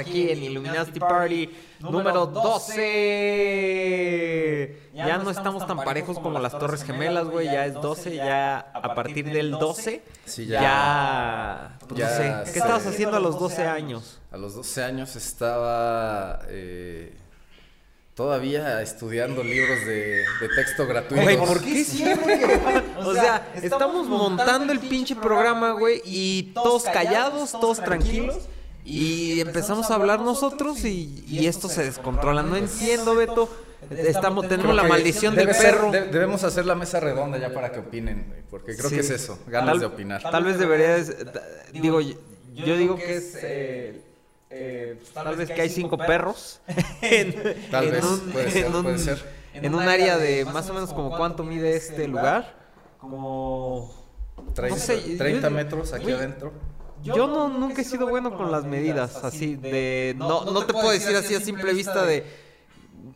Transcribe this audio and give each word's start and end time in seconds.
aquí 0.00 0.30
en 0.30 0.42
Illuminati 0.42 0.98
Party 1.00 1.50
número 1.80 2.26
12. 3.40 4.80
Ya 4.94 5.18
no 5.18 5.30
estamos 5.30 5.66
tan 5.66 5.78
parejos 5.78 6.18
como 6.18 6.38
las 6.38 6.58
Torres 6.58 6.82
Gemelas, 6.84 7.26
güey. 7.28 7.46
Ya 7.46 7.66
es 7.66 7.74
12, 7.74 8.16
ya 8.16 8.58
a 8.74 8.94
partir 8.94 9.24
del 9.30 9.50
12. 9.52 10.02
Sí, 10.26 10.46
ya. 10.46 10.60
ya- 10.60 11.78
pues, 11.88 11.98
ya 12.00 12.08
no 12.10 12.16
sé. 12.44 12.52
¿Qué 12.52 12.58
estabas 12.58 12.86
haciendo 12.86 13.16
a 13.16 13.20
los 13.20 13.38
12 13.38 13.64
años? 13.66 14.20
A 14.30 14.36
los 14.36 14.54
12 14.54 14.82
años 14.84 15.16
estaba 15.16 16.40
eh, 16.48 17.14
todavía 18.14 18.80
estudiando 18.82 19.42
libros 19.42 19.80
de, 19.86 20.22
de 20.40 20.48
texto 20.54 20.86
gratuitos. 20.86 21.24
Güey, 21.24 21.36
¿por 21.38 21.60
qué 21.62 21.84
siempre? 21.84 22.40
O 23.00 23.14
sea, 23.14 23.50
estamos 23.62 24.06
montando 24.06 24.72
el 24.74 24.78
pinche 24.80 25.16
programa, 25.16 25.72
güey, 25.72 26.02
y 26.04 26.52
todos 26.54 26.84
callados, 26.84 27.52
todos 27.52 27.82
tranquilos. 27.82 28.36
Y 28.84 29.40
empezamos 29.40 29.90
a 29.90 29.94
hablar 29.94 30.20
nosotros 30.20 30.84
y, 30.84 31.24
y 31.28 31.46
esto 31.46 31.68
se 31.68 31.84
descontrola. 31.84 32.42
No 32.42 32.56
entiendo, 32.56 33.14
Beto. 33.14 33.48
Estamos, 33.90 34.46
tenemos 34.48 34.74
la 34.76 34.82
maldición 34.84 35.34
del 35.34 35.52
ser- 35.54 35.74
perro. 35.76 35.90
de- 35.90 36.06
debemos 36.08 36.44
hacer 36.44 36.66
la 36.66 36.74
mesa 36.74 37.00
redonda 37.00 37.38
ya 37.38 37.52
para 37.52 37.72
que 37.72 37.80
opinen, 37.80 38.44
porque 38.50 38.76
creo 38.76 38.88
Sí. 38.90 38.96
que 38.96 39.00
es 39.00 39.10
eso, 39.10 39.38
ganas 39.46 39.70
Tal- 39.70 39.80
de 39.80 39.86
opinar. 39.86 40.22
Tal 40.22 40.44
vez 40.44 40.58
deberías. 40.58 41.12
Digo, 41.72 42.00
yo, 42.00 42.14
yo 42.54 42.76
digo 42.76 42.96
que 42.96 43.16
es. 43.16 43.38
eh, 43.42 44.02
eh, 44.50 45.00
tal 45.14 45.34
vez 45.36 45.50
que 45.50 45.62
hay 45.62 45.70
cinco 45.70 45.96
perros. 45.96 46.60
en, 47.02 47.34
Tal 47.70 47.84
en 47.86 47.90
vez, 47.92 48.04
un- 48.04 48.20
puede 48.32 48.50
ser, 48.50 48.66
en 48.66 48.74
un- 48.76 48.82
puede 48.82 48.98
ser. 48.98 49.40
En 49.54 49.74
un 49.74 49.82
área 49.82 50.18
de 50.18 50.44
más 50.44 50.68
o 50.70 50.74
menos 50.74 50.92
como 50.92 51.16
cuánto 51.16 51.42
mide 51.42 51.74
este 51.76 52.06
lugar. 52.06 52.54
Como. 52.98 53.94
30, 54.54 54.76
no 54.76 54.80
sé, 54.82 55.10
yo- 55.12 55.18
30 55.18 55.48
metros 55.50 55.92
aquí 55.92 56.10
adentro. 56.12 56.52
Yo 57.02 57.26
no, 57.26 57.48
nunca 57.48 57.82
he 57.82 57.84
sido 57.84 58.06
bueno 58.08 58.36
con 58.36 58.50
las 58.50 58.64
medidas, 58.64 59.24
así 59.24 59.56
de... 59.56 60.14
No, 60.18 60.44
no 60.44 60.64
te 60.66 60.72
puedo 60.72 60.90
decir 60.90 61.16
así 61.16 61.34
a 61.34 61.40
simple 61.40 61.72
vista 61.72 62.04
de... 62.04 62.24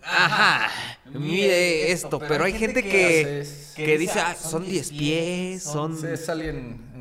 Ajá, 0.03 0.71
mide 1.13 1.93
esto, 1.93 2.19
pero 2.19 2.45
hay 2.45 2.53
gente 2.53 2.83
que, 2.83 3.47
que 3.75 3.99
dice, 3.99 4.21
ah, 4.21 4.35
son 4.35 4.65
10 4.65 4.91
pies, 4.91 5.63
son... 5.63 5.97
Es 6.07 6.29
alguien, 6.29 6.93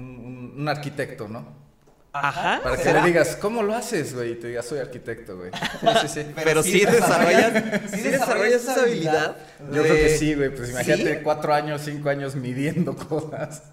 un, 0.56 0.68
arquitecto, 0.68 1.28
¿no? 1.28 1.64
Ajá, 2.14 2.62
Para 2.64 2.78
que 2.78 2.84
¿será? 2.84 3.02
le 3.02 3.08
digas, 3.08 3.36
¿cómo 3.42 3.64
lo 3.64 3.74
haces, 3.74 4.14
güey? 4.14 4.34
Y 4.34 4.36
te 4.36 4.50
digas, 4.50 4.66
soy 4.68 4.78
arquitecto, 4.78 5.36
güey. 5.36 5.50
Sí, 5.52 5.88
sí, 6.02 6.08
sí. 6.08 6.32
Pero 6.44 6.62
sí 6.62 6.86
desarrollas, 6.86 7.64
sí 7.90 8.02
desarrollas 8.02 8.62
esa 8.62 8.84
habilidad. 8.84 9.36
Yo 9.72 9.82
creo 9.82 9.96
que 9.96 10.10
sí, 10.10 10.36
güey. 10.36 10.56
Pues 10.56 10.70
imagínate 10.70 11.16
¿Sí? 11.16 11.22
cuatro 11.24 11.56
años, 11.56 11.82
cinco 11.84 12.10
años 12.10 12.36
midiendo 12.36 12.96
cosas. 13.10 13.64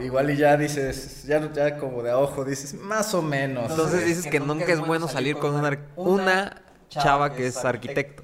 Igual 0.00 0.30
y 0.30 0.36
ya 0.36 0.56
dices, 0.56 1.24
ya, 1.24 1.50
ya 1.52 1.78
como 1.78 2.02
de 2.02 2.10
a 2.10 2.18
ojo, 2.18 2.44
dices, 2.44 2.74
más 2.74 3.14
o 3.14 3.22
menos. 3.22 3.70
Entonces 3.70 4.04
dices 4.04 4.26
que 4.26 4.40
nunca 4.40 4.72
es 4.72 4.80
bueno 4.80 5.08
salir 5.08 5.36
con 5.38 5.54
una, 5.54 5.78
una 5.96 6.62
chava 6.88 7.32
que 7.34 7.46
es 7.46 7.56
arquitecto, 7.64 8.22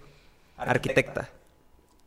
arquitecta. 0.56 1.28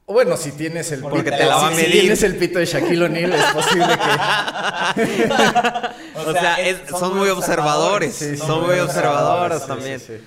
Bueno, 0.08 0.38
si 0.38 0.52
tienes 0.52 0.92
el 0.92 1.02
Porque 1.02 1.24
pito, 1.24 1.38
te 1.38 1.46
la 1.48 1.56
va 1.56 1.68
a 1.68 1.72
si- 1.72 1.78
si 1.78 1.82
medir. 1.82 2.02
tienes 2.02 2.22
el 2.22 2.36
pito 2.38 2.60
de 2.60 2.66
Shaquille 2.66 3.06
O'Neal, 3.06 3.34
es 3.34 3.46
posible 3.46 3.88
que. 3.88 5.30
O 6.28 6.32
sea, 6.32 6.56
es- 6.62 6.82
son 6.90 7.18
muy 7.18 7.30
observadores, 7.30 8.14
sí, 8.16 8.38
son 8.38 8.68
muy 8.68 8.78
observadoras 8.80 9.64
sí, 9.64 9.68
también. 9.68 10.00
sí, 10.00 10.18
sí. 10.18 10.24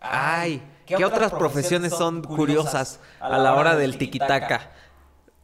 Ay, 0.00 0.62
¿qué 0.86 1.04
otras 1.06 1.32
profesiones 1.32 1.92
son 1.94 2.22
curiosas 2.22 3.00
a 3.18 3.38
la 3.38 3.54
hora 3.54 3.76
del 3.76 3.96
tiquitaca? 3.96 4.70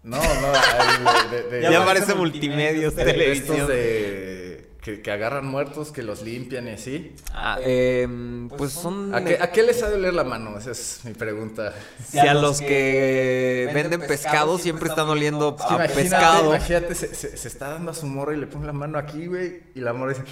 No, 0.03 0.17
no, 0.17 0.53
hay 0.53 1.29
de, 1.31 1.43
de- 1.43 1.63
Ya 1.71 1.85
parece 1.85 2.15
multimedios, 2.15 2.95
televisión. 2.95 3.57
estos 3.57 3.69
de 3.69 4.71
que, 4.81 5.03
que 5.03 5.11
agarran 5.13 5.45
muertos, 5.45 5.93
que 5.93 6.03
los 6.03 6.23
limpian 6.23 6.67
y 6.69 6.71
así. 6.71 7.15
Ah, 7.35 7.59
em, 7.63 8.49
pues 8.49 8.73
son 8.73 9.15
¿A 9.15 9.23
qué, 9.23 9.37
a 9.39 9.53
qué 9.53 9.63
les 9.63 9.83
ha 9.83 9.91
de 9.91 9.97
oler 9.97 10.15
la 10.15 10.25
mano? 10.25 10.57
Esa 10.57 10.71
es 10.71 11.01
mi 11.05 11.13
pregunta. 11.13 11.75
si 12.09 12.19
a 12.19 12.33
los 12.33 12.61
que 12.63 13.69
venden 13.75 14.01
pescado 14.01 14.57
siempre 14.57 14.89
están 14.89 15.07
oliendo 15.09 15.55
a 15.61 15.75
imagínate, 15.75 15.95
pescado 16.03 16.55
imagínate, 16.57 16.95
se, 16.95 17.15
se- 17.15 17.37
se 17.37 17.49
está 17.49 17.69
dando 17.69 17.91
a 17.91 17.95
su 17.95 18.07
morra 18.07 18.33
y 18.35 18.39
le 18.39 18.47
pone 18.47 18.65
la 18.67 18.73
mano 18.73 18.97
aquí, 18.97 19.27
güey, 19.27 19.65
y 19.75 19.81
la 19.81 19.93
morra 19.93 20.15
dice, 20.15 20.25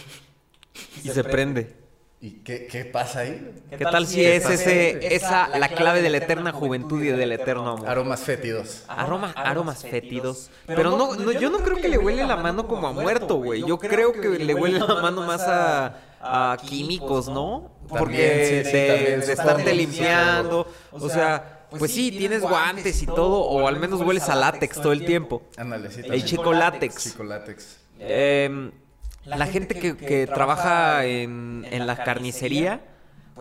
y 1.05 1.11
se 1.11 1.25
prende. 1.25 1.77
¿Y 2.21 2.31
qué, 2.43 2.67
qué 2.67 2.85
pasa 2.85 3.21
ahí? 3.21 3.55
¿Qué 3.71 3.85
tal 3.85 4.07
si 4.07 4.25
es 4.25 4.49
ese 4.49 5.15
esa 5.15 5.57
la 5.59 5.69
clave 5.69 6.03
de 6.03 6.11
la 6.11 6.19
eterna 6.19 6.53
juventud 6.53 7.03
y 7.03 7.09
del 7.09 7.33
eterno 7.33 7.71
amor? 7.71 7.89
Aromas 7.89 8.21
fétidos. 8.21 8.85
Aroma, 8.89 9.33
aromas 9.37 9.83
fétidos. 9.83 10.51
Pero 10.67 10.97
no, 10.97 11.15
no, 11.15 11.33
yo 11.33 11.51
no 11.51 11.59
creo 11.59 11.77
que 11.77 11.89
le 11.89 11.99
huele 11.99 12.27
la 12.27 12.37
mano 12.37 12.67
como 12.67 12.89
a 12.89 12.93
muerto, 12.93 13.37
güey. 13.37 13.65
Yo 13.67 13.79
creo 13.79 14.13
que 14.13 14.29
le 14.39 14.55
huele 14.55 14.81
la 14.81 15.01
mano 15.01 15.23
más 15.23 15.43
a, 15.43 15.97
a 16.21 16.57
químicos, 16.67 17.29
¿no? 17.29 17.71
Porque 17.89 18.01
También, 18.01 18.65
sí, 18.65 18.71
sí, 18.71 19.27
de, 19.27 19.33
estarte 19.33 19.75
limpiando. 19.75 20.67
O 20.93 21.09
sea, 21.09 21.67
pues 21.71 21.93
sí, 21.93 22.11
tienes 22.11 22.43
guantes 22.43 23.03
y 23.03 23.07
todo, 23.07 23.41
o 23.41 23.67
al 23.67 23.79
menos 23.79 24.01
hueles 24.01 24.29
a 24.29 24.35
látex 24.35 24.81
todo 24.81 24.93
el 24.93 25.05
tiempo. 25.05 25.43
Ándale, 25.57 25.91
sí. 25.91 26.03
El 26.05 26.25
chico 26.25 26.53
látex. 26.53 27.03
Chico 27.03 27.25
látex. 27.25 27.79
Em, 27.99 28.71
la 29.25 29.47
gente 29.47 29.79
que, 29.79 29.97
que 29.97 30.27
trabaja 30.27 31.05
en, 31.05 31.67
en 31.71 31.87
la 31.87 32.03
carnicería, 32.03 32.81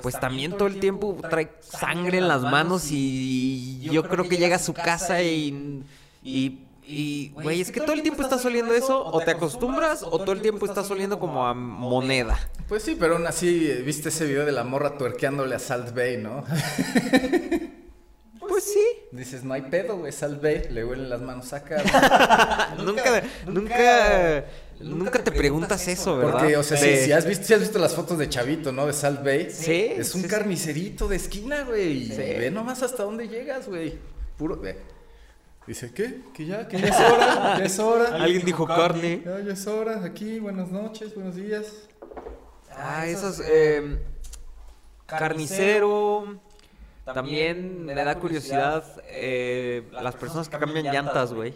pues 0.01 0.19
también 0.19 0.51
todo 0.51 0.67
el 0.67 0.79
tiempo 0.79 1.17
trae 1.29 1.51
sangre 1.61 2.17
en 2.19 2.27
las 2.27 2.41
manos 2.41 2.87
y 2.91 3.79
yo 3.81 4.03
creo 4.07 4.27
que 4.27 4.37
llega 4.37 4.57
a 4.57 4.59
su 4.59 4.73
casa 4.73 5.21
y... 5.21 5.83
y 6.23 6.63
y, 6.89 7.31
güey, 7.31 7.59
es 7.59 7.69
que 7.69 7.81
todo 7.81 7.91
el 7.91 8.01
tiempo 8.01 8.21
estás 8.21 8.45
oliendo 8.45 8.73
eso, 8.73 9.05
o 9.05 9.19
te 9.19 9.31
acostumbras, 9.31 10.03
o 10.03 10.19
todo 10.19 10.31
el 10.31 10.41
tiempo 10.41 10.65
estás 10.65 10.89
oliendo 10.89 11.19
como 11.19 11.45
a 11.45 11.53
moneda. 11.53 12.39
Pues 12.69 12.83
sí, 12.83 12.95
pero 12.97 13.15
aún 13.15 13.27
así, 13.27 13.69
viste 13.85 14.07
ese 14.07 14.25
video 14.25 14.45
de 14.45 14.53
la 14.53 14.63
morra 14.63 14.97
tuerqueándole 14.97 15.53
a 15.53 15.59
Salt 15.59 15.93
Bay, 15.93 16.17
¿no? 16.17 16.45
Pues 18.39 18.63
sí. 18.73 18.85
Dices, 19.11 19.43
no 19.43 19.53
hay 19.53 19.63
pedo, 19.63 19.97
güey, 19.97 20.11
Salt 20.11 20.41
Bay, 20.41 20.63
le 20.71 20.83
huelen 20.83 21.09
las 21.09 21.21
manos 21.21 21.51
acá. 21.53 22.73
nunca, 22.77 23.21
nunca, 23.45 23.45
nunca 23.45 24.45
te 24.77 25.31
preguntas 25.31 25.87
eso, 25.87 26.17
¿verdad? 26.17 26.39
Porque, 26.39 26.57
o 26.57 26.63
sea, 26.63 26.79
De- 26.79 26.97
si, 26.99 27.05
si 27.05 27.11
has 27.11 27.25
visto, 27.25 27.45
si 27.45 27.53
has 27.53 27.59
visto 27.61 27.79
las 27.79 27.95
fotos 27.95 28.17
de 28.17 28.29
Chavito, 28.29 28.71
¿no? 28.71 28.85
De 28.85 28.93
Salt 28.93 29.23
Bay. 29.23 29.49
Sí, 29.49 29.91
Es 29.95 30.13
un 30.15 30.21
sí, 30.23 30.27
carnicerito 30.27 31.07
de 31.07 31.15
esquina, 31.15 31.63
güey. 31.63 31.91
y 32.03 32.07
Sí. 32.09 32.17
Ve 32.17 32.51
nomás 32.51 32.83
hasta 32.83 33.03
dónde 33.03 33.27
llegas, 33.27 33.67
güey. 33.67 33.97
Puro, 34.37 34.57
ve. 34.59 34.77
Dice, 35.65 35.91
¿qué? 35.93 36.21
Que 36.33 36.45
ya, 36.45 36.67
que 36.67 36.79
ya 36.79 36.87
es 36.87 36.95
hora, 36.99 37.57
ya 37.59 37.65
es 37.65 37.79
hora. 37.79 38.15
Alguien 38.23 38.45
dijo 38.45 38.65
carne. 38.65 39.21
Ya, 39.25 39.39
ya 39.41 39.53
es 39.53 39.67
hora, 39.67 40.03
aquí, 40.05 40.39
buenas 40.39 40.69
noches, 40.71 41.13
buenos 41.15 41.35
días. 41.35 41.65
Ah, 42.71 43.05
esos. 43.07 43.41
eh, 43.45 43.97
carnicero. 45.05 46.39
También 47.05 47.85
me 47.85 47.95
da 47.95 48.19
curiosidad 48.19 48.83
eh, 49.07 49.87
las 49.91 50.15
personas 50.15 50.49
que 50.49 50.57
cambian 50.57 50.85
llantas, 50.93 51.33
güey. 51.33 51.53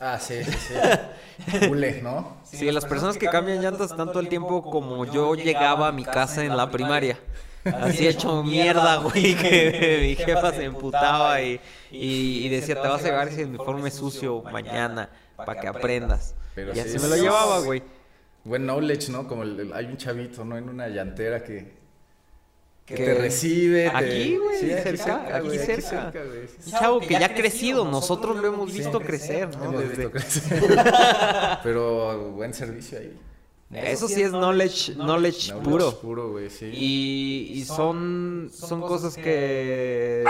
Ah, 0.00 0.18
sí, 0.18 0.42
sí, 0.44 0.52
sí. 0.52 1.66
Hule, 1.70 2.02
¿no? 2.02 2.36
Sí, 2.44 2.70
las 2.70 2.84
personas 2.84 3.16
que 3.16 3.26
cambian 3.28 3.62
llantas 3.62 3.90
están 3.92 4.08
todo 4.08 4.20
el 4.20 4.28
tiempo 4.28 4.62
como 4.62 5.04
yo 5.06 5.34
llegaba 5.34 5.88
a 5.88 5.92
mi 5.92 6.04
casa 6.04 6.44
en 6.44 6.56
la 6.56 6.70
primaria. 6.70 7.18
Así 7.64 8.06
hecho 8.06 8.42
mierda, 8.42 8.96
güey, 8.96 9.34
que 9.36 9.98
mi 10.02 10.14
jefa 10.24 10.52
se 10.52 10.64
emputaba 10.64 11.40
y, 11.40 11.60
y, 11.90 12.44
y 12.44 12.48
decía, 12.50 12.74
te 12.80 12.86
vas 12.88 13.02
a 13.02 13.06
llevar 13.06 13.28
ese 13.28 13.44
uniforme 13.46 13.90
sucio 13.90 14.42
mañana 14.42 15.08
para 15.36 15.60
que 15.60 15.68
aprendas. 15.68 16.34
Pero 16.54 16.74
Y 16.74 16.80
así 16.80 16.90
sí, 16.90 16.98
me 16.98 17.08
lo 17.08 17.16
llevaba, 17.16 17.60
güey. 17.60 17.82
Buen 18.44 18.64
knowledge, 18.66 19.10
¿no? 19.10 19.26
Como 19.26 19.44
el- 19.44 19.58
el- 19.58 19.72
hay 19.72 19.86
un 19.86 19.96
chavito, 19.96 20.44
¿no? 20.44 20.58
En 20.58 20.68
una 20.68 20.88
llantera 20.88 21.42
que, 21.42 21.72
que 22.86 22.94
Que- 22.96 23.04
te 23.04 23.14
recibe. 23.14 23.88
Aquí, 23.88 24.36
güey, 24.36 24.58
Sí, 24.60 24.68
cerca, 24.68 25.36
aquí 25.36 25.58
cerca. 25.58 26.12
sí. 26.12 26.70
Un 26.72 26.72
chavo 26.78 27.00
que 27.00 27.14
ya 27.14 27.26
ha 27.26 27.34
crecido, 27.34 27.84
nosotros 27.86 28.36
lo 28.36 28.46
hemos 28.46 28.72
visto 28.72 29.00
crecer, 29.00 29.56
¿no? 29.56 29.64
Hemos 29.64 29.80
Desde- 29.88 29.96
visto 30.06 30.10
crecer. 30.10 30.60
Pero 31.62 32.30
buen 32.32 32.52
servicio 32.52 32.98
ahí. 32.98 33.18
Eso 33.72 34.06
sí 34.06 34.22
es 34.22 34.30
knowledge, 34.30 34.92
knowledge 34.94 35.48
Knowledge 35.50 35.54
puro. 35.64 35.98
Puro, 35.98 36.30
güey, 36.32 36.48
sí. 36.50 36.70
Y, 36.72 37.52
y 37.58 37.64
son, 37.64 38.50
son 38.52 38.80
cosas 38.82 39.16
que, 39.16 40.22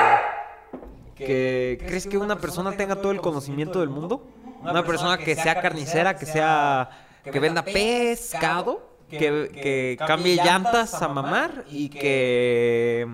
que... 1.15 1.79
¿Crees 1.87 2.07
que 2.07 2.17
una 2.17 2.39
persona 2.39 2.73
tenga 2.77 2.97
todo 2.97 3.13
el 3.13 3.21
conocimiento 3.21 3.81
del 3.81 3.91
mundo? 3.91 4.27
Una 4.63 4.85
persona 4.87 5.19
que 5.19 5.35
sea 5.35 5.61
carnicera, 5.61 6.17
que 6.17 6.25
sea... 6.25 6.89
que 7.25 7.39
venda 7.39 7.63
pescado, 7.65 8.94
que, 9.19 9.51
que 9.53 9.97
cambie 10.07 10.37
llantas 10.37 10.95
a 11.03 11.09
mamar 11.09 11.65
y 11.71 11.89
que... 11.89 13.07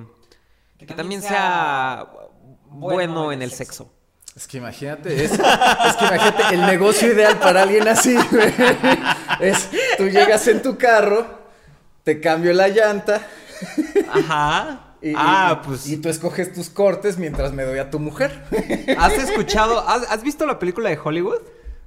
que 0.79 0.87
también 0.87 1.23
sea 1.23 2.07
bueno 2.67 3.33
en 3.33 3.43
el 3.43 3.51
sexo. 3.51 3.93
Es 4.37 4.47
que 4.47 4.59
imagínate, 4.59 5.25
es, 5.25 5.33
es 5.33 5.39
que 5.39 6.05
imagínate 6.07 6.55
el 6.55 6.61
negocio 6.67 7.13
ideal 7.13 7.39
para 7.39 7.63
alguien 7.63 7.89
así, 7.89 8.17
güey. 8.31 8.55
Es, 9.41 9.69
tú 9.99 10.05
llegas 10.09 10.47
en 10.47 10.63
tu 10.63 10.79
carro, 10.79 11.27
te 12.05 12.21
cambio 12.21 12.53
la 12.53 12.69
llanta. 12.69 13.27
Ajá. 14.09 14.95
Y, 15.03 15.15
ah, 15.17 15.61
y- 15.61 15.67
pues... 15.67 15.87
Y 15.89 15.97
tú 15.97 16.09
escoges 16.09 16.53
tus 16.53 16.71
cortes 16.71 17.19
mientras 17.19 17.53
me 17.53 17.65
doy 17.65 17.81
a 17.81 17.91
tu 17.91 17.99
mujer. 17.99 18.45
¿Has 18.99 19.15
escuchado, 19.15 19.87
has, 19.89 20.11
has 20.11 20.23
visto 20.23 20.47
la 20.47 20.59
película 20.59 20.91
de 20.91 20.99
Hollywood? 21.03 21.41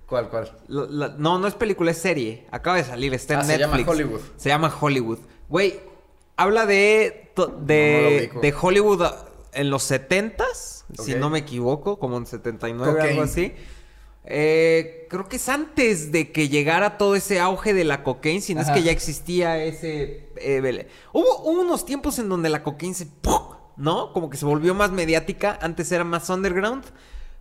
¿Cuál, 0.08 0.30
cuál? 0.30 0.52
La- 0.68 0.86
la- 1.08 1.16
no, 1.18 1.40
no 1.40 1.48
es 1.48 1.56
película, 1.56 1.92
es 1.92 1.98
serie. 1.98 2.46
Acaba 2.52 2.78
de 2.78 2.84
salir, 2.84 3.14
está 3.14 3.36
en 3.36 3.40
Ah, 3.40 3.44
se 3.44 3.58
Netflix. 3.58 3.78
llama 3.80 3.92
Hollywood. 3.92 4.22
Se 4.38 4.50
llama 4.50 4.78
Hollywood. 4.80 5.20
Güey, 5.50 5.80
habla 6.36 6.66
de, 6.66 7.32
to- 7.36 7.48
No, 7.48 7.54
no 7.54 7.66
de, 7.66 8.32
de 8.42 8.54
Hollywood 8.60 9.02
en 9.54 9.70
los 9.70 9.90
70s, 9.90 10.84
si 11.04 11.16
no 11.16 11.30
me 11.30 11.40
equivoco, 11.40 11.98
como 12.00 12.18
en 12.18 12.26
79, 12.26 12.92
algo 12.92 13.22
Cocaine. 13.22 13.22
así. 13.24 13.54
Eh, 14.26 15.08
creo 15.10 15.28
que 15.28 15.36
es 15.36 15.50
antes 15.50 16.12
de 16.14 16.32
que 16.32 16.48
llegara 16.48 16.98
todo 16.98 17.16
ese 17.16 17.40
auge 17.42 17.74
de 17.74 17.84
la 17.84 18.04
cocaína, 18.04 18.42
si 18.42 18.56
no 18.56 18.62
es 18.62 18.70
que 18.70 18.82
ya 18.82 18.92
existía 18.92 19.62
ese... 19.64 20.30
eh, 20.38 20.88
hubo, 21.12 21.42
hubo 21.42 21.62
unos 21.62 21.86
tiempos 21.86 22.20
en 22.20 22.30
donde 22.30 22.50
la 22.50 22.64
cocaína 22.64 22.96
se... 22.96 23.06
¡pum! 23.06 23.42
¿No? 23.76 24.14
Como 24.14 24.30
que 24.30 24.38
se 24.38 24.46
volvió 24.46 24.74
más 24.76 24.92
mediática, 24.92 25.58
antes 25.62 25.92
era 25.92 26.04
más 26.06 26.30
underground, 26.30 26.86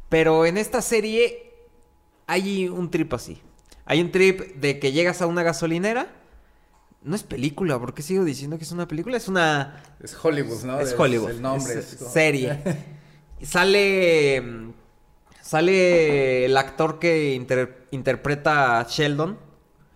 pero 0.09 0.45
en 0.45 0.57
esta 0.59 0.83
serie 0.83 1.52
hay 2.27 2.69
un 2.69 2.91
trip 2.91 3.13
así. 3.15 3.41
Hay 3.85 4.01
un 4.01 4.11
trip 4.13 4.57
de 4.57 4.79
que 4.79 4.93
llegas 4.93 5.23
a 5.23 5.27
una 5.27 5.43
gasolinera. 5.43 6.07
No 7.03 7.17
es 7.17 7.25
película, 7.25 7.79
¿por 7.81 7.95
qué 7.95 8.03
sigo 8.03 8.25
diciendo 8.25 8.57
que 8.59 8.65
es 8.65 8.71
una 8.71 8.87
película? 8.87 9.17
Es 9.17 9.27
una... 9.27 9.83
Es 10.01 10.17
Hollywood, 10.23 10.63
¿no? 10.65 10.79
Es 10.79 10.95
Hollywood. 10.97 11.31
El 11.31 11.43
nombre. 11.43 11.75
Es 11.81 11.95
es 12.01 12.13
serie. 12.13 12.61
sale. 13.43 14.73
Sale 15.41 16.45
el 16.45 16.57
actor 16.57 16.99
que 16.99 17.35
inter- 17.35 17.87
interpreta 17.91 18.79
a 18.81 18.85
Sheldon 18.89 19.37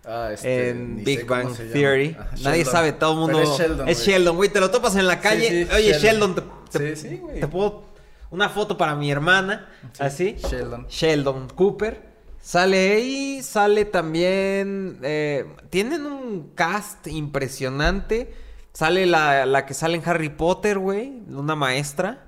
Ah, 0.05 0.29
este, 0.33 0.69
en 0.69 1.03
Big 1.03 1.25
Bang. 1.25 1.53
Theory. 1.73 2.15
Nadie 2.41 2.63
sabe, 2.63 2.93
todo 2.93 3.11
el 3.13 3.17
mundo. 3.19 3.37
Pero 3.39 3.51
es 3.53 3.59
Sheldon. 3.59 3.89
es 3.89 3.97
güey. 3.97 4.07
Sheldon, 4.07 4.35
güey. 4.37 4.49
Te 4.49 4.59
lo 4.61 4.71
topas 4.71 4.95
en 4.95 5.05
la 5.07 5.19
calle. 5.19 5.49
Sí, 5.49 5.63
sí, 5.65 5.75
Oye, 5.75 5.93
Sheldon. 5.99 6.35
Sheldon, 6.35 6.53
te, 6.71 6.95
sí, 6.95 7.17
güey. 7.17 7.39
te 7.41 7.47
puedo. 7.47 7.83
Una 8.31 8.47
foto 8.49 8.77
para 8.77 8.95
mi 8.95 9.11
hermana. 9.11 9.69
así. 9.99 10.35
Sheldon. 10.37 10.87
Sheldon 10.87 11.49
Cooper. 11.49 12.07
Sale 12.47 12.93
ahí, 12.93 13.43
sale 13.43 13.83
también. 13.83 14.99
eh, 15.03 15.45
tienen 15.69 16.05
un 16.05 16.51
cast 16.55 17.05
impresionante. 17.07 18.33
Sale 18.71 19.05
la, 19.05 19.45
la 19.45 19.65
que 19.65 19.73
sale 19.73 19.97
en 19.97 20.03
Harry 20.07 20.29
Potter, 20.29 20.79
güey. 20.79 21.09
Una 21.29 21.55
maestra. 21.55 22.23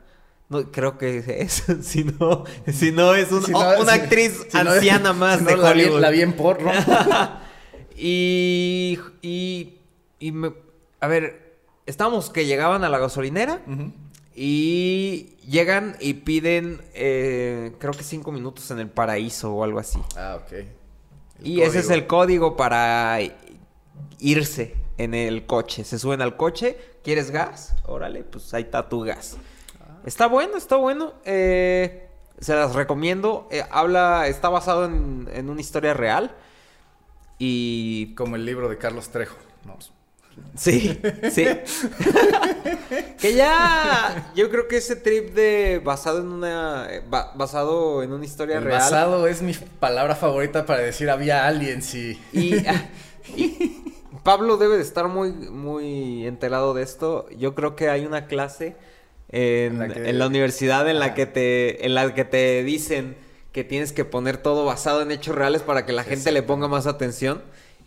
No, 0.49 0.69
creo 0.73 0.97
que 0.97 1.19
es. 1.39 1.63
si 1.83 2.03
no, 2.03 2.43
si 2.67 2.91
no 2.91 3.15
es 3.15 3.31
un- 3.31 3.43
Si 3.45 3.51
no, 3.53 3.59
o- 3.59 3.81
una 3.81 3.93
si- 3.93 3.99
actriz 4.01 4.45
si 4.49 4.57
no- 4.61 4.71
anciana 4.71 5.13
más 5.23 5.45
de 5.45 5.55
no, 5.55 5.61
la 5.61 5.71
vi- 5.71 5.83
Hollywood. 5.83 6.01
La 6.01 6.09
vi 6.09 6.21
en 6.21 6.33
porno. 6.33 6.69
y. 7.95 8.99
Y. 9.21 9.75
Y 10.19 10.31
me. 10.33 10.51
A 10.99 11.07
ver. 11.07 11.55
Estábamos 11.85 12.29
que 12.29 12.45
llegaban 12.45 12.83
a 12.83 12.89
la 12.89 12.99
gasolinera. 12.99 13.61
Y 14.35 15.37
llegan 15.49 15.95
y 15.99 16.13
piden, 16.15 16.81
eh, 16.93 17.73
creo 17.79 17.93
que 17.93 18.03
cinco 18.03 18.31
minutos 18.31 18.69
en 18.71 18.79
el 18.79 18.89
paraíso 18.89 19.53
o 19.53 19.63
algo 19.63 19.79
así. 19.79 19.99
Ah, 20.15 20.39
ok. 20.43 20.51
El 20.53 20.67
y 21.43 21.61
ese 21.61 21.79
es 21.79 21.89
el 21.89 22.05
código 22.07 22.55
para 22.57 23.19
irse 24.19 24.75
en 24.97 25.13
el 25.13 25.45
coche. 25.45 25.83
Se 25.83 25.97
suben 25.97 26.21
al 26.21 26.35
coche, 26.37 26.77
¿quieres 27.03 27.31
gas? 27.31 27.75
Órale, 27.85 28.23
pues 28.23 28.53
ahí 28.53 28.63
está 28.63 28.87
tu 28.89 29.01
gas. 29.01 29.37
Está 30.05 30.27
bueno, 30.27 30.57
está 30.57 30.75
bueno. 30.75 31.13
eh, 31.25 32.07
se 32.39 32.55
las 32.55 32.73
recomiendo. 32.75 33.47
eh, 33.51 33.63
habla, 33.69 34.27
está 34.27 34.49
basado 34.49 34.85
en, 34.85 35.29
en 35.33 35.49
una 35.49 35.61
historia 35.61 35.93
real. 35.93 36.35
Y 37.37 38.13
Como 38.15 38.35
el 38.35 38.45
libro 38.45 38.67
de 38.69 38.77
Carlos 38.77 39.09
Trejo. 39.09 39.37
¿no? 39.65 39.77
Sí, 40.57 40.99
sí. 41.31 41.45
que 43.19 43.33
ya. 43.33 44.31
Yo 44.35 44.49
creo 44.49 44.67
que 44.67 44.77
ese 44.77 44.95
trip 44.95 45.33
de. 45.33 45.81
basado 45.83 46.19
en 46.19 46.27
una. 46.27 46.87
eh, 46.89 47.01
ba- 47.09 47.31
basado 47.35 48.03
en 48.03 48.11
una 48.13 48.25
historia 48.25 48.57
El 48.57 48.63
real. 48.65 48.79
basado 48.79 49.27
es 49.27 49.41
mi 49.41 49.53
palabra 49.79 50.15
favorita 50.15 50.65
para 50.65 50.81
decir 50.81 51.09
había 51.09 51.45
aliens 51.47 51.93
y... 51.95 52.19
Y, 52.33 52.65
ah, 52.67 52.89
y 53.35 53.83
Pablo 54.23 54.57
debe 54.57 54.75
de 54.77 54.83
estar 54.83 55.07
muy, 55.07 55.31
muy 55.31 56.25
enterado 56.27 56.73
de 56.73 56.83
esto. 56.83 57.27
Yo 57.37 57.55
creo 57.55 57.75
que 57.75 57.89
hay 57.89 58.05
una 58.05 58.27
clase 58.27 58.75
en, 59.29 59.73
En 59.73 59.79
la 59.79 59.87
que- 59.93 60.09
en 60.09 60.19
la 60.19 60.27
universidad 60.27 60.89
en 60.89 60.99
la 60.99 61.05
Ajá. 61.07 61.13
que 61.15 61.25
te. 61.25 61.85
en 61.85 61.93
la 61.95 62.13
que 62.13 62.25
te 62.25 62.63
dicen 62.63 63.15
que 63.51 63.63
tienes 63.63 63.91
que 63.91 64.05
poner 64.05 64.37
todo 64.37 64.63
basado 64.65 65.01
en 65.01 65.11
hechos 65.11 65.35
reales 65.35 65.61
para 65.63 65.85
que 65.85 65.91
la 65.93 66.03
gente 66.03 66.31
le 66.31 66.43
ponga 66.43 66.67
más 66.67 66.85
atención. 66.85 67.41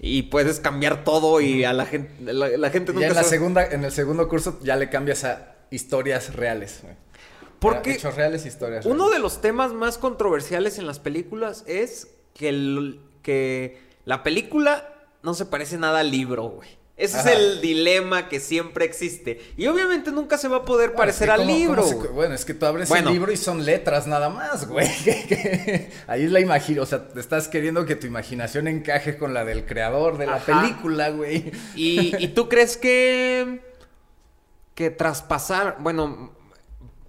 Y 0.04 0.24
puedes 0.24 0.58
cambiar 0.58 1.04
todo 1.04 1.40
y 1.40 1.62
a 1.64 1.72
la 1.72 1.86
gente. 1.86 2.32
La, 2.32 2.48
la 2.48 2.70
gente 2.70 2.88
Ya 2.88 2.94
nunca 2.94 3.06
en 3.06 3.14
la 3.14 3.22
sabe- 3.22 3.28
segunda, 3.30 3.64
en 3.64 3.84
el 3.84 3.92
segundo 3.92 4.28
curso 4.28 4.58
ya 4.60 4.74
le 4.76 4.90
cambias 4.90 5.22
a 5.24 5.54
historias 5.70 6.34
reales. 6.34 6.80
güey. 6.82 6.94
Porque 7.60 7.92
Hechos 7.92 8.16
reales, 8.16 8.44
historias 8.44 8.84
Uno 8.84 8.96
reales. 9.04 9.14
de 9.14 9.22
los 9.22 9.40
temas 9.40 9.72
más 9.72 9.98
controversiales 9.98 10.78
en 10.78 10.86
las 10.88 10.98
películas 10.98 11.62
es 11.68 12.08
que, 12.34 12.48
el- 12.48 13.00
que 13.22 13.80
la 14.04 14.24
película 14.24 14.92
no 15.22 15.34
se 15.34 15.46
parece 15.46 15.78
nada 15.78 16.00
al 16.00 16.10
libro, 16.10 16.42
güey. 16.48 16.68
Ese 16.94 17.18
Ajá. 17.18 17.32
es 17.32 17.38
el 17.38 17.60
dilema 17.62 18.28
que 18.28 18.38
siempre 18.38 18.84
existe. 18.84 19.40
Y 19.56 19.66
obviamente 19.66 20.12
nunca 20.12 20.36
se 20.36 20.46
va 20.48 20.58
a 20.58 20.64
poder 20.64 20.88
Bueno, 20.90 20.98
parecer 20.98 21.28
es 21.30 21.34
que 21.34 21.40
al 21.40 21.46
cómo- 21.48 21.58
libro. 21.58 21.82
cómo 21.82 21.88
se- 21.88 21.96
güey. 21.98 22.12
bueno, 22.12 22.34
es 22.34 22.44
que 22.44 22.54
tú 22.54 22.66
abres 22.66 22.88
Bueno. 22.90 23.08
el 23.08 23.14
libro 23.14 23.32
y 23.32 23.36
son 23.38 23.64
letras 23.64 24.06
nada 24.06 24.28
más, 24.28 24.68
güey. 24.68 24.86
Ahí 26.06 26.24
es 26.24 26.30
la 26.30 26.40
imaginación. 26.40 26.82
O 26.82 26.86
sea, 26.86 27.08
te 27.08 27.18
estás 27.18 27.48
queriendo 27.48 27.86
que 27.86 27.96
tu 27.96 28.06
imaginación 28.06 28.68
encaje 28.68 29.16
con 29.16 29.32
la 29.32 29.44
del 29.44 29.64
creador 29.64 30.18
de 30.18 30.26
la 30.26 30.36
Ajá. 30.36 30.60
película, 30.60 31.08
güey. 31.10 31.50
¿Y, 31.74 32.14
y 32.22 32.28
tú 32.28 32.48
crees 32.48 32.76
que, 32.76 33.60
que 34.74 34.90
traspasar, 34.90 35.76
bueno, 35.80 36.32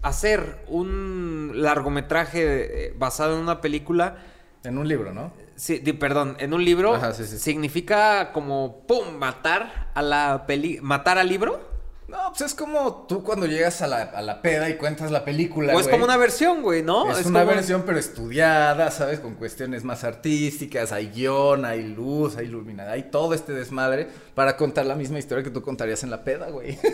hacer 0.01 0.63
un 0.67 1.51
largometraje 1.55 2.87
eh, 2.87 2.93
basado 2.97 3.35
en 3.35 3.41
una 3.41 3.61
película 3.61 4.17
En 4.63 4.77
un 4.77 4.87
libro, 4.87 5.13
¿no? 5.13 5.33
Sí, 5.55 5.79
di- 5.79 5.93
perdón, 5.93 6.35
en 6.39 6.53
un 6.53 6.63
libro 6.65 6.95
Ajá, 6.95 7.13
sí, 7.13 7.25
sí. 7.25 7.37
significa 7.37 8.31
como 8.33 8.85
pum, 8.87 9.15
matar 9.17 9.91
a 9.93 10.01
la 10.01 10.45
peli, 10.47 10.79
matar 10.81 11.17
al 11.17 11.29
libro. 11.29 11.71
No, 12.07 12.17
pues 12.29 12.41
es 12.41 12.53
como 12.53 13.05
tú 13.07 13.23
cuando 13.23 13.47
llegas 13.47 13.81
a 13.81 13.87
la, 13.87 14.03
a 14.03 14.21
la 14.21 14.41
peda 14.43 14.69
y 14.69 14.75
cuentas 14.75 15.09
la 15.09 15.25
película. 15.25 15.73
o 15.73 15.79
es 15.79 15.85
güey. 15.87 15.91
como 15.93 16.03
una 16.05 16.17
versión, 16.17 16.61
güey, 16.61 16.83
¿no? 16.83 17.09
Es, 17.11 17.25
una 17.25 17.41
como- 17.41 17.55
versión, 17.55 17.83
pero 17.87 17.97
estudiada, 17.97 18.91
¿sabes? 18.91 19.19
Con 19.19 19.33
cuestiones 19.33 19.83
más 19.83 20.03
artísticas, 20.03 20.91
hay 20.91 21.07
guion, 21.07 21.65
hay 21.65 21.81
luz, 21.83 22.37
hay 22.37 22.45
iluminada, 22.45 22.91
hay 22.91 23.03
todo 23.03 23.33
este 23.33 23.53
desmadre 23.53 24.07
para 24.35 24.57
contar 24.57 24.85
la 24.85 24.95
misma 24.95 25.17
historia 25.17 25.43
que 25.43 25.49
tú 25.49 25.63
contarías 25.63 26.03
en 26.03 26.11
la 26.11 26.23
peda, 26.23 26.49
güey. 26.49 26.77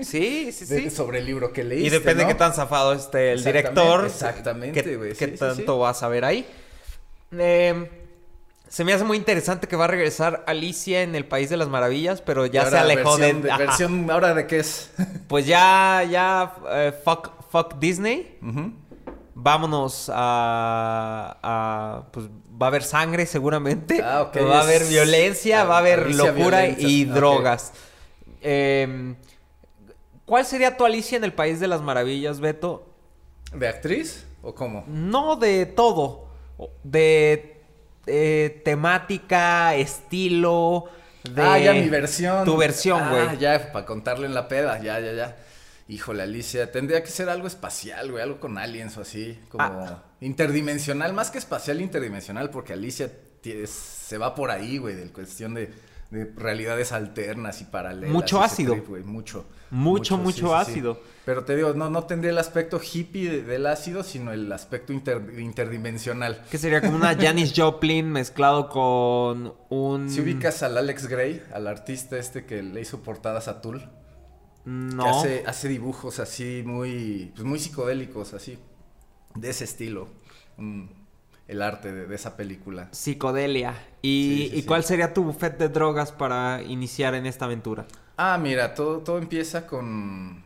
Sí, 0.00 0.50
sí, 0.52 0.66
De- 0.66 0.82
sí. 0.82 0.90
Sobre 0.90 1.20
el 1.20 1.24
libro 1.26 1.52
que 1.52 1.64
leíste, 1.64 1.86
Y 1.86 1.90
depende 1.90 2.24
¿no? 2.24 2.28
qué 2.28 2.34
tan 2.34 2.52
zafado 2.52 2.92
esté 2.92 3.32
el 3.32 3.38
Exactamente, 3.38 3.80
director. 3.80 4.04
exactamente, 4.06 4.82
qué- 4.82 4.96
güey, 4.96 5.12
Qué 5.14 5.24
sí, 5.26 5.30
sí, 5.32 5.38
tanto 5.38 5.74
sí. 5.74 5.78
vas 5.80 6.02
a 6.02 6.08
ver 6.08 6.24
ahí. 6.26 6.46
Eh, 7.38 7.88
se 8.74 8.82
me 8.82 8.92
hace 8.92 9.04
muy 9.04 9.16
interesante 9.16 9.68
que 9.68 9.76
va 9.76 9.84
a 9.84 9.86
regresar 9.86 10.42
Alicia 10.48 11.02
en 11.02 11.14
el 11.14 11.24
País 11.24 11.48
de 11.48 11.56
las 11.56 11.68
Maravillas, 11.68 12.20
pero 12.20 12.44
ya 12.44 12.68
se 12.68 12.76
alejó 12.76 13.16
versión 13.16 13.42
de... 13.42 13.50
ajá. 13.52 13.58
versión, 13.58 14.10
¿ahora 14.10 14.34
de 14.34 14.48
qué 14.48 14.58
es? 14.58 14.90
Pues 15.28 15.46
ya, 15.46 16.04
ya, 16.10 16.56
eh, 16.72 16.92
fuck, 17.04 17.30
fuck 17.52 17.78
Disney. 17.78 18.36
Vámonos 19.32 20.10
a, 20.12 21.38
a- 21.40 22.06
Pues 22.10 22.26
va 22.60 22.66
a 22.66 22.68
haber 22.70 22.82
sangre 22.82 23.26
seguramente. 23.26 24.02
Ah, 24.02 24.22
ok, 24.22 24.38
Va 24.38 24.58
a 24.58 24.62
haber 24.62 24.84
violencia, 24.86 25.60
ah, 25.60 25.64
va 25.66 25.76
a 25.76 25.78
haber 25.78 26.00
Alicia 26.00 26.32
locura 26.32 26.62
Violencia, 26.62 26.88
y 26.88 27.04
drogas. 27.04 27.72
Eh, 28.40 29.14
¿Cuál 30.24 30.44
sería 30.46 30.76
tu 30.76 30.84
Alicia 30.84 31.16
en 31.16 31.22
el 31.22 31.32
País 31.32 31.60
de 31.60 31.68
las 31.68 31.80
Maravillas, 31.80 32.40
Beto? 32.40 32.92
¿De 33.52 33.68
actriz 33.68 34.26
o 34.42 34.52
cómo? 34.52 34.82
No 34.88 35.36
de 35.36 35.64
todo. 35.64 36.26
De 36.82 37.53
eh, 38.06 38.60
temática, 38.64 39.74
estilo. 39.74 40.86
De... 41.22 41.42
Ah, 41.42 41.58
ya 41.58 41.72
mi 41.72 41.88
versión. 41.88 42.44
Tu 42.44 42.56
versión, 42.56 43.00
Ah, 43.02 43.10
güey. 43.10 43.38
ya, 43.38 43.72
para 43.72 43.86
contarle 43.86 44.26
en 44.26 44.34
la 44.34 44.46
peda, 44.48 44.80
ya, 44.82 45.00
ya, 45.00 45.12
ya. 45.12 45.36
Híjole, 45.88 46.22
Alicia, 46.22 46.70
tendría 46.72 47.02
que 47.02 47.10
ser 47.10 47.28
algo 47.28 47.46
espacial, 47.46 48.10
güey, 48.10 48.22
algo 48.22 48.40
con 48.40 48.56
aliens 48.58 48.96
o 48.96 49.02
así, 49.02 49.38
como 49.50 49.64
Ah. 49.64 50.02
interdimensional, 50.20 51.12
más 51.12 51.30
que 51.30 51.38
espacial, 51.38 51.80
interdimensional, 51.80 52.50
porque 52.50 52.72
Alicia 52.72 53.10
se 53.66 54.16
va 54.18 54.34
por 54.34 54.50
ahí, 54.50 54.78
güey, 54.78 54.94
de 54.94 55.12
cuestión 55.12 55.52
de, 55.54 55.70
de 56.14 56.32
realidades 56.36 56.92
alternas 56.92 57.60
y 57.60 57.64
paralelas. 57.64 58.10
Mucho 58.10 58.42
ácido. 58.42 58.72
trip, 58.74 59.04
mucho. 59.04 59.44
Mucho, 59.70 60.16
mucho 60.16 60.54
ácido. 60.54 61.00
Pero 61.24 61.44
te 61.44 61.56
digo, 61.56 61.72
no, 61.74 61.90
no 61.90 62.04
tendría 62.04 62.30
el 62.30 62.38
aspecto 62.38 62.80
hippie 62.80 63.28
de- 63.28 63.42
del 63.42 63.66
ácido, 63.66 64.04
sino 64.04 64.32
el 64.32 64.52
aspecto 64.52 64.92
inter- 64.92 65.34
interdimensional. 65.38 66.42
Que 66.50 66.58
sería 66.58 66.80
como 66.80 66.96
una 66.96 67.16
Janis 67.16 67.52
Joplin 67.56 68.10
mezclado 68.12 68.68
con 68.68 69.54
un. 69.70 70.08
Si 70.08 70.20
ubicas 70.20 70.62
al 70.62 70.78
Alex 70.78 71.08
Gray, 71.08 71.42
al 71.52 71.66
artista 71.66 72.16
este 72.18 72.44
que 72.44 72.62
le 72.62 72.80
hizo 72.80 73.02
portadas 73.02 73.48
a 73.48 73.60
Tool. 73.60 73.80
que 74.64 75.08
hace, 75.08 75.42
hace 75.46 75.68
dibujos 75.68 76.20
así 76.20 76.62
muy, 76.64 77.32
pues 77.34 77.44
muy 77.44 77.58
psicodélicos, 77.58 78.32
así, 78.32 78.58
de 79.34 79.50
ese 79.50 79.64
estilo, 79.64 80.08
mm, 80.56 80.84
el 81.48 81.62
arte 81.62 81.92
de, 81.92 82.06
de 82.06 82.14
esa 82.14 82.36
película. 82.36 82.88
Psicodelia. 82.92 83.74
¿Y, 84.02 84.36
Sí, 84.44 84.48
sí, 84.50 84.56
¿y 84.56 84.60
sí. 84.62 84.66
cuál 84.66 84.84
sería 84.84 85.12
tu 85.14 85.24
buffet 85.24 85.58
de 85.58 85.68
drogas 85.68 86.12
para 86.12 86.62
iniciar 86.62 87.14
en 87.14 87.26
esta 87.26 87.44
aventura? 87.46 87.86
Ah, 88.16 88.38
mira, 88.40 88.74
todo, 88.74 88.98
todo 88.98 89.18
empieza 89.18 89.66
con, 89.66 90.42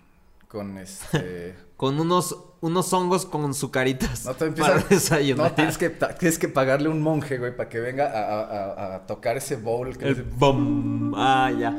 con 0.49 0.79
este... 0.79 1.55
Con 1.79 2.01
unos, 2.01 2.37
unos 2.61 2.93
hongos 2.93 3.25
con 3.25 3.55
sucaritas. 3.55 4.25
No, 4.25 4.33
te 4.35 4.51
para 4.51 4.73
empiezas... 4.75 4.89
desayunar. 4.89 5.51
No, 5.51 5.55
tienes 5.55 5.79
que, 5.79 5.91
tienes 5.91 6.37
que 6.41 6.49
pagarle 6.49 6.89
un 6.89 7.01
monje, 7.01 7.39
güey, 7.39 7.57
para 7.57 7.69
que 7.69 7.79
venga 7.79 8.07
a, 8.07 8.41
a- 8.41 8.73
a- 8.73 8.95
a 8.97 9.07
tocar 9.07 9.37
ese 9.37 9.55
bowl. 9.55 9.97
que 9.97 10.09
El 10.09 10.17
dice- 10.17 10.27
bom. 10.37 11.13
Ah, 11.15 11.53
ya. 11.57 11.71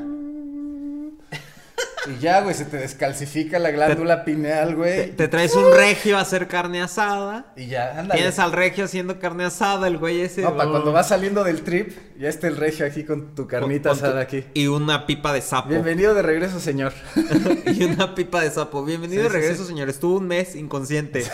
Y 2.10 2.20
ya, 2.20 2.42
güey, 2.42 2.56
se 2.56 2.66
te 2.66 2.78
descalcifica 2.78 3.60
la 3.60 3.70
glándula 3.72 4.26
pineal, 4.26 4.76
güey. 4.76 5.12
Te 5.12 5.28
traes 5.28 5.54
un 5.56 5.72
regio 5.74 6.18
a 6.18 6.22
hacer 6.22 6.48
carne 6.48 6.82
asada. 6.82 7.54
Y 7.56 7.68
ya, 7.68 8.00
ándale. 8.00 8.20
Tienes 8.20 8.40
al 8.40 8.52
regio 8.52 8.86
haciendo 8.86 9.20
carne 9.20 9.44
asada, 9.46 9.88
el 9.88 9.98
güey 9.98 10.22
ese. 10.22 10.42
No, 10.42 10.56
para 10.56 10.70
oh, 10.70 10.72
cuando 10.72 10.92
vas 10.92 11.10
saliendo 11.10 11.44
del 11.44 11.62
trip, 11.62 11.92
ya 12.18 12.30
está 12.30 12.48
el 12.48 12.58
regio 12.58 12.86
aquí 12.86 13.04
con 13.04 13.36
tu 13.36 13.48
carnita 13.48 13.90
con 13.90 13.98
asada 13.98 14.22
aquí. 14.22 14.44
Y 14.54 14.68
una 14.68 15.06
pipa 15.06 15.34
de 15.34 15.42
sapo. 15.42 15.70
Bienvenido 15.70 16.16
de 16.16 16.24
regreso, 16.24 16.60
señor. 16.60 16.94
y 17.66 17.84
una 17.84 18.16
pipa 18.16 18.42
de 18.42 18.50
sapo. 18.50 18.84
Bienvenido 18.84 19.24
Sí, 19.24 19.28
de 19.28 19.30
sí, 19.30 19.36
regreso, 19.42 19.64
sí. 19.64 19.70
señor. 19.70 19.90
Estuvo 19.90 20.18
un 20.18 20.28
mes 20.28 20.56
inconsciente. 20.56 21.26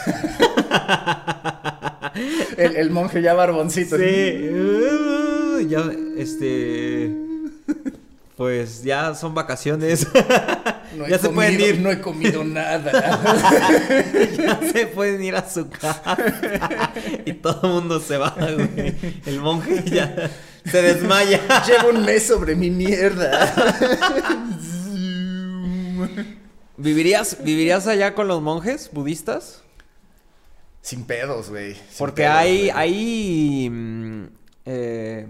El, 2.58 2.78
el 2.78 2.90
monje 2.92 3.22
ya 3.22 3.34
barboncito. 3.34 3.98
Sí. 3.98 4.50
Uh, 4.50 5.60
ya, 5.68 5.84
este. 6.18 7.14
Pues 8.36 8.84
ya 8.84 9.16
son 9.16 9.34
vacaciones. 9.34 10.08
No 10.96 11.08
ya 11.08 11.18
se 11.18 11.30
pueden 11.30 11.60
ir. 11.62 11.80
No 11.80 11.90
he 11.90 12.02
comido 12.02 12.44
nada. 12.44 12.92
ya 14.38 14.60
se 14.74 14.88
pueden 14.88 15.24
ir 15.24 15.36
a 15.36 15.50
su 15.50 15.70
casa. 15.70 16.18
y 17.26 17.34
todo 17.34 17.62
el 17.64 17.70
mundo 17.70 18.00
se 18.02 18.18
va, 18.18 18.36
güey. 18.36 18.96
El 19.26 19.40
monje 19.40 19.84
ya 19.86 20.30
se 20.70 20.82
desmaya. 20.82 21.40
Llevo 21.66 21.90
un 21.90 22.04
mes 22.04 22.28
sobre 22.28 22.56
mi 22.56 22.70
mierda. 22.70 23.54
¿Vivirías, 26.78 27.38
¿Vivirías 27.42 27.88
allá 27.88 28.14
con 28.16 28.28
los 28.28 28.42
monjes 28.42 28.90
budistas? 28.92 29.64
Sin 30.82 31.06
pedos, 31.06 31.50
güey. 31.50 31.76
sin 31.76 31.84
Porque 31.98 32.24
pedos, 32.24 32.36
hay, 32.36 32.70
hay, 32.70 33.70
mm, 33.72 34.26
eh, 34.66 35.26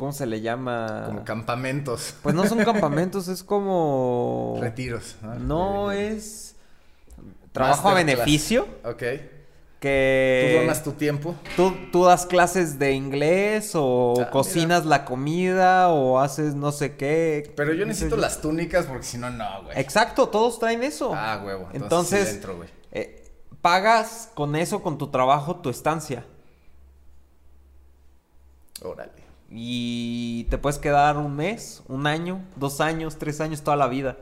¿cómo 0.00 0.12
se 0.12 0.24
le 0.24 0.40
llama? 0.40 1.02
Como 1.04 1.24
campamentos. 1.24 2.14
Pues 2.22 2.34
no 2.34 2.46
son 2.46 2.58
campamentos, 2.64 3.28
es 3.28 3.42
como... 3.44 4.56
Retiros. 4.58 5.16
No 5.40 5.92
es 5.92 6.56
trabajo 7.52 7.90
a 7.90 7.94
beneficio, 7.94 8.66
Ok. 8.82 9.02
Tú 9.02 9.86
que 9.86 10.58
donas 10.60 10.82
tu 10.82 10.92
tiempo. 10.92 11.34
tú, 11.56 11.74
tú 11.92 12.04
das 12.04 12.24
clases 12.24 12.78
de 12.78 12.92
inglés 12.92 13.72
o 13.74 14.14
Ah, 14.20 14.30
cocinas 14.30 14.86
la 14.86 15.04
comida 15.06 15.88
o 15.88 16.18
haces 16.18 16.54
no 16.54 16.72
sé 16.72 16.96
qué. 16.96 17.52
Pero 17.56 17.74
yo 17.74 17.84
necesito 17.84 18.16
las 18.16 18.40
túnicas 18.40 18.86
porque 18.86 19.04
si 19.04 19.18
no, 19.18 19.28
no, 19.30 19.64
güey. 19.64 19.78
Exacto, 19.78 20.28
todos 20.30 20.58
traen 20.58 20.82
eso. 20.82 21.12
Ah, 21.14 21.42
huevo. 21.44 21.68
Entonces, 21.72 21.82
Entonces, 21.82 22.26
sí 22.26 22.32
dentro, 22.32 22.56
güey. 22.56 22.68
eh, 22.92 23.24
pagas 23.62 24.30
con 24.34 24.56
eso, 24.56 24.82
con 24.82 24.96
tu 24.96 25.08
trabajo, 25.08 25.56
tu 25.56 25.68
estancia. 25.70 26.24
Órale. 28.82 29.29
Y 29.50 30.44
te 30.44 30.58
puedes 30.58 30.78
quedar 30.78 31.16
un 31.16 31.34
mes, 31.34 31.82
un 31.88 32.06
año, 32.06 32.40
dos 32.56 32.80
años, 32.80 33.18
tres 33.18 33.40
años, 33.40 33.62
toda 33.62 33.76
la 33.76 33.88
vida. 33.88 34.16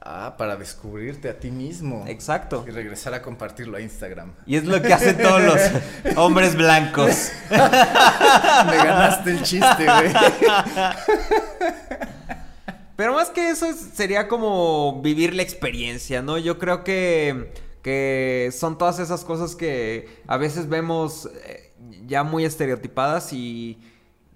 Ah, 0.00 0.36
para 0.38 0.56
descubrirte 0.56 1.28
a 1.28 1.38
ti 1.40 1.50
mismo. 1.50 2.04
Exacto. 2.06 2.64
Y 2.66 2.70
regresar 2.70 3.12
a 3.14 3.20
compartirlo 3.20 3.76
a 3.76 3.80
Instagram. 3.80 4.32
Y 4.46 4.56
es 4.56 4.64
lo 4.64 4.80
que 4.80 4.92
hacen 4.94 5.18
todos 5.18 5.42
los 5.42 5.60
hombres 6.16 6.54
blancos. 6.54 7.30
Me 7.50 8.76
ganaste 8.76 9.32
el 9.32 9.42
chiste, 9.42 9.84
güey. 9.84 10.12
Pero 12.96 13.12
más 13.14 13.30
que 13.30 13.50
eso 13.50 13.66
es- 13.66 13.76
sería 13.94 14.26
como 14.28 15.00
vivir 15.02 15.34
la 15.34 15.42
experiencia, 15.42 16.20
¿no? 16.22 16.36
Yo 16.38 16.58
creo 16.58 16.82
que, 16.82 17.52
que 17.82 18.50
son 18.56 18.76
todas 18.78 18.98
esas 18.98 19.24
cosas 19.24 19.54
que 19.54 20.08
a 20.26 20.36
veces 20.36 20.68
vemos 20.68 21.28
eh, 21.44 21.72
ya 22.06 22.24
muy 22.24 22.44
estereotipadas 22.44 23.32
y 23.32 23.78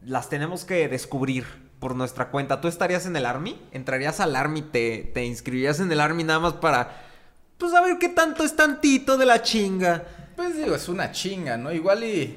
las 0.04 0.28
tenemos 0.28 0.64
que 0.64 0.88
descubrir 0.88 1.44
por 1.78 1.97
nuestra 1.97 2.30
cuenta. 2.30 2.61
¿Tú 2.61 2.68
estarías 2.68 3.06
en 3.06 3.16
el 3.16 3.26
Army? 3.26 3.61
¿Entrarías 3.73 4.21
al 4.21 4.37
Army? 4.37 4.62
¿Te, 4.62 5.11
te 5.14 5.25
inscribirías 5.25 5.80
en 5.80 5.90
el 5.90 6.00
Army 6.00 6.25
nada 6.25 6.40
más 6.40 6.52
para... 6.54 7.02
Pues 7.59 7.75
a 7.75 7.80
ver 7.80 7.99
qué 7.99 8.09
tanto 8.09 8.44
es 8.44 8.56
tantito 8.56 9.16
de 9.16 9.26
la 9.26 9.42
chinga? 9.42 10.04
Pues 10.37 10.56
digo, 10.56 10.75
es 10.75 10.88
una 10.88 11.12
chinga, 11.12 11.56
¿no? 11.56 11.73
Igual 11.73 12.02
y. 12.04 12.37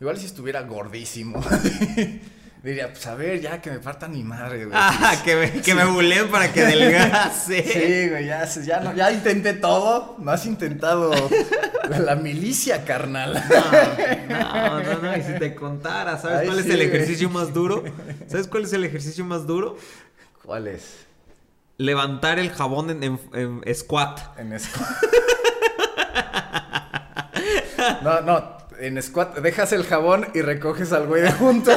Igual 0.00 0.18
si 0.18 0.26
estuviera 0.26 0.62
gordísimo. 0.62 1.42
Diría, 2.62 2.88
pues 2.92 3.06
a 3.06 3.14
ver, 3.14 3.40
ya 3.40 3.60
que 3.62 3.70
me 3.70 3.78
parta 3.78 4.08
mi 4.08 4.24
madre, 4.24 4.64
güey. 4.64 4.76
Ah, 4.76 5.14
que 5.24 5.36
me, 5.36 5.52
que 5.62 5.74
me 5.74 5.84
buleen 5.84 6.28
para 6.28 6.52
que 6.52 6.62
delgase. 6.66 7.62
Sí, 7.62 8.08
güey, 8.10 8.26
ya, 8.26 8.44
ya, 8.44 8.80
no, 8.80 8.92
ya 8.94 9.12
intenté 9.12 9.52
todo. 9.52 10.16
No 10.18 10.32
has 10.32 10.46
intentado 10.46 11.12
la, 11.88 11.98
la 12.00 12.16
milicia, 12.16 12.84
carnal. 12.84 13.34
No, 14.28 14.80
no, 14.82 14.98
no, 15.00 15.16
y 15.16 15.22
si 15.22 15.34
te 15.38 15.54
contara, 15.54 16.18
¿sabes 16.18 16.38
Ay, 16.40 16.46
cuál 16.46 16.58
sí, 16.62 16.68
es 16.68 16.74
el 16.74 16.76
güey. 16.78 16.88
ejercicio 16.96 17.30
más 17.30 17.54
duro? 17.54 17.84
¿Sabes 18.26 18.48
cuál 18.48 18.64
es 18.64 18.72
el 18.72 18.84
ejercicio 18.84 19.24
más 19.24 19.46
duro? 19.46 19.76
¿Cuál 20.44 20.66
es? 20.66 21.06
Levantar 21.78 22.38
el 22.40 22.50
jabón 22.50 22.90
en, 22.90 23.02
en- 23.04 23.20
en 23.64 23.74
squat. 23.76 24.18
En 24.40 24.58
squat. 24.58 24.88
No, 28.02 28.20
no, 28.22 28.56
en 28.80 29.00
squat 29.02 29.36
dejas 29.38 29.72
el 29.72 29.84
jabón 29.84 30.26
y 30.34 30.40
recoges 30.42 30.92
al 30.92 31.06
güey 31.06 31.22
de 31.22 31.30
junto. 31.32 31.70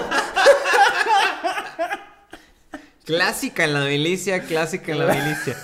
Clásica 3.15 3.63
en 3.63 3.73
la 3.73 3.81
milicia, 3.85 4.43
clásica 4.43 4.91
en 4.91 4.99
la 4.99 5.13
milicia. 5.13 5.57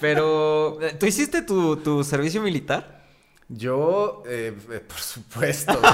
Pero, 0.00 0.78
¿tú 0.98 1.06
hiciste 1.06 1.42
tu, 1.42 1.76
tu 1.76 2.04
servicio 2.04 2.42
militar? 2.42 3.00
Yo, 3.48 4.22
eh, 4.26 4.56
eh, 4.70 4.80
por 4.80 4.98
supuesto. 4.98 5.80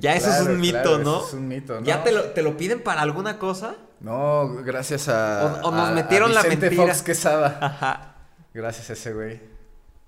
Ya 0.00 0.14
eso 0.16 0.26
Claro, 0.26 0.42
es 0.42 0.48
un 0.48 0.60
mito, 0.60 0.82
claro, 0.82 0.98
¿no? 0.98 1.16
eso 1.18 1.26
es 1.28 1.34
un 1.34 1.48
mito, 1.48 1.80
¿no? 1.80 1.86
¿Ya 1.86 2.02
te 2.02 2.10
lo, 2.12 2.24
te 2.30 2.42
lo 2.42 2.56
piden 2.56 2.82
para 2.82 3.02
alguna 3.02 3.38
cosa? 3.38 3.76
No, 4.00 4.48
gracias 4.64 5.08
a. 5.08 5.60
O- 5.62 5.68
o 5.68 5.70
nos 5.70 5.80
a- 5.80 5.88
a 5.90 5.92
metieron 5.92 6.34
la 6.34 6.42
Vicente 6.42 6.70
mentira. 6.70 6.88
Fox 6.92 7.02
Quesada. 7.02 7.58
Ajá. 7.60 8.14
Gracias 8.52 8.90
a 8.90 8.92
ese 8.94 9.12
güey. 9.12 9.40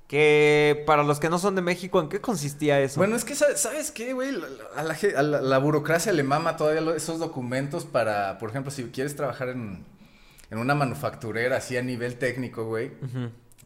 Que 0.08 0.82
para 0.86 1.02
los 1.02 1.20
que 1.20 1.28
no 1.28 1.38
son 1.38 1.54
de 1.54 1.60
México, 1.60 2.00
¿en 2.00 2.08
qué 2.08 2.20
consistía 2.20 2.80
eso? 2.80 2.98
Bueno, 2.98 3.14
es 3.14 3.24
que, 3.26 3.34
sa- 3.34 3.56
¿sabes 3.58 3.90
qué, 3.90 4.14
güey? 4.14 4.30
A 4.74 4.82
la, 4.82 4.94
ge- 4.94 5.14
a 5.14 5.22
la- 5.22 5.42
la 5.42 5.58
burocracia 5.58 6.12
le 6.14 6.22
mama 6.22 6.56
todavía 6.56 6.94
esos 6.96 7.18
documentos 7.18 7.84
para, 7.84 8.38
por 8.38 8.48
ejemplo, 8.48 8.70
si 8.70 8.84
quieres 8.84 9.14
trabajar 9.16 9.50
en, 9.50 9.84
en 10.50 10.58
una 10.58 10.74
manufacturera 10.74 11.58
así 11.58 11.76
a 11.76 11.82
nivel 11.82 12.16
técnico, 12.16 12.64
güey. 12.64 12.92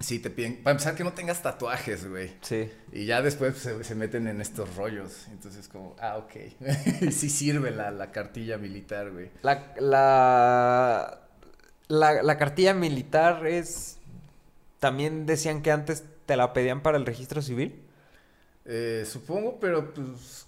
Sí, 0.00 0.18
te 0.18 0.30
piden. 0.30 0.56
Para 0.64 0.72
empezar, 0.72 0.96
que 0.96 1.04
no 1.04 1.12
tengas 1.12 1.42
tatuajes, 1.42 2.10
güey. 2.10 2.32
Sí. 2.40 2.68
Y 2.90 3.04
ya 3.06 3.22
después 3.22 3.56
se, 3.58 3.84
se 3.84 3.94
meten 3.94 4.26
en 4.26 4.40
estos 4.40 4.74
rollos. 4.74 5.28
Entonces, 5.30 5.68
como, 5.68 5.94
ah, 6.00 6.16
ok. 6.16 6.32
Sí 7.12 7.30
sirve 7.30 7.70
la, 7.70 7.92
la 7.92 8.10
cartilla 8.10 8.58
militar, 8.58 9.12
güey. 9.12 9.30
La, 9.42 9.72
la, 9.78 11.20
la, 11.86 12.20
la 12.22 12.36
cartilla 12.36 12.74
militar 12.74 13.46
es... 13.46 13.98
También 14.80 15.24
decían 15.26 15.62
que 15.62 15.70
antes 15.70 16.02
te 16.32 16.36
la 16.38 16.54
pedían 16.54 16.80
para 16.80 16.96
el 16.96 17.04
registro 17.04 17.42
civil. 17.42 17.82
Eh, 18.64 19.06
supongo, 19.06 19.60
pero 19.60 19.92
pues. 19.92 20.46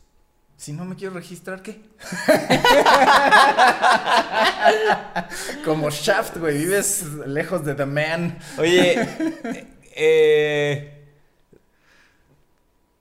Si 0.56 0.72
no 0.72 0.86
me 0.86 0.96
quiero 0.96 1.12
registrar, 1.12 1.60
¿qué? 1.60 1.82
Como 5.66 5.90
Shaft, 5.90 6.38
güey. 6.38 6.56
Vives 6.56 7.04
lejos 7.26 7.66
de 7.66 7.74
The 7.74 7.84
Man. 7.84 8.38
Oye, 8.56 9.66
eh, 9.94 11.04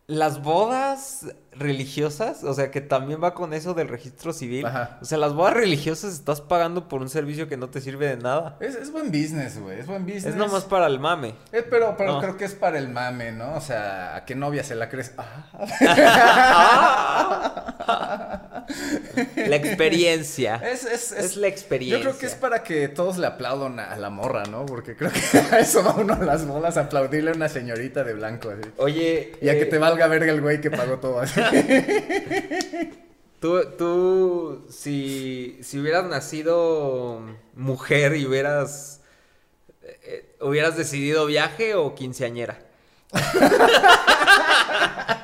las 0.07 0.41
bodas 0.41 1.27
religiosas, 1.57 2.43
o 2.43 2.53
sea, 2.53 2.71
que 2.71 2.81
también 2.81 3.23
va 3.23 3.33
con 3.33 3.53
eso 3.53 3.73
del 3.73 3.87
registro 3.87 4.33
civil. 4.33 4.65
Ajá. 4.65 4.97
O 5.01 5.05
sea, 5.05 5.17
las 5.17 5.33
bodas 5.33 5.53
religiosas 5.53 6.13
estás 6.13 6.41
pagando 6.41 6.87
por 6.87 7.01
un 7.01 7.09
servicio 7.09 7.47
que 7.47 7.57
no 7.57 7.69
te 7.69 7.81
sirve 7.81 8.07
de 8.07 8.17
nada. 8.17 8.57
Es, 8.59 8.75
es 8.75 8.91
buen 8.91 9.07
business, 9.11 9.59
güey. 9.59 9.79
Es 9.79 9.87
buen 9.87 10.03
business. 10.05 10.25
Es 10.25 10.35
nomás 10.35 10.63
para 10.65 10.87
el 10.87 10.99
mame. 10.99 11.35
Eh, 11.51 11.65
pero 11.69 11.95
pero 11.97 12.13
No. 12.13 12.21
creo 12.21 12.37
que 12.37 12.45
es 12.45 12.53
para 12.53 12.77
el 12.77 12.89
mame, 12.89 13.31
¿no? 13.31 13.55
O 13.55 13.61
sea, 13.61 14.15
¿a 14.15 14.25
qué 14.25 14.35
novia 14.35 14.63
se 14.63 14.75
la 14.75 14.89
crees? 14.89 15.13
Ah. 15.17 15.49
La 19.35 19.55
experiencia. 19.55 20.55
Es, 20.55 20.85
es, 20.85 21.11
Es 21.11 21.37
la 21.37 21.47
experiencia. 21.47 21.97
Yo 21.97 22.03
creo 22.03 22.17
que 22.19 22.25
es 22.25 22.35
para 22.35 22.63
que 22.63 22.87
todos 22.87 23.17
le 23.17 23.27
aplaudan 23.27 23.79
a, 23.79 23.95
la 23.97 24.09
morra, 24.09 24.43
¿no? 24.43 24.65
Porque 24.65 24.95
creo 24.95 25.11
que 25.11 25.37
a 25.37 25.59
eso 25.59 25.83
va 25.83 25.93
uno 25.95 26.13
a 26.13 26.23
las 26.23 26.45
bolas, 26.47 26.77
aplaudirle 26.77 27.31
a 27.31 27.33
una 27.33 27.49
señorita 27.49 28.03
de 28.03 28.13
blanco, 28.13 28.49
así. 28.49 28.69
Oye, 28.77 29.33
Y 29.41 29.49
a 29.49 29.53
que 29.53 29.63
eh, 29.63 29.65
te 29.65 29.77
valga 29.77 30.07
verga 30.07 30.31
el 30.31 30.41
güey 30.41 30.61
que 30.61 30.71
pagó 30.71 30.97
todo 30.99 31.19
así. 31.19 31.39
Tú, 33.39 33.61
tú, 33.77 34.65
si, 34.69 35.59
si 35.61 35.77
hubieras 35.77 36.05
nacido 36.05 37.21
mujer 37.55 38.15
y 38.15 38.25
hubieras, 38.25 39.01
eh, 39.81 40.37
hubieras 40.39 40.77
decidido 40.77 41.25
viaje 41.25 41.75
o 41.75 41.93
quinceañera. 41.93 42.57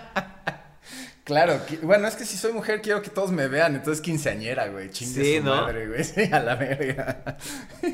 Claro, 1.29 1.61
bueno, 1.83 2.07
es 2.07 2.15
que 2.15 2.25
si 2.25 2.37
soy 2.37 2.53
mujer 2.53 2.81
quiero 2.81 3.03
que 3.03 3.11
todos 3.11 3.31
me 3.31 3.47
vean, 3.47 3.75
entonces 3.75 4.01
quinceañera, 4.01 4.67
güey, 4.69 4.89
chingue 4.89 5.23
Sí, 5.23 5.37
su 5.37 5.43
¿no? 5.43 5.57
madre, 5.57 5.87
güey, 5.87 6.03
sí, 6.03 6.23
a 6.31 6.39
la 6.39 6.55
verga. 6.55 7.37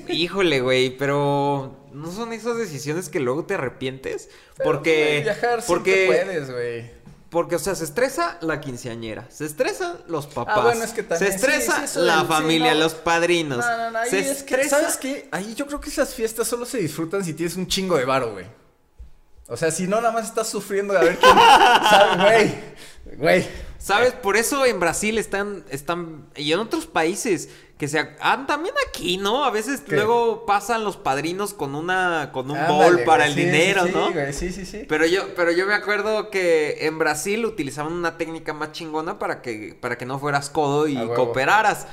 Híjole, 0.08 0.62
güey, 0.62 0.98
pero 0.98 1.86
no 1.92 2.14
son 2.14 2.32
esas 2.32 2.58
decisiones 2.58 3.10
que 3.10 3.20
luego 3.20 3.46
te 3.46 3.56
arrepientes. 3.56 4.30
Pero, 4.56 4.72
Porque. 4.72 5.04
güey, 5.04 5.24
viajar 5.24 5.62
porque, 5.68 6.06
puedes, 6.08 6.50
güey. 6.50 6.90
Porque, 7.30 7.56
o 7.56 7.60
sea, 7.60 7.76
se 7.76 7.84
estresa 7.84 8.38
la 8.42 8.62
quinceañera, 8.62 9.26
se 9.30 9.46
estresan 9.46 9.98
los 10.08 10.28
papás. 10.28 10.56
Ah, 10.58 10.62
bueno, 10.64 10.84
es 10.84 10.92
que 10.94 11.04
también- 11.04 11.32
Se 11.32 11.36
estresa 11.36 11.88
sí, 11.88 12.00
la 12.00 12.18
del- 12.18 12.28
sí, 12.28 12.34
familia, 12.34 12.74
no. 12.74 12.80
los 12.82 12.94
padrinos. 12.94 13.58
No, 13.58 13.78
no, 13.78 13.92
no, 13.92 14.00
ahí 14.00 14.10
se 14.10 14.20
es 14.32 14.44
que. 14.44 14.70
¿sabes 14.70 14.98
qué? 14.98 15.28
Ahí 15.32 15.54
yo 15.56 15.66
creo 15.68 15.80
que 15.82 15.90
esas 15.90 16.14
fiestas 16.14 16.48
solo 16.48 16.66
se 16.66 16.78
disfrutan 16.78 17.24
si 17.24 17.34
tienes 17.34 17.56
un 17.58 17.68
chingo 17.68 17.98
de 17.98 18.06
varo, 18.06 18.32
güey. 18.34 18.46
O 19.48 19.58
sea, 19.58 19.70
si 19.70 19.86
no, 19.88 19.98
nada 19.98 20.12
más 20.12 20.26
estás 20.26 20.48
sufriendo 20.50 20.94
de 20.94 21.00
a 21.00 21.04
ver 21.04 21.18
quién 21.20 21.38
sabe, 21.38 22.24
güey, 22.24 23.18
güey. 23.18 23.48
¿Sabes? 23.78 24.14
Por 24.14 24.36
eso 24.38 24.66
en 24.66 24.80
Brasil 24.80 25.20
están, 25.20 25.64
están, 25.70 26.26
y 26.36 26.52
en 26.52 26.60
otros 26.60 26.88
países, 26.88 27.50
que 27.78 27.90
se, 27.90 28.00
ah, 28.22 28.46
también 28.48 28.74
aquí, 28.88 29.18
¿no? 29.18 29.44
A 29.44 29.52
veces 29.52 29.82
¿Qué? 29.82 29.96
luego 29.96 30.46
pasan 30.46 30.86
los 30.86 30.96
padrinos 30.96 31.54
con 31.54 31.76
una, 31.76 32.32
con 32.32 32.50
un 32.50 32.58
Ándale, 32.58 32.74
bol 32.74 33.04
para 33.04 33.26
güey, 33.26 33.30
el 33.30 33.34
sí, 33.36 33.46
dinero, 33.46 33.82
sí, 33.84 33.90
sí, 33.90 33.96
¿no? 33.96 34.12
güey, 34.14 34.34
sí, 34.34 34.52
sí, 34.54 34.66
sí. 34.66 34.86
Pero 34.88 35.06
yo, 35.06 35.36
pero 35.36 35.52
yo 35.52 35.66
me 35.66 35.74
acuerdo 35.74 36.30
que 36.30 36.86
en 36.88 36.98
Brasil 36.98 37.46
utilizaban 37.46 37.92
una 37.92 38.18
técnica 38.18 38.54
más 38.54 38.72
chingona 38.72 39.20
para 39.20 39.42
que, 39.42 39.78
para 39.80 39.98
que 39.98 40.06
no 40.06 40.20
fueras 40.20 40.50
codo 40.50 40.88
y 40.88 40.96
cooperaras. 41.16 41.88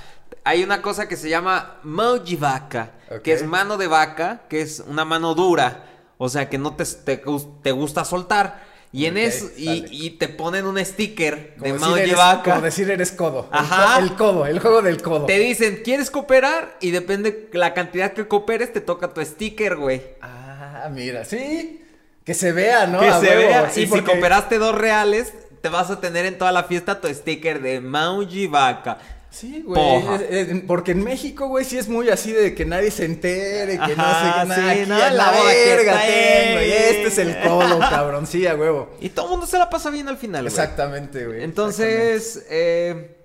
Hay 0.45 0.63
una 0.63 0.83
cosa 0.83 1.09
que 1.09 1.17
se 1.17 1.29
llama 1.29 1.79
mão 1.83 2.19
de 2.19 2.37
vaca, 2.37 2.93
Ok. 3.11 3.23
que 3.23 3.33
es 3.33 3.45
mano 3.45 3.77
de 3.77 3.87
vaca, 3.89 4.43
que 4.49 4.63
es 4.63 4.81
una 4.87 5.05
mano 5.05 5.35
dura, 5.35 5.85
o 6.17 6.29
sea 6.29 6.49
que 6.49 6.59
no 6.59 6.75
te, 6.77 6.85
te, 6.85 7.23
te 7.63 7.73
gusta 7.73 8.05
soltar. 8.05 8.72
Y 8.95 9.07
en 9.07 9.15
Ok, 9.15 9.21
eso, 9.23 9.51
y, 9.57 10.11
te 10.19 10.29
ponen 10.29 10.67
un 10.67 10.79
sticker 10.85 11.55
Como 11.59 11.65
de 11.65 11.73
decir 11.73 11.81
mano 11.81 11.95
de 11.97 12.03
eres- 12.05 12.17
vaca. 12.17 12.51
Como 12.51 12.61
decir 12.63 12.91
eres 12.91 13.11
codo. 13.13 13.49
El 13.51 13.59
Ajá. 13.59 13.99
El, 13.99 14.15
codo, 14.17 14.45
el 14.47 14.59
juego 14.61 14.83
del 14.83 15.01
codo. 15.01 15.25
Te 15.27 15.39
dicen, 15.39 15.81
¿quieres 15.83 16.11
cooperar? 16.11 16.77
Y 16.81 16.91
depende 16.91 17.49
la 17.55 17.73
cantidad 17.73 18.13
que 18.13 18.29
cooperes, 18.29 18.73
te 18.73 18.83
toca 18.83 19.15
tu 19.15 19.25
sticker, 19.25 19.77
güey. 19.77 20.03
Ah, 20.21 20.89
mira, 20.93 21.25
sí. 21.25 21.81
Que 22.25 22.35
se 22.35 22.53
vea, 22.53 22.87
¿no? 22.87 23.01
que 23.01 23.09
A 23.09 23.19
se 23.21 23.27
huevo, 23.29 23.41
vea. 23.41 23.71
sí, 23.71 23.83
y 23.83 23.87
porque- 23.87 24.05
si 24.05 24.13
cooperaste 24.13 24.59
dos 24.59 24.75
reales, 24.75 25.33
te 25.63 25.69
vas 25.71 25.91
a 25.91 25.99
tener 26.01 26.27
en 26.27 26.37
toda 26.37 26.53
la 26.53 26.65
fiesta 26.65 27.01
tu 27.01 27.09
sticker 27.09 27.63
de 27.63 27.81
Mauji 27.81 28.47
Vaca. 28.47 28.99
Sí, 29.33 29.63
güey. 29.67 30.63
Porque 30.67 30.93
en 30.93 31.03
México, 31.03 31.49
güey, 31.49 31.65
sí 31.65 31.79
es 31.79 31.89
muy 31.89 32.11
así 32.11 32.33
de 32.33 32.55
que 32.55 32.67
nadie 32.67 32.91
se 32.91 33.07
entere, 33.07 33.73
que 33.73 33.97
no 33.97 34.03
Ajá, 34.05 34.43
qué, 34.43 34.49
nada. 34.49 34.75
sí, 34.75 34.81
no, 34.87 34.99
la 34.99 35.31
verga 35.31 36.01
tengo, 36.03 36.61
y 36.61 36.71
este 36.71 37.07
es 37.07 37.19
el 37.19 37.41
codo, 37.41 37.79
cabrón. 37.81 38.27
Sí, 38.27 38.47
a 38.47 38.55
huevo. 38.55 38.91
Y 39.01 39.09
todo 39.09 39.25
el 39.27 39.31
mundo 39.33 39.47
se 39.47 39.57
la 39.59 39.71
pasa 39.71 39.89
bien 39.91 40.07
al 40.09 40.19
final, 40.19 40.43
güey. 40.43 40.53
Exactamente, 40.53 41.27
güey. 41.27 41.43
Entonces, 41.43 42.45
eh, 42.51 43.17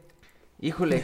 híjole. 0.62 1.04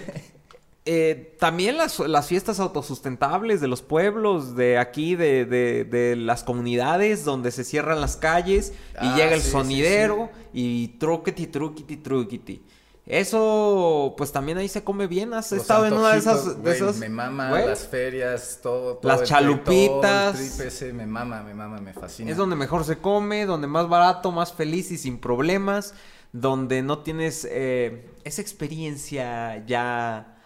eh, 0.86 1.36
también 1.39 1.77
las, 1.77 2.00
las 2.00 2.27
fiestas 2.27 2.60
autosustentables 2.62 3.60
de 3.62 3.67
los 3.67 3.81
pueblos, 3.81 4.55
de 4.55 4.77
aquí, 4.77 5.15
de, 5.15 5.45
de- 5.45 5.83
de 5.86 6.15
las 6.15 6.43
comunidades, 6.43 7.24
donde 7.25 7.51
se 7.51 7.63
cierran 7.65 8.00
las 8.01 8.15
calles 8.17 8.72
y 8.95 9.05
Ah, 9.05 9.15
llega 9.17 9.33
el 9.33 9.39
sí, 9.41 9.48
sí, 9.48 9.51
sonidero 9.51 10.29
y 10.53 10.88
truquiti, 10.99 11.47
truquiti, 11.47 11.97
truquiti. 11.97 12.63
Eso, 13.05 14.13
pues 14.17 14.31
también 14.31 14.57
ahí 14.57 14.69
se 14.69 14.83
come 14.83 15.07
bien. 15.07 15.33
¿Has 15.33 15.51
Los 15.51 15.61
estado 15.61 15.85
en 15.85 15.93
una 15.93 16.13
de 16.13 16.19
esas? 16.19 16.63
de 16.63 16.71
esas? 16.71 16.97
Me 16.97 17.09
mama 17.09 17.51
las 17.51 17.87
ferias, 17.87 18.59
todo. 18.63 18.95
todo 18.97 19.11
Las 19.11 19.23
chalupitas. 19.23 20.33
todo 20.33 20.41
el 20.41 20.49
trip 20.49 20.67
ese, 20.67 20.93
me 20.93 21.05
mama, 21.05 21.43
me 21.43 21.53
mama, 21.53 21.81
me 21.81 21.93
fascina. 21.93 22.31
Es 22.31 22.37
donde 22.37 22.55
mejor 22.55 22.85
se 22.85 22.99
come, 22.99 23.45
donde 23.45 23.67
más 23.67 23.89
barato, 23.89 24.31
más 24.31 24.53
feliz 24.53 24.89
y 24.91 24.97
sin 24.97 25.19
problemas, 25.19 25.93
donde 26.31 26.81
no 26.81 26.99
tienes 26.99 27.45
eh, 27.51 28.09
esa 28.23 28.41
experiencia 28.41 29.65
ya 29.65 30.37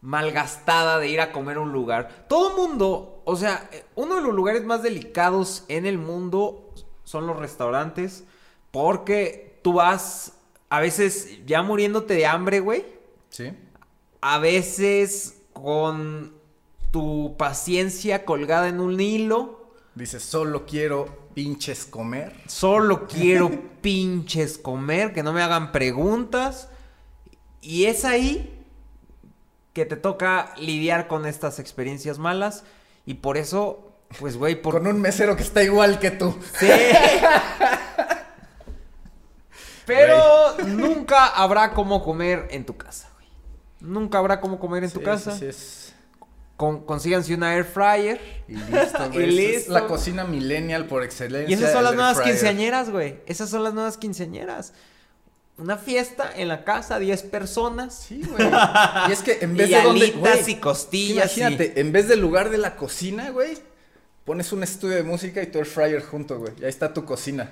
malgastada 0.00 0.98
de 0.98 1.08
ir 1.08 1.20
a 1.20 1.30
comer 1.30 1.58
a 1.58 1.60
un 1.60 1.72
lugar. 1.72 2.26
Todo 2.28 2.56
mundo, 2.56 3.22
o 3.24 3.36
sea, 3.36 3.70
uno 3.94 4.16
de 4.16 4.22
los 4.22 4.34
lugares 4.34 4.64
más 4.64 4.82
delicados 4.82 5.64
en 5.68 5.86
el 5.86 5.98
mundo 5.98 6.74
son 7.04 7.28
los 7.28 7.38
restaurantes, 7.38 8.24
porque 8.72 9.60
tú 9.62 9.74
vas 9.74 10.39
a 10.70 10.80
veces 10.80 11.28
ya 11.46 11.62
muriéndote 11.62 12.14
de 12.14 12.26
hambre, 12.26 12.60
güey. 12.60 12.86
¿Sí? 13.28 13.52
A 14.20 14.38
veces 14.38 15.42
con 15.52 16.32
tu 16.92 17.36
paciencia 17.36 18.24
colgada 18.24 18.68
en 18.68 18.80
un 18.80 19.00
hilo. 19.00 19.74
Dice, 19.96 20.20
solo 20.20 20.64
quiero 20.66 21.28
pinches 21.34 21.84
comer. 21.84 22.34
Solo 22.46 23.06
quiero 23.08 23.50
pinches 23.80 24.58
comer, 24.58 25.12
que 25.12 25.24
no 25.24 25.32
me 25.32 25.42
hagan 25.42 25.72
preguntas. 25.72 26.68
Y 27.60 27.86
es 27.86 28.04
ahí 28.04 28.64
que 29.72 29.84
te 29.84 29.96
toca 29.96 30.54
lidiar 30.56 31.08
con 31.08 31.26
estas 31.26 31.58
experiencias 31.58 32.18
malas. 32.18 32.62
Y 33.06 33.14
por 33.14 33.36
eso, 33.36 33.92
pues, 34.20 34.36
güey, 34.36 34.60
por... 34.62 34.74
Con 34.74 34.86
un 34.86 35.00
mesero 35.00 35.36
que 35.36 35.42
está 35.42 35.64
igual 35.64 35.98
que 35.98 36.12
tú. 36.12 36.36
Sí. 36.58 36.68
Pero 39.96 40.56
nunca 40.68 41.26
habrá 41.26 41.72
como 41.72 42.02
comer 42.02 42.48
en 42.50 42.64
tu 42.66 42.76
casa, 42.76 43.08
güey. 43.14 43.26
Nunca 43.80 44.18
habrá 44.18 44.40
como 44.40 44.58
comer 44.58 44.84
en 44.84 44.90
tu 44.90 45.02
casa. 45.02 45.32
sí, 45.32 45.38
sí, 45.40 45.46
es- 45.46 45.94
Con- 46.56 46.84
consíganse 46.84 47.34
una 47.34 47.54
air 47.54 47.64
fryer. 47.64 48.20
Y 48.48 48.54
listo, 48.54 49.06
Y 49.06 49.08
güey. 49.14 49.28
Es 49.28 49.34
listo. 49.56 49.72
la 49.72 49.86
cocina 49.86 50.24
millennial 50.24 50.86
por 50.86 51.02
excelencia. 51.02 51.48
Y 51.50 51.54
esas 51.58 51.72
son 51.72 51.84
las 51.84 51.94
nuevas 51.94 52.16
fryer. 52.16 52.32
quinceañeras, 52.34 52.90
güey. 52.90 53.20
Esas 53.26 53.48
son 53.48 53.64
las 53.64 53.72
nuevas 53.74 53.96
quinceañeras. 53.96 54.72
Una 55.56 55.76
fiesta 55.76 56.30
en 56.36 56.48
la 56.48 56.64
casa, 56.64 56.98
10 56.98 57.22
personas. 57.24 57.94
Sí, 58.08 58.22
güey. 58.22 58.48
Y 59.08 59.12
es 59.12 59.22
que 59.22 59.38
en 59.42 59.56
vez 59.56 59.68
y 59.70 59.74
de 59.74 59.82
donde, 59.82 60.10
güey, 60.12 60.50
y 60.50 60.54
costillas. 60.56 61.36
y- 61.36 61.40
Imagínate, 61.40 61.80
en 61.80 61.92
vez 61.92 62.08
del 62.08 62.20
lugar 62.20 62.48
de 62.50 62.58
la 62.58 62.76
cocina, 62.76 63.30
güey, 63.30 63.58
pones 64.24 64.52
un 64.52 64.62
estudio 64.62 64.96
de 64.96 65.02
música 65.02 65.42
y 65.42 65.46
tu 65.46 65.58
air 65.58 65.66
fryer 65.66 66.02
junto, 66.02 66.38
güey. 66.38 66.52
Y 66.60 66.64
ahí 66.64 66.70
está 66.70 66.92
tu 66.94 67.04
cocina. 67.04 67.50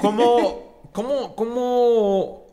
¿Cómo, 0.00 0.73
cómo, 0.94 1.36
cómo? 1.36 2.44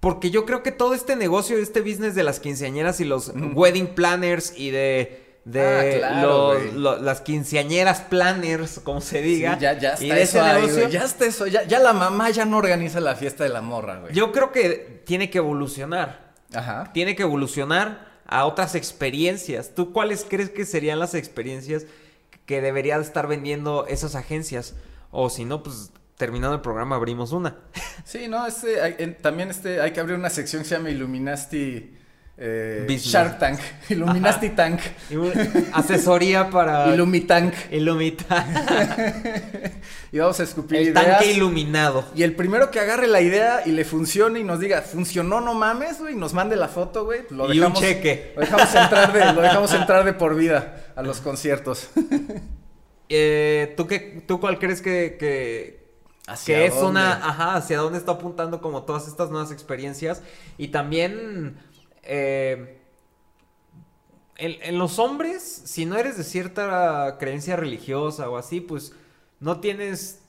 Porque 0.00 0.30
yo 0.30 0.44
creo 0.46 0.62
que 0.62 0.70
todo 0.70 0.94
este 0.94 1.16
negocio, 1.16 1.56
este 1.56 1.80
business 1.80 2.14
de 2.14 2.22
las 2.22 2.38
quinceañeras 2.38 3.00
y 3.00 3.04
los 3.04 3.32
wedding 3.54 3.94
planners 3.94 4.52
y 4.56 4.70
de, 4.70 5.38
de 5.46 5.62
Ah, 5.62 5.98
claro, 5.98 6.54
los- 6.74 7.00
las 7.00 7.22
quinceañeras 7.22 8.02
planners, 8.02 8.80
como 8.80 9.00
se 9.00 9.22
diga. 9.22 9.54
Sí, 9.54 9.60
ya, 9.62 9.78
ya 9.78 9.96
y 9.98 10.10
está 10.10 10.14
de 10.14 10.22
eso 10.22 10.44
ese 10.44 10.54
negocio. 10.60 10.88
Ya 10.90 11.04
está 11.04 11.24
eso. 11.26 11.46
Ya, 11.46 11.62
ya 11.64 11.78
la 11.78 11.92
mamá 11.94 12.28
ya 12.30 12.44
no 12.44 12.58
organiza 12.58 13.00
la 13.00 13.16
fiesta 13.16 13.44
de 13.44 13.50
la 13.50 13.62
morra, 13.62 14.00
güey. 14.00 14.12
Yo 14.14 14.30
creo 14.30 14.52
que 14.52 15.02
tiene 15.06 15.30
que 15.30 15.38
evolucionar. 15.38 16.34
Ajá. 16.52 16.90
Tiene 16.92 17.16
que 17.16 17.22
evolucionar 17.22 18.12
a 18.26 18.44
otras 18.44 18.74
experiencias. 18.74 19.74
¿Tú 19.74 19.92
cuáles 19.92 20.26
crees 20.28 20.50
que 20.50 20.66
serían 20.66 20.98
las 20.98 21.14
experiencias 21.14 21.86
que 22.44 22.60
deberían 22.60 23.00
estar 23.00 23.26
vendiendo 23.26 23.86
esas 23.88 24.14
agencias? 24.14 24.74
O 25.10 25.30
si 25.30 25.46
no, 25.46 25.62
pues 25.62 25.90
terminando 26.16 26.54
el 26.56 26.60
programa 26.62 26.96
abrimos 26.96 27.32
una. 27.32 27.56
Sí, 28.04 28.28
no, 28.28 28.46
este, 28.46 28.80
hay- 28.80 28.96
en- 28.98 29.14
también 29.20 29.50
este, 29.50 29.80
hay 29.80 29.92
que 29.92 30.00
abrir 30.00 30.16
una 30.16 30.30
sección 30.30 30.62
que 30.62 30.68
se 30.68 30.76
llama 30.76 30.90
Illuminati 30.90 31.90
eh. 32.36 32.86
Shark 32.98 33.38
Tank. 33.38 33.60
Illuminati 33.90 34.50
Tank. 34.50 34.80
Asesoría 35.72 36.50
para 36.50 36.88
Illumitank. 36.94 37.52
Ilumita. 37.70 38.44
Y 40.12 40.18
vamos 40.18 40.38
a 40.38 40.44
escupir 40.44 40.78
El 40.78 40.88
ideas. 40.88 41.04
tanque 41.18 41.32
iluminado. 41.32 42.04
Y 42.14 42.22
el 42.22 42.36
primero 42.36 42.70
que 42.70 42.78
agarre 42.78 43.08
la 43.08 43.20
idea 43.20 43.62
y 43.66 43.72
le 43.72 43.84
funcione 43.84 44.38
y 44.38 44.44
nos 44.44 44.60
diga, 44.60 44.80
funcionó, 44.82 45.40
no 45.40 45.54
mames, 45.54 45.98
güey, 45.98 46.14
y 46.14 46.16
nos 46.16 46.32
mande 46.34 46.54
la 46.54 46.68
foto, 46.68 47.04
güey, 47.04 47.22
lo 47.30 47.52
Y 47.52 47.58
un 47.60 47.72
cheque. 47.72 48.32
Lo 48.36 48.42
dejamos 48.42 48.72
entrar 48.74 49.12
de, 49.12 49.32
lo 49.32 49.40
dejamos 49.42 49.72
entrar 49.74 50.04
de 50.04 50.12
por 50.12 50.36
vida 50.36 50.84
a 50.94 51.02
los 51.02 51.20
conciertos. 51.20 51.90
Eh, 53.08 53.74
¿tú, 53.76 53.86
qué, 53.88 54.22
¿Tú 54.26 54.38
cuál 54.40 54.58
crees 54.60 54.80
que, 54.80 55.16
que, 55.18 55.83
¿Hacia 56.26 56.62
que 56.62 56.66
es 56.66 56.80
dónde? 56.80 56.82
una... 56.82 57.14
Ajá, 57.28 57.54
hacia 57.56 57.78
dónde 57.78 57.98
está 57.98 58.12
apuntando 58.12 58.60
como 58.60 58.84
todas 58.84 59.08
estas 59.08 59.30
nuevas 59.30 59.50
experiencias? 59.52 60.22
Y 60.58 60.68
también... 60.68 61.58
eh, 62.02 62.80
en, 64.36 64.56
en 64.62 64.78
los 64.78 64.98
hombres, 64.98 65.42
si 65.64 65.86
no 65.86 65.96
eres 65.96 66.16
de 66.16 66.24
cierta 66.24 67.16
creencia 67.18 67.56
religiosa 67.56 68.28
o 68.28 68.36
así, 68.36 68.60
pues 68.60 68.92
no 69.40 69.60
tienes 69.60 70.20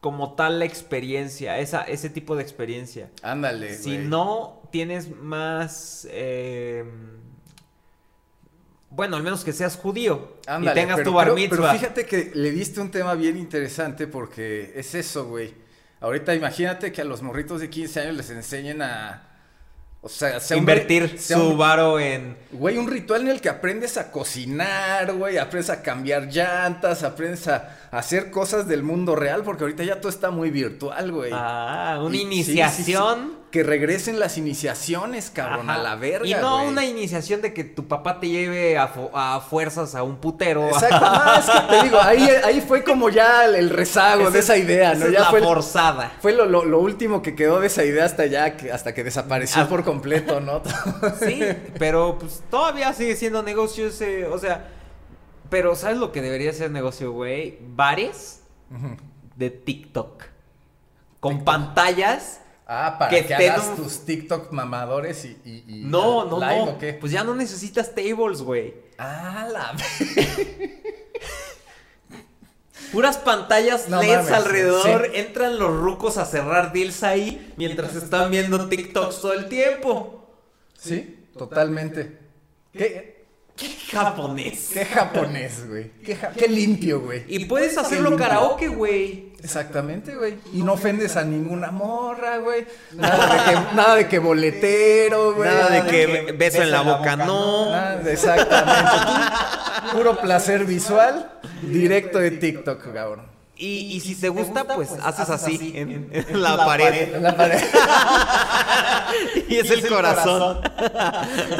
como 0.00 0.34
tal 0.34 0.58
la 0.58 0.66
experiencia, 0.66 1.58
esa, 1.58 1.82
ese 1.82 2.10
tipo 2.10 2.36
de 2.36 2.42
experiencia. 2.42 3.10
Ándale, 3.22 3.78
Si 3.78 3.96
güey. 3.96 3.98
no 3.98 4.68
tienes 4.70 5.16
más. 5.16 6.06
eh, 6.10 6.84
bueno, 8.94 9.16
al 9.16 9.22
menos 9.22 9.44
que 9.44 9.52
seas 9.52 9.76
judío 9.76 10.36
Ándale, 10.46 10.80
y 10.80 10.82
tengas 10.82 10.96
pero 10.98 11.10
tu 11.10 11.16
bar 11.16 11.32
mitzvah. 11.34 11.56
Pero 11.56 11.72
fíjate 11.78 12.06
que 12.06 12.30
le 12.34 12.50
diste 12.52 12.80
un 12.80 12.90
tema 12.90 13.14
bien 13.14 13.36
interesante 13.36 14.06
porque 14.06 14.72
es 14.76 14.94
eso, 14.94 15.26
güey. 15.26 15.52
Ahorita 16.00 16.34
imagínate 16.34 16.92
que 16.92 17.00
a 17.00 17.04
los 17.04 17.22
morritos 17.22 17.60
de 17.60 17.70
15 17.70 18.00
años 18.00 18.16
les 18.16 18.30
enseñen 18.30 18.82
a... 18.82 19.30
O 20.02 20.08
sea, 20.10 20.38
sea 20.38 20.58
un- 20.58 20.64
Invertir 20.64 21.18
sea 21.18 21.38
su 21.38 21.56
varo 21.56 21.98
en. 21.98 22.36
Güey, 22.52 22.76
un 22.76 22.86
ritual 22.90 23.22
en 23.22 23.28
el 23.28 23.40
que 23.40 23.48
aprendes 23.48 23.96
a 23.96 24.10
cocinar, 24.12 25.10
güey, 25.14 25.38
aprendes 25.38 25.70
a 25.70 25.80
cambiar 25.80 26.26
llantas, 26.30 27.02
aprendes 27.04 27.48
a, 27.48 27.88
a 27.90 27.98
hacer 28.00 28.30
cosas 28.30 28.68
del 28.68 28.82
mundo 28.82 29.16
real, 29.16 29.42
porque 29.44 29.64
ahorita 29.64 29.82
ya 29.82 30.02
todo 30.02 30.10
está 30.10 30.30
muy 30.30 30.50
virtual, 30.50 31.10
güey. 31.10 31.30
Ah, 31.32 32.00
una 32.04 32.14
Y- 32.14 32.44
sí, 32.44 32.52
sí, 32.68 32.84
sí. 32.84 32.92
Que 33.54 33.62
regresen 33.62 34.18
las 34.18 34.36
iniciaciones, 34.36 35.30
cabrón, 35.30 35.70
a 35.70 35.78
la 35.78 35.94
verga. 35.94 36.26
Y 36.26 36.34
no 36.34 36.64
una 36.64 36.84
iniciación 36.84 37.40
de 37.40 37.54
que 37.54 37.62
tu 37.62 37.86
papá 37.86 38.18
te 38.18 38.28
lleve 38.28 38.76
a, 38.76 38.88
fu- 38.88 39.10
a 39.14 39.40
fuerzas 39.40 39.94
a 39.94 40.02
un 40.02 40.16
putero. 40.16 40.66
Exacto, 40.66 40.98
no, 41.08 41.34
es 41.38 41.44
que 41.48 41.60
te 41.68 41.82
digo, 41.84 42.00
ahí, 42.00 42.28
ahí 42.44 42.60
fue 42.60 42.82
como 42.82 43.10
ya 43.10 43.44
el, 43.44 43.54
el 43.54 43.70
rezago 43.70 44.28
de 44.32 44.40
esa 44.40 44.56
idea, 44.56 44.94
¿no? 44.94 45.08
Ya 45.08 45.20
la 45.20 45.30
fue, 45.30 45.38
el- 45.38 45.44
forzada. 45.44 46.10
fue 46.20 46.32
lo, 46.32 46.46
lo- 46.46 46.64
lo 46.64 46.80
último 46.80 47.22
que 47.22 47.36
quedó 47.36 47.60
de 47.60 47.68
esa 47.68 47.84
idea 47.84 48.04
hasta 48.04 48.26
ya, 48.26 48.56
que, 48.56 48.72
hasta 48.72 48.92
que 48.92 49.04
desapareció 49.04 49.62
Ah. 49.62 49.68
por 49.68 49.84
completo, 49.84 50.40
¿no? 50.40 50.60
Sí, 51.24 51.40
pero 51.78 52.18
pues 52.18 52.42
todavía 52.50 52.92
sigue 52.92 53.14
siendo 53.14 53.44
negocio 53.44 53.86
ese, 53.86 54.26
o 54.26 54.36
sea, 54.36 54.66
pero 55.48 55.76
¿sabes 55.76 55.98
lo 55.98 56.10
que 56.10 56.22
debería 56.22 56.52
ser 56.52 56.72
negocio, 56.72 57.12
güey? 57.12 57.56
Bares 57.60 58.40
de 59.36 59.50
TikTok. 59.50 60.24
Con 61.20 61.34
TikTok. 61.36 61.44
pantallas. 61.46 62.40
Ah, 62.66 62.96
para 62.98 63.10
Que 63.10 63.26
que, 63.26 63.34
te 63.34 63.50
hagas 63.50 63.68
no- 63.70 63.76
tus 63.76 64.04
TikTok 64.06 64.50
mamadores 64.52 65.24
y, 65.26 65.36
y- 65.44 65.64
y 65.68 65.82
No, 65.84 66.24
no, 66.24 66.40
live 66.40 66.64
no. 66.64 66.72
o 66.72 66.78
qué. 66.78 66.94
Pues 66.94 67.12
ya 67.12 67.22
no 67.22 67.34
necesitas 67.34 67.94
tables, 67.94 68.40
güey. 68.42 68.74
Ah, 68.96 69.46
la 69.52 69.74
Puras 72.92 73.18
pantallas 73.18 73.88
No 73.88 74.00
LEDs 74.00 74.16
mames, 74.16 74.30
alrededor. 74.32 75.06
sí. 75.12 75.18
Entran 75.18 75.58
los 75.58 75.76
rucos 75.80 76.16
a 76.16 76.24
cerrar 76.26 76.72
deals 76.72 77.02
ahí 77.02 77.52
mientras 77.56 77.94
están 77.96 78.30
viendo 78.30 78.68
TikToks 78.68 79.20
todo 79.20 79.32
el 79.32 79.48
tiempo. 79.48 80.30
Sí, 80.78 81.26
totalmente. 81.36 82.18
¿Qué, 82.72 83.13
¡Qué 83.56 83.68
japonés! 83.92 84.70
qué 84.74 84.84
japonés, 84.84 85.68
güey? 85.68 85.92
Qué, 86.04 86.16
ja- 86.16 86.30
qué 86.30 86.48
limpio, 86.48 87.00
güey. 87.00 87.24
Y 87.28 87.44
puedes 87.44 87.78
hacerlo 87.78 88.10
limpio. 88.10 88.26
karaoke, 88.26 88.66
güey. 88.68 89.32
Exactamente, 89.44 90.16
güey. 90.16 90.38
Y 90.52 90.62
no 90.62 90.72
ofendes 90.72 91.16
a 91.16 91.22
ninguna 91.24 91.70
morra, 91.70 92.38
güey. 92.38 92.66
Nada 92.94 93.32
de 93.34 93.44
que, 93.54 93.76
nada 93.76 93.94
de 93.94 94.08
que 94.08 94.18
boletero, 94.18 95.34
güey. 95.34 95.48
Nada 95.48 95.70
de 95.70 95.90
que 95.90 96.32
beso 96.32 96.62
en 96.62 96.70
la 96.72 96.80
boca, 96.80 97.14
no. 97.16 97.70
Nada 97.70 97.96
de- 97.98 98.12
exactamente. 98.12 98.90
Puro 99.92 100.16
placer 100.20 100.64
visual, 100.64 101.30
directo 101.62 102.18
de 102.18 102.32
TikTok, 102.32 102.92
cabrón. 102.92 103.33
Y, 103.56 103.96
y 103.96 104.00
si 104.00 104.16
te 104.16 104.28
gusta, 104.28 104.64
pues 104.64 104.90
haces 105.02 105.30
así 105.30 105.72
en, 105.76 106.10
en 106.12 106.42
la 106.42 106.56
pared. 106.56 107.14
En 107.14 107.22
la 107.22 107.36
pared. 107.36 107.62
Y 109.48 109.56
es 109.56 109.70
el 109.70 109.86
corazón. 109.88 110.60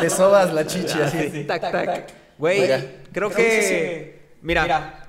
Le 0.00 0.10
sobas 0.10 0.52
la 0.52 0.66
chichi 0.66 1.00
así. 1.00 1.44
Tac, 1.44 1.70
tac. 1.70 2.12
Güey, 2.38 2.66
creo 2.66 2.90
creo 3.12 3.30
que. 3.30 4.36
Mira, 4.42 5.08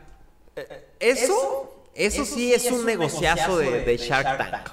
eh, 0.56 0.86
eso. 1.00 1.72
Eso 1.96 2.26
sí 2.26 2.54
es 2.54 2.70
un 2.72 2.86
negociazo 2.86 3.58
de, 3.58 3.86
de 3.86 3.98
Shark 3.98 4.38
Tank. 4.38 4.70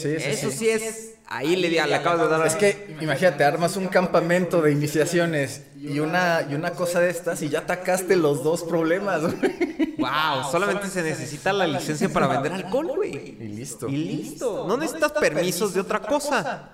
Sí, 0.00 0.18
sí, 0.18 0.24
Eso 0.30 0.50
sí. 0.50 0.56
sí 0.58 0.68
es. 0.70 1.08
Ahí 1.26 1.56
le, 1.56 1.68
di- 1.68 1.76
le 1.76 1.94
acabas 1.94 2.20
de 2.20 2.28
dar. 2.28 2.46
Es 2.46 2.56
que, 2.56 2.94
imagínate, 3.00 3.42
armas 3.44 3.76
un 3.76 3.86
campamento 3.88 4.60
de 4.60 4.72
iniciaciones 4.72 5.62
y 5.80 5.98
una, 6.00 6.46
y 6.50 6.54
una 6.54 6.72
cosa 6.72 7.00
de 7.00 7.08
estas 7.10 7.40
y 7.42 7.48
ya 7.48 7.60
atacaste 7.60 8.16
los 8.16 8.42
dos 8.44 8.62
problemas, 8.64 9.22
güey. 9.22 9.94
Wow, 9.98 10.50
solamente 10.50 10.88
se 10.88 11.02
necesita 11.02 11.52
la 11.54 11.66
licencia 11.66 12.08
para 12.10 12.26
vender 12.26 12.52
alcohol, 12.52 12.88
güey. 12.96 13.14
Y 13.40 13.48
listo. 13.48 13.88
Y 13.88 13.96
listo. 13.96 14.66
No 14.68 14.76
necesitas 14.76 15.12
permisos 15.12 15.72
de 15.72 15.80
otra 15.80 16.00
cosa. 16.00 16.68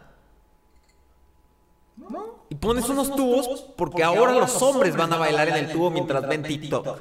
Y 2.51 2.55
pones 2.55 2.89
unos 2.89 3.15
tubos 3.15 3.67
porque 3.77 4.03
ahora 4.03 4.33
los 4.33 4.61
hombres 4.63 4.97
van 4.97 5.13
a 5.13 5.19
bailar 5.19 5.49
en 5.49 5.55
el 5.57 5.71
tubo 5.73 5.91
mientras 5.91 6.27
ven 6.27 6.43
TikTok. 6.43 7.01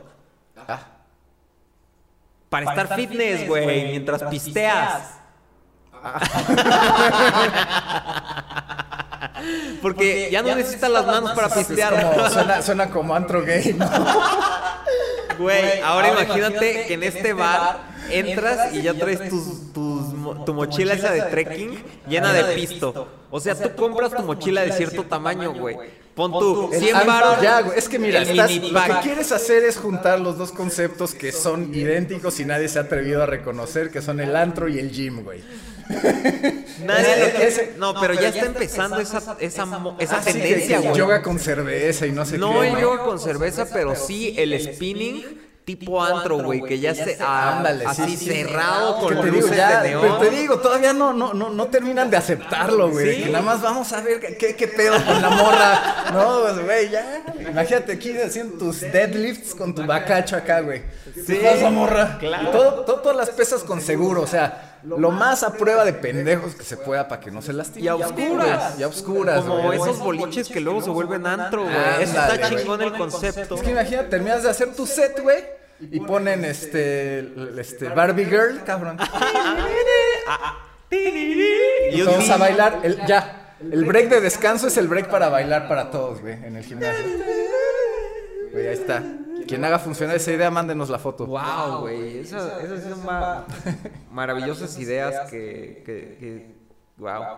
Ah, 0.67 0.87
Para 2.49 2.69
estar 2.71 2.95
fitness, 2.95 3.47
güey, 3.47 3.85
mientras 3.91 4.23
pisteas. 4.23 5.13
Porque 9.81 10.29
ya 10.31 10.41
no 10.41 10.55
necesitas 10.55 10.89
las 10.89 11.05
manos 11.05 11.31
para 11.31 11.49
pistear. 11.49 12.13
como, 12.15 12.29
suena, 12.29 12.61
suena 12.61 12.89
como 12.89 13.15
antro 13.15 13.43
gay, 13.43 13.73
¿no? 13.73 13.89
Güey, 15.37 15.81
ahora 15.81 16.13
imagínate 16.19 16.85
que 16.87 16.95
en 16.95 17.03
este 17.03 17.33
bar 17.33 17.77
entras 18.09 18.73
y 18.73 18.81
ya 18.81 18.95
traes 18.95 19.29
tus, 19.29 19.71
tus 19.71 20.11
mo- 20.13 20.43
tu 20.43 20.51
mochila 20.55 20.93
esa 20.93 21.11
de 21.11 21.21
trekking 21.21 21.83
llena 22.09 22.33
de 22.33 22.55
pisto. 22.55 23.07
O 23.29 23.39
sea, 23.39 23.53
tú 23.53 23.69
compras 23.75 24.15
tu 24.15 24.23
mochila 24.23 24.61
de 24.61 24.71
cierto 24.71 25.03
tamaño, 25.03 25.53
güey. 25.53 25.77
Pon 26.17 26.31
tú 26.31 26.69
El 26.73 26.79
100 26.81 26.95
antro- 26.95 27.07
baros. 27.13 27.41
Ya, 27.43 27.61
güey, 27.61 27.77
es 27.79 27.87
que 27.87 27.99
mira, 27.99 28.21
estás- 28.23 28.51
lo 28.55 28.81
que 28.83 28.93
quieres 29.03 29.31
hacer 29.31 29.63
es 29.63 29.77
juntar 29.77 30.19
los 30.19 30.37
dos 30.37 30.51
conceptos 30.51 31.13
que 31.13 31.31
son 31.31 31.73
idénticos 31.73 32.39
y 32.39 32.45
nadie 32.45 32.67
se 32.67 32.79
ha 32.79 32.81
atrevido 32.81 33.21
a 33.23 33.27
reconocer, 33.27 33.91
que 33.91 34.01
son 34.01 34.19
el 34.19 34.35
antro 34.35 34.67
y 34.67 34.79
el 34.79 34.91
gym, 34.91 35.23
güey. 35.23 35.41
Nadie 36.83 37.17
lo- 37.19 37.39
Ese- 37.43 37.73
No, 37.77 37.93
pero 37.99 38.13
ya 38.13 38.29
está 38.29 38.45
empezando 38.47 38.99
esa, 38.99 39.19
esa, 39.19 39.37
esa 39.39 39.63
Ah, 40.17 40.21
que- 40.25 40.33
tendencia, 40.33 40.81
que 40.81 40.87
güey. 40.89 40.97
Yoga 40.99 41.21
con 41.21 41.39
cerveza 41.39 42.05
y 42.07 42.11
no 42.11 42.25
sé 42.25 42.37
No 42.37 42.61
qué. 42.61 42.69
el 42.69 42.77
yoga 42.79 43.03
con 43.05 43.19
cerveza, 43.19 43.67
pero 43.71 43.95
sí 43.95 44.33
el 44.37 44.59
spinning 44.59 45.23
tipo 45.67 46.01
antro, 46.01 46.37
güey, 46.37 46.61
que 46.61 46.79
ya 46.79 46.95
se 46.95 47.17
ah, 47.19 47.57
Ándale, 47.57 47.83
sí, 47.93 48.01
así 48.03 48.15
sí, 48.15 48.25
cerrado 48.25 48.99
con 48.99 49.09
te 49.19 49.25
digo, 49.25 49.35
luces 49.41 49.57
ya, 49.57 49.81
de 49.83 49.89
pero 49.89 50.17
te 50.17 50.23
neón. 50.29 50.35
digo, 50.35 50.59
todavía 50.59 50.93
no, 50.93 51.11
no, 51.11 51.33
no, 51.33 51.49
no 51.49 51.65
terminan 51.67 52.09
de 52.09 52.15
aceptarlo, 52.15 52.89
güey. 52.89 53.15
Sí. 53.17 53.23
Que 53.23 53.29
nada 53.31 53.43
más 53.43 53.61
vamos 53.61 53.91
a 53.91 53.99
ver 53.99 54.21
qué, 54.37 54.55
qué 54.55 54.67
pedo 54.69 54.95
con 55.05 55.21
la 55.21 55.29
morra. 55.29 56.05
No, 56.13 56.39
pues, 56.43 56.63
güey, 56.63 56.89
ya. 56.89 57.21
Imagínate 57.49 57.91
aquí 57.91 58.17
haciendo 58.17 58.57
tus 58.57 58.79
deadlifts 58.79 59.53
con 59.53 59.75
tu 59.75 59.85
bacacho 59.85 60.37
acá, 60.37 60.61
güey. 60.61 60.83
Sí, 61.13 61.37
¿Qué 61.37 61.49
pasa, 61.53 61.69
morra? 61.69 62.17
claro. 62.17 62.47
Y 62.47 62.51
todo, 62.53 62.71
todo- 62.85 62.99
todas 63.01 63.17
las 63.17 63.29
pesas 63.31 63.63
con 63.63 63.81
seguro, 63.81 64.21
o 64.21 64.27
sea, 64.27 64.79
lo 64.83 65.11
más 65.11 65.43
a 65.43 65.51
prueba 65.53 65.83
de 65.83 65.91
pendejos 65.91 66.55
que 66.55 66.63
se 66.63 66.77
pueda 66.77 67.09
para 67.09 67.19
que 67.19 67.29
no 67.29 67.41
se 67.41 67.51
lastimen. 67.51 67.83
Y 67.83 67.87
a 67.89 67.95
oscuras. 68.07 68.79
Y 68.79 68.83
a 68.83 68.87
oscuras, 68.87 69.41
Como 69.43 69.63
güey. 69.63 69.81
esos 69.81 69.99
boliches 69.99 70.47
que 70.47 70.61
luego 70.61 70.81
se 70.81 70.91
vuelven 70.91 71.27
antro, 71.27 71.63
güey. 71.63 71.75
Ándale, 71.75 72.03
Eso 72.03 72.17
está 72.21 72.49
chingón 72.49 72.81
el 72.81 72.93
concepto. 72.93 73.55
Es 73.55 73.61
que 73.61 73.71
imagínate, 73.71 74.07
terminas 74.07 74.43
de 74.43 74.49
hacer 74.49 74.73
tu 74.73 74.85
set, 74.87 75.19
güey. 75.21 75.56
Y 75.79 75.99
ponen 75.99 76.43
este, 76.45 77.33
este 77.59 77.89
Barbie 77.89 78.25
Girl, 78.25 78.63
cabrón. 78.65 78.97
Y 81.91 82.03
todos 82.03 82.29
a 82.29 82.37
bailar. 82.37 82.79
El, 82.83 83.05
ya. 83.05 83.55
El 83.59 83.85
break 83.85 84.09
de 84.09 84.21
descanso 84.21 84.67
es 84.67 84.77
el 84.77 84.87
break 84.87 85.09
para 85.09 85.29
bailar 85.29 85.67
para 85.67 85.89
todos, 85.89 86.21
güey, 86.21 86.33
en 86.33 86.55
el 86.55 86.63
gimnasio. 86.63 87.03
Güey, 88.51 88.67
ahí 88.67 88.73
está. 88.73 89.03
Quien 89.47 89.63
haga 89.65 89.79
funcionar 89.79 90.15
esa 90.15 90.31
idea, 90.31 90.51
mándenos 90.51 90.89
la 90.89 90.99
foto. 90.99 91.25
Wow, 91.25 91.79
güey. 91.81 92.19
Esas, 92.19 92.63
esas 92.63 92.83
son 92.83 93.05
ma- 93.05 93.45
maravillosas 94.11 94.77
ideas 94.79 95.29
que, 95.29 95.81
que, 95.85 96.17
que- 96.19 96.57
Wow. 96.97 97.37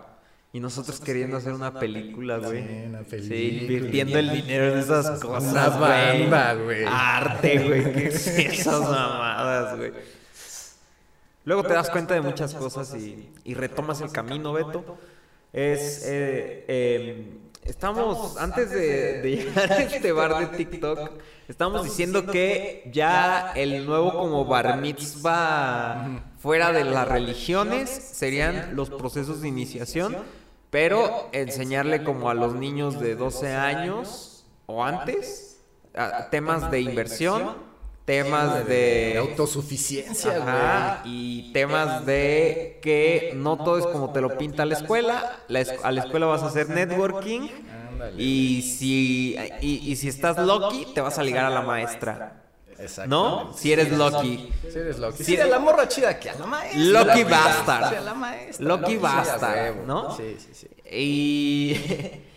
Y 0.52 0.58
nosotros 0.58 0.98
queriendo 1.00 1.36
hacer 1.36 1.52
una 1.52 1.78
película, 1.78 2.38
güey. 2.38 2.62
Sí, 2.66 2.84
una 2.88 2.98
Sí, 3.04 3.10
película. 3.10 3.36
invirtiendo 3.62 4.18
el 4.18 4.30
dinero 4.32 4.72
en 4.72 4.78
esas 4.80 5.20
cosas, 5.20 5.78
güey. 5.78 6.28
banda, 6.28 6.54
güey. 6.54 6.84
Arte, 6.88 7.58
güey. 7.60 7.92
¿Qué 7.92 8.06
es 8.08 8.26
esas 8.26 8.80
mamadas, 8.80 9.76
güey? 9.76 9.92
Luego 11.44 11.62
te 11.62 11.72
das 11.74 11.88
cuenta 11.90 12.14
de 12.14 12.20
muchas 12.20 12.54
cosas 12.54 12.94
y, 12.96 13.30
y 13.44 13.54
retomas 13.54 14.00
el 14.00 14.10
camino, 14.10 14.52
Beto. 14.52 14.98
Es. 15.52 16.02
eh, 16.06 16.64
eh, 16.68 17.36
estamos, 17.64 18.36
antes 18.36 18.70
de, 18.70 19.22
de 19.22 19.30
llegar 19.36 19.72
a 19.72 19.82
este 19.82 20.12
bar 20.12 20.50
de 20.50 20.56
TikTok, 20.56 21.10
estamos 21.48 21.84
diciendo 21.84 22.26
que 22.26 22.88
ya 22.92 23.52
el 23.54 23.86
nuevo 23.86 24.12
como 24.12 24.44
bar 24.44 24.78
mitzvah 24.78 26.24
fuera 26.38 26.72
de 26.72 26.84
las 26.84 27.06
religiones 27.08 27.88
serían 27.90 28.74
los 28.76 28.90
procesos 28.90 29.40
de 29.40 29.48
iniciación, 29.48 30.16
pero 30.70 31.28
enseñarle 31.32 32.04
como 32.04 32.30
a 32.30 32.34
los 32.34 32.54
niños 32.54 33.00
de 33.00 33.16
12 33.16 33.52
años 33.54 34.44
o 34.66 34.84
antes 34.84 35.60
a- 35.94 36.30
temas 36.30 36.70
de 36.70 36.80
inversión, 36.80 37.70
temas 38.04 38.66
De 38.66 38.74
de 39.12 39.18
autosuficiencia, 39.18 40.36
Ajá, 40.38 41.02
y 41.04 41.52
temas 41.52 42.06
de 42.06 42.78
que 42.82 43.32
no 43.36 43.56
todo 43.56 43.78
es 43.78 43.86
como 43.86 44.12
te 44.12 44.20
lo 44.20 44.36
pinta 44.38 44.64
la 44.64 44.74
escuela. 44.74 45.38
La 45.48 45.60
es- 45.60 45.72
a 45.82 45.92
la 45.92 46.00
escuela 46.00 46.26
vas 46.26 46.42
a 46.42 46.46
hacer 46.46 46.68
networking. 46.70 47.48
Y 48.16 48.62
si, 48.62 49.36
y, 49.60 49.90
y 49.92 49.96
si 49.96 50.08
estás 50.08 50.38
lucky, 50.38 50.86
te 50.94 51.00
vas 51.00 51.18
a 51.18 51.22
ligar 51.22 51.44
a 51.44 51.50
la 51.50 51.62
maestra. 51.62 52.42
Exactamente. 52.82 53.08
¿No? 53.08 53.52
Si 53.56 53.72
eres 53.72 53.92
lucky. 53.92 54.52
Si 54.62 54.78
eres 54.78 54.98
Loki. 54.98 55.16
Si 55.18 55.24
Sí, 55.24 55.34
eres- 55.34 55.46
a 55.46 55.48
la 55.48 55.58
morra 55.58 55.86
chida 55.88 56.18
que 56.18 56.30
a 56.30 56.34
la 56.34 56.46
maestra. 56.46 56.80
La 56.82 57.24
bastard. 57.24 57.88
Sí, 57.90 57.94
a 57.96 58.00
la 58.00 58.14
maestra. 58.14 58.66
Lucky 58.66 58.90
sí, 58.92 58.96
a 58.96 59.00
bastard. 59.00 59.76
¿no? 59.86 60.16
Sí, 60.16 60.36
sí, 60.38 60.48
sí. 60.52 60.68
Y. 60.90 62.20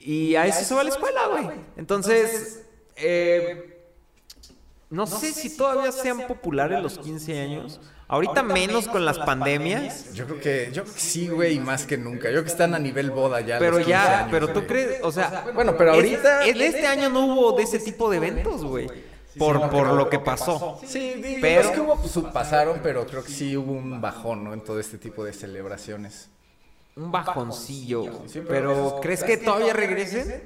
Y 0.00 0.36
a 0.36 0.46
eso 0.46 0.64
se 0.64 0.74
va 0.74 0.80
a 0.80 0.84
la 0.84 0.90
escuela, 0.90 1.26
güey. 1.26 1.50
Entonces. 1.76 2.62
eh, 2.96 3.74
no 4.90 5.06
sé 5.06 5.32
si 5.32 5.54
todavía 5.54 5.92
sean 5.92 6.26
populares 6.26 6.82
los 6.82 6.98
15 6.98 7.38
años. 7.40 7.78
Ahorita 8.10 8.42
menos 8.42 8.88
con 8.88 9.04
las 9.04 9.18
pandemias. 9.18 10.14
Yo 10.14 10.24
creo 10.24 10.40
que, 10.40 10.70
yo 10.72 10.82
creo 10.84 10.94
que 10.94 11.00
sí, 11.00 11.28
güey, 11.28 11.56
y 11.56 11.60
más 11.60 11.84
que 11.84 11.98
nunca. 11.98 12.28
Yo 12.28 12.36
creo 12.36 12.44
que 12.44 12.50
están 12.50 12.74
a 12.74 12.78
nivel 12.78 13.10
boda 13.10 13.42
ya. 13.42 13.58
Pero 13.58 13.72
los 13.72 13.80
15 13.86 13.90
ya, 13.90 14.18
años, 14.20 14.28
pero 14.30 14.48
tú 14.48 14.66
crees, 14.66 15.00
o 15.02 15.12
sea, 15.12 15.44
Bueno, 15.54 15.76
pero 15.76 15.90
es- 15.90 15.96
ahorita- 15.96 16.46
es- 16.46 16.56
este 16.58 16.86
año 16.86 17.10
no 17.10 17.26
hubo 17.26 17.52
de 17.52 17.64
ese 17.64 17.78
tipo 17.80 18.08
de 18.10 18.16
eventos, 18.16 18.64
güey. 18.64 18.88
Por, 19.38 19.70
por 19.70 19.88
lo 19.92 20.08
que 20.10 20.18
pasó. 20.18 20.78
Sí, 20.86 21.14
digo, 21.14 21.38
Pero- 21.40 21.60
es 21.62 21.68
que 21.68 21.80
hubo, 21.80 21.96
pues, 21.96 22.18
pasaron, 22.32 22.80
pero 22.82 23.06
creo 23.06 23.22
que 23.24 23.30
sí 23.32 23.56
hubo 23.56 23.72
un 23.72 24.00
bajón, 24.00 24.44
¿no? 24.44 24.52
En 24.54 24.60
todo 24.62 24.78
este 24.80 24.98
tipo 24.98 25.24
de 25.24 25.32
celebraciones. 25.32 26.28
un 26.96 27.12
bajoncillo. 27.12 28.04
Sí, 28.26 28.40
pero 28.40 28.48
pero 28.48 28.86
es- 28.88 28.94
¿crees 29.02 29.24
que 29.24 29.36
todavía 29.36 29.72
regresen? 29.72 30.42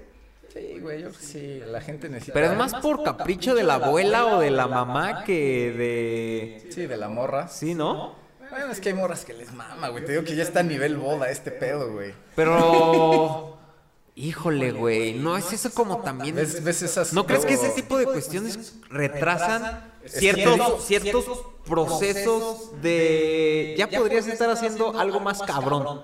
Sí, 0.52 0.78
güey, 0.80 1.00
yo 1.00 1.08
creo 1.08 1.18
que 1.18 1.24
sí, 1.26 1.62
la 1.66 1.80
gente 1.80 2.10
necesita. 2.10 2.34
Pero 2.34 2.52
es 2.52 2.58
más 2.58 2.74
por 2.74 3.02
capricho 3.02 3.54
de 3.54 3.62
la 3.62 3.74
abuela 3.76 4.26
o 4.26 4.40
de 4.40 4.50
la 4.50 4.66
mamá 4.66 5.24
que 5.24 5.72
de... 5.72 6.70
Sí, 6.70 6.84
de 6.86 6.96
la 6.98 7.08
morra. 7.08 7.48
Sí, 7.48 7.74
¿no? 7.74 8.14
Bueno, 8.50 8.70
es 8.70 8.78
que 8.80 8.90
hay 8.90 8.94
morras 8.94 9.24
que 9.24 9.32
les 9.32 9.50
mama, 9.54 9.88
güey. 9.88 10.04
Te 10.04 10.12
digo 10.12 10.24
que 10.24 10.36
ya 10.36 10.42
está 10.42 10.60
a 10.60 10.62
nivel 10.62 10.98
boda 10.98 11.30
este 11.30 11.52
pedo, 11.52 11.90
güey. 11.90 12.12
Pero... 12.36 13.56
Híjole, 14.14 14.72
güey. 14.72 15.14
No 15.14 15.36
es 15.36 15.52
eso 15.52 15.70
como 15.72 16.02
también... 16.02 16.36
¿Ves, 16.36 16.62
ves 16.62 16.82
esas. 16.82 17.12
¿No 17.12 17.26
crees 17.26 17.46
que 17.46 17.54
ese 17.54 17.70
tipo 17.70 17.96
de 17.96 18.04
cuestiones 18.04 18.74
retrasan 18.90 19.92
ciertos, 20.06 20.84
ciertos 20.84 21.24
procesos 21.64 22.82
de... 22.82 23.74
Ya 23.78 23.88
podrías 23.88 24.26
estar 24.26 24.50
haciendo 24.50 24.98
algo 24.98 25.20
más 25.20 25.40
cabrón. 25.42 26.02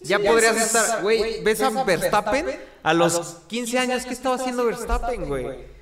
Ya 0.00 0.18
podrías 0.18 0.56
estar... 0.56 1.02
Güey, 1.02 1.42
¿ves 1.42 1.62
a 1.62 1.84
Verstappen? 1.84 2.46
A 2.82 2.94
los 2.94 3.38
15 3.48 3.78
años, 3.78 4.04
¿qué 4.04 4.12
estaba 4.12 4.36
haciendo 4.36 4.64
Verstappen, 4.64 5.26
güey? 5.26 5.77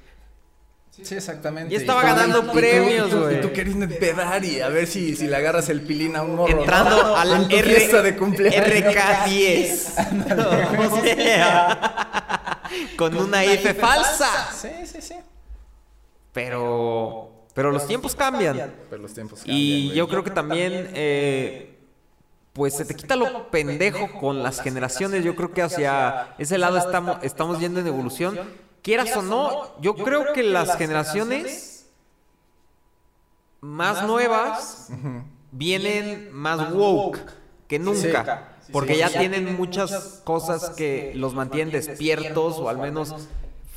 Sí, 1.02 1.14
exactamente. 1.14 1.74
Estaba 1.76 2.00
Y 2.00 2.04
tú- 2.04 2.08
ganando 2.14 2.38
y 2.38 2.46
tú- 2.46 2.52
premios, 2.52 3.10
tú- 3.10 3.18
güey. 3.20 3.36
Y 3.38 3.40
tú 3.42 3.52
queriendo 3.52 3.84
empedar 3.84 4.44
y 4.44 4.60
a 4.60 4.68
ver 4.70 4.86
si, 4.86 5.14
si 5.14 5.26
le 5.26 5.36
agarras 5.36 5.68
el 5.68 5.82
pilín 5.82 6.16
a 6.16 6.22
un 6.22 6.36
morro. 6.36 6.54
¿no? 6.54 6.60
Entrando 6.60 7.16
En 7.22 7.48
tu 7.48 7.56
R- 7.56 7.68
fiesta 7.74 8.02
de 8.02 8.16
cumpleaños. 8.16 8.66
RK10. 8.66 9.92
O 10.90 11.00
sea, 11.02 12.60
con 12.96 13.16
una 13.16 13.44
F 13.44 13.74
falsa. 13.74 14.50
Sí, 14.52 14.68
sí, 14.86 15.00
sí. 15.02 15.14
Pero... 16.32 17.32
Pero 17.54 17.70
los 17.72 17.86
tiempos 17.86 18.14
cambian. 18.14 18.74
Pero 18.90 19.00
los 19.02 19.14
tiempos 19.14 19.40
cambian. 19.40 19.58
Y 19.58 19.90
yo 19.94 20.08
creo 20.08 20.22
que 20.22 20.30
también, 20.30 20.90
eh, 20.94 21.78
pues 22.52 22.74
se 22.76 22.84
te 22.84 22.94
quita 22.94 23.16
lo 23.16 23.50
pendejo 23.50 24.10
con 24.20 24.42
las 24.42 24.60
generaciones. 24.60 25.24
Yo 25.24 25.34
creo 25.36 25.52
que 25.54 25.62
hacia 25.62 26.34
ese 26.38 26.58
lado 26.58 26.76
estamos, 26.76 27.18
estamos 27.22 27.58
yendo 27.60 27.80
en 27.80 27.86
evolución. 27.86 28.38
Quieras 28.86 29.16
o 29.16 29.22
no, 29.22 29.80
yo 29.80 29.96
creo 29.96 30.32
que 30.32 30.44
las 30.44 30.76
generaciones 30.78 31.86
más 33.60 34.06
nuevas 34.06 34.88
vienen 35.50 36.28
más 36.32 36.72
woke 36.72 37.18
que 37.68 37.78
nunca. 37.78 38.50
Sí. 38.64 38.72
Porque 38.72 38.94
Sí. 38.94 39.00
ya 39.00 39.08
tienen 39.10 39.56
muchas 39.56 40.20
cosas 40.24 40.70
que 40.70 41.12
los 41.16 41.34
mantienen 41.34 41.72
despiertos 41.72 42.58
o 42.58 42.68
al 42.68 42.78
menos... 42.78 43.14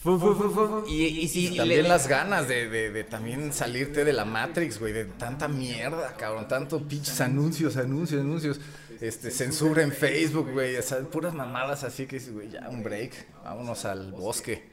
fu, 0.03 0.17
fu, 0.19 0.33
fu, 0.35 0.49
fu, 0.51 0.83
y, 0.87 1.05
y 1.05 1.27
si 1.27 1.57
También 1.57 1.83
le- 1.83 1.89
las 1.89 2.07
ganas 2.07 2.47
de, 2.47 2.69
de, 2.69 2.89
de 2.91 3.03
también 3.03 3.51
salirte 3.51 4.05
de 4.05 4.13
la 4.13 4.25
Matrix, 4.25 4.79
güey, 4.79 4.93
de 4.93 5.05
tanta 5.05 5.47
mierda, 5.47 6.15
cabrón, 6.17 6.47
tanto 6.47 6.79
pinches 6.87 7.19
anuncios, 7.21 7.77
anuncios, 7.77 8.21
anuncios, 8.21 8.59
este, 9.01 9.29
censura 9.31 9.81
en 9.83 9.91
Facebook, 9.91 10.51
güey, 10.53 10.75
o 10.77 10.81
sea, 10.83 10.99
puras 11.01 11.33
mamadas 11.33 11.83
así 11.83 12.05
que 12.05 12.15
dices, 12.17 12.33
güey, 12.33 12.49
ya 12.49 12.67
un 12.69 12.81
break, 12.83 13.13
vámonos 13.43 13.85
al 13.85 14.11
bosque. 14.13 14.69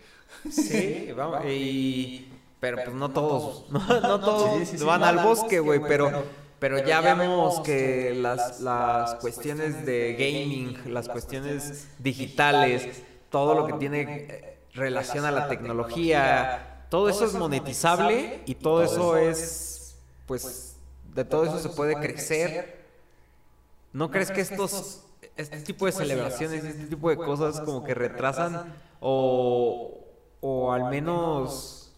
Sí, 0.51 1.13
vamos. 1.17 1.45
Y, 1.47 2.29
pero 2.61 2.79
pues 2.85 2.95
no 2.95 3.11
todos, 3.11 3.67
no, 3.71 3.81
no 4.01 4.21
todos 4.21 4.59
Sí, 4.59 4.67
sí, 4.67 4.79
sí. 4.79 4.85
van 4.85 5.03
al 5.03 5.19
bosque, 5.19 5.61
güey, 5.61 5.81
pero, 5.87 6.25
pero 6.59 6.85
ya 6.85 7.01
vemos 7.01 7.61
que 7.61 8.15
las, 8.15 8.61
las 8.61 9.17
cuestiones 9.17 9.85
de 9.85 10.15
gaming, 10.15 10.93
las 10.93 11.09
cuestiones 11.09 11.89
digitales, 11.99 13.03
todo 13.31 13.55
lo 13.55 13.67
que 13.67 13.75
tiene 13.75 14.03
eh, 14.03 14.59
relación 14.75 15.25
a 15.25 15.31
la 15.31 15.49
tecnología, 15.49 16.85
todo 16.89 17.09
eso 17.09 17.25
es 17.25 17.35
monetizable 17.35 18.43
y 18.47 18.55
todo 18.55 18.83
eso 18.83 19.17
es, 19.17 19.97
pues, 20.27 20.77
de 21.15 21.25
todo 21.25 21.45
eso 21.45 21.59
se 21.59 21.71
puede 21.71 21.97
crecer. 21.97 22.85
¿No 23.93 24.11
crees 24.11 24.31
que 24.31 24.43
estos, 24.43 25.03
este 25.37 25.61
tipo 25.61 25.87
de 25.87 25.93
celebraciones, 25.93 26.65
este 26.65 26.87
tipo 26.87 27.11
de 27.11 27.17
cosas 27.17 27.61
como 27.61 27.83
que 27.83 27.95
retrasan 27.95 28.75
o, 29.01 30.06
o 30.41 30.73
al 30.73 30.91
menos, 30.91 31.93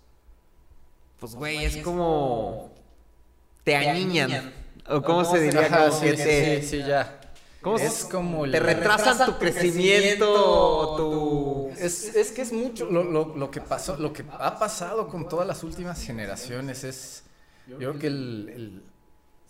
pues 1.20 1.34
güey, 1.34 1.64
es 1.64 1.78
como 1.78 2.70
te 3.64 3.76
añiñan? 3.76 4.52
¿O 4.88 5.02
cómo 5.02 5.24
se 5.24 5.40
diría? 5.40 5.66
Ajá, 5.66 5.88
Como 5.88 6.00
sí, 6.00 6.06
que 6.06 6.12
te, 6.14 6.62
sí, 6.62 6.68
sí, 6.68 6.78
ya. 6.78 7.20
¿cómo 7.60 7.76
se- 7.78 7.86
es 7.86 8.04
como 8.04 8.50
te 8.50 8.58
retrasan 8.60 9.26
tu 9.26 9.38
crecimiento, 9.38 10.94
tu... 10.96 11.70
Es, 11.78 12.14
es 12.14 12.32
que 12.32 12.42
es 12.42 12.52
mucho 12.52 12.86
lo, 12.86 13.04
lo, 13.04 13.36
lo 13.36 13.50
que 13.50 13.60
pasó, 13.60 13.96
lo 13.96 14.12
que 14.12 14.24
ha 14.38 14.58
pasado 14.58 15.08
con 15.08 15.28
todas 15.28 15.46
las 15.46 15.62
últimas 15.62 16.02
generaciones 16.02 16.84
es, 16.84 17.24
yo 17.68 17.76
creo 17.76 17.98
que 17.98 18.06
el, 18.06 18.50
el 18.54 18.82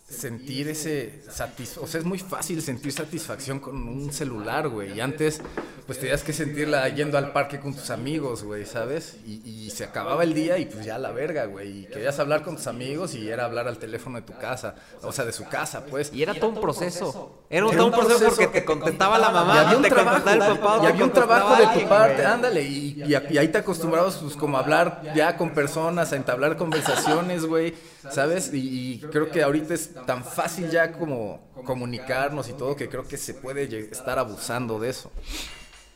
sentir 0.09 0.67
ese 0.67 1.21
satis, 1.29 1.77
o 1.77 1.87
sea, 1.87 1.99
es 1.99 2.05
muy 2.05 2.19
fácil 2.19 2.61
sentir 2.61 2.91
satisfacción 2.91 3.59
con 3.59 3.87
un 3.87 4.11
celular, 4.11 4.67
güey. 4.67 4.97
Y 4.97 5.01
antes, 5.01 5.39
pues 5.85 5.99
tenías 5.99 6.23
que 6.23 6.33
sentirla 6.33 6.89
yendo 6.89 7.17
al 7.17 7.31
parque 7.31 7.59
con 7.59 7.73
tus 7.75 7.89
amigos, 7.91 8.43
güey, 8.43 8.65
¿sabes? 8.65 9.17
Y, 9.25 9.41
y 9.45 9.69
se 9.69 9.83
acababa 9.83 10.23
el 10.23 10.33
día 10.33 10.57
y 10.57 10.65
pues 10.65 10.83
ya 10.85 10.97
la 10.97 11.11
verga, 11.11 11.45
güey. 11.45 11.81
Y 11.81 11.85
querías 11.85 12.17
hablar 12.19 12.41
con 12.41 12.55
tus 12.55 12.67
amigos 12.67 13.13
y 13.13 13.29
era 13.29 13.45
hablar 13.45 13.67
al 13.67 13.77
teléfono 13.77 14.19
de 14.19 14.25
tu 14.25 14.37
casa, 14.37 14.75
o 15.03 15.11
sea, 15.11 15.25
de 15.25 15.31
su 15.31 15.47
casa, 15.47 15.85
pues. 15.85 16.11
Y 16.11 16.23
era 16.23 16.33
todo 16.33 16.49
un 16.49 16.61
proceso. 16.61 17.43
Era 17.49 17.65
un, 17.65 17.71
Era 17.73 17.77
todo 17.77 17.87
un 17.87 17.93
proceso 17.93 18.19
proceso 18.19 18.41
porque 18.41 18.59
te 18.59 18.65
contestaba 18.65 19.17
la 19.17 19.29
Y 19.29 19.33
mamá, 19.33 19.61
había 19.61 19.77
un 19.77 19.83
te 19.83 19.89
trabajo, 19.89 20.23
contestaba 20.23 20.51
el 20.53 20.59
papá, 20.59 20.83
y 20.83 20.85
había 20.87 21.03
un 21.03 21.13
trabajo 21.13 21.55
de 21.55 21.79
tu 21.79 21.87
parte, 21.87 22.25
ándale, 22.25 22.63
y, 22.63 23.03
y, 23.05 23.33
y 23.33 23.37
ahí 23.37 23.47
te 23.47 23.59
acostumbrabas 23.59 24.15
pues 24.15 24.35
como 24.35 24.57
a 24.57 24.61
hablar 24.61 25.01
ya 25.15 25.37
con 25.37 25.51
personas, 25.51 26.11
a 26.13 26.15
entablar 26.15 26.57
conversaciones, 26.57 27.45
güey, 27.45 27.73
¿sabes? 28.09 28.51
Y, 28.53 28.99
creo 29.11 29.29
que 29.29 29.43
ahorita 29.43 29.73
es 29.73 29.93
tan 30.05 30.23
fácil 30.23 30.69
ya 30.69 30.91
como 30.91 31.41
comunicarnos 31.65 32.49
y 32.49 32.53
todo 32.53 32.75
que 32.75 32.89
creo 32.89 33.07
que 33.07 33.17
se 33.17 33.33
puede 33.33 33.63
estar 33.91 34.19
abusando 34.19 34.79
de 34.79 34.89
eso. 34.89 35.11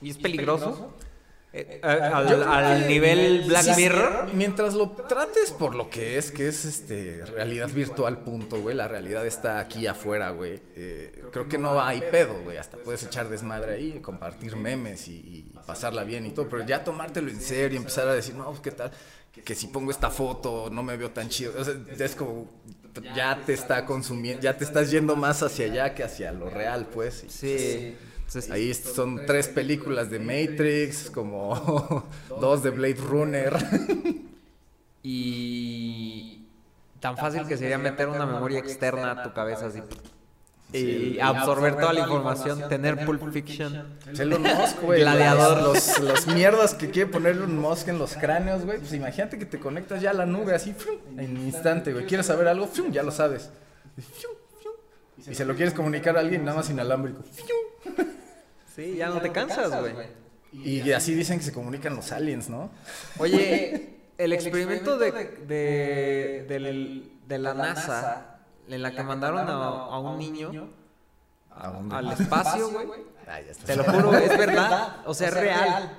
¿Y 0.02 0.10
es 0.10 0.18
peligroso? 0.18 0.94
Eh, 1.56 1.80
al, 1.84 2.44
al 2.44 2.88
nivel 2.88 3.44
Black 3.48 3.62
Sí, 3.63 3.72
Mirror. 3.76 4.34
Mientras 4.34 4.74
lo 4.74 4.89
trates 4.89 5.52
por 5.52 5.76
lo 5.76 5.88
que 5.88 6.18
es, 6.18 6.32
que 6.32 6.48
es 6.48 6.66
este 6.66 7.24
realidad 7.28 7.70
virtual, 7.70 8.18
punto, 8.24 8.60
güey. 8.60 8.76
La 8.76 8.88
realidad 8.88 9.26
está 9.28 9.60
aquí 9.60 9.86
afuera, 9.86 10.32
güey. 10.32 10.60
Eh, 10.76 11.24
creo 11.32 11.48
que 11.48 11.60
no 11.60 11.80
hay 11.80 12.02
pedo, 12.10 12.34
güey. 12.44 12.58
Hasta 12.58 12.78
puedes 12.78 13.04
echar 13.04 13.30
desmadre 13.30 13.76
ahí, 13.76 14.00
compartir 14.02 14.56
memes 14.56 15.08
y, 15.08 15.13
y 15.13 15.52
pasarla 15.68 16.04
bien 16.04 16.26
y 16.26 16.32
todo. 16.32 16.50
Pero 16.50 16.66
ya 16.66 16.84
tomártelo 16.84 17.30
en 17.30 17.39
serio 17.39 17.76
y 17.76 17.78
empezar 17.78 18.08
a 18.08 18.16
decir, 18.16 18.34
no, 18.34 18.46
pues, 18.46 18.60
¿qué 18.62 18.72
tal? 18.72 18.92
Que 19.46 19.54
si 19.54 19.68
pongo 19.68 19.92
esta 19.92 20.10
foto 20.10 20.70
no 20.72 20.82
me 20.82 20.98
veo 20.98 21.12
tan 21.12 21.30
chido. 21.30 21.54
O 21.60 21.63
sea, 21.63 21.76
es 22.00 22.16
como, 22.16 22.50
ya 23.16 23.39
te 23.46 23.54
está 23.54 23.86
consumiendo, 23.86 24.42
ya 24.42 24.58
te 24.58 24.63
estás 24.63 24.89
yendo 24.89 25.16
más 25.16 25.44
hacia 25.44 25.66
allá 25.66 25.94
que 25.94 26.04
hacia 26.04 26.32
lo 26.32 26.50
real, 26.50 26.88
pues. 26.92 27.24
Y, 27.24 27.30
Sí. 27.30 27.96
Entonces, 28.36 28.52
Ahí 28.52 28.74
son 28.74 29.28
tres 29.28 29.48
películas 29.48 30.10
de 30.10 30.17
Matrix, 30.17 31.10
como 31.13 32.08
dos 32.39 32.63
de 32.63 32.69
Blade 32.72 32.96
Runner. 32.96 33.54
Y 35.06 36.48
tan 37.02 37.17
fácil 37.17 37.46
que 37.46 37.58
sería 37.58 37.78
meter 37.78 38.08
una 38.08 38.26
memoria 38.26 38.60
externa 38.60 39.12
a 39.12 39.24
tu 39.24 39.34
cabeza 39.34 39.65
así. 39.65 39.82
Y 40.72 41.19
absorber 41.19 41.76
toda 41.76 41.91
la 41.91 42.00
información, 42.00 42.69
tener 42.69 43.06
Pulp 43.06 43.34
Fiction. 43.34 43.98
Elon 44.17 44.41
Musk, 44.41 44.82
güey. 44.82 45.02
Gladiador. 45.02 45.62
Los, 45.62 46.00
los 46.00 46.26
mierdas 46.28 46.74
que 46.74 46.89
quiere 46.89 47.12
poner 47.12 47.34
Elon 47.34 47.60
Musk 47.60 47.89
en 47.89 48.00
los 48.00 48.15
cráneos, 48.15 48.63
güey. 48.63 48.80
Pues 48.80 48.93
imagínate 48.93 49.38
que 49.38 49.46
te 49.46 49.60
conectas 49.60 50.02
ya 50.02 50.12
a 50.12 50.13
la 50.13 50.26
nube 50.26 50.56
así, 50.56 50.74
¡fium! 50.74 51.19
en 51.19 51.38
un 51.38 51.48
instante, 51.48 51.91
güey. 51.91 52.06
¿Quieres 52.06 52.28
saber 52.28 52.48
algo? 52.48 52.65
¡fium! 52.67 52.89
Ya 52.93 53.04
lo 53.04 53.12
sabes. 53.12 53.50
Y 53.98 54.02
¡fium! 54.02 54.34
¡fium! 54.62 54.74
Y 55.34 55.36
se 55.36 55.43
lo 55.43 55.54
quieres 55.54 55.74
comunicar 55.74 56.15
a 56.15 56.22
alguien 56.22 56.46
nada 56.46 56.60
más 56.60 56.69
inalámbrico. 56.69 57.24
Sí, 58.76 58.96
ya 58.96 59.10
no 59.10 59.22
te 59.22 59.32
cansas, 59.32 59.70
güey. 59.82 59.94
Y 60.52 60.92
así 60.92 61.14
dicen 61.16 61.40
que 61.40 61.46
se 61.46 61.52
comunican 61.54 61.96
los 61.96 62.12
aliens, 62.12 62.50
¿no? 62.50 62.70
Oye, 63.20 63.98
el 64.18 64.34
experimento 64.34 64.98
de, 64.98 65.12
de, 65.12 66.46
del- 66.48 67.12
de 67.28 67.40
la 67.40 67.54
NASA, 67.54 68.38
en 68.68 68.82
la 68.82 68.92
que 68.92 69.04
mandaron 69.04 69.48
a, 69.50 69.54
a 69.54 70.00
un 70.00 70.18
niño 70.20 70.70
al 71.92 72.12
espacio, 72.12 72.70
güey. 72.70 72.88
Está. 73.50 73.66
Te 73.66 73.76
lo 73.78 73.84
juro, 73.86 74.14
es 74.18 74.38
verdad. 74.38 74.98
O 75.06 75.14
sea, 75.14 75.30
es 75.30 75.34
real. 75.34 75.98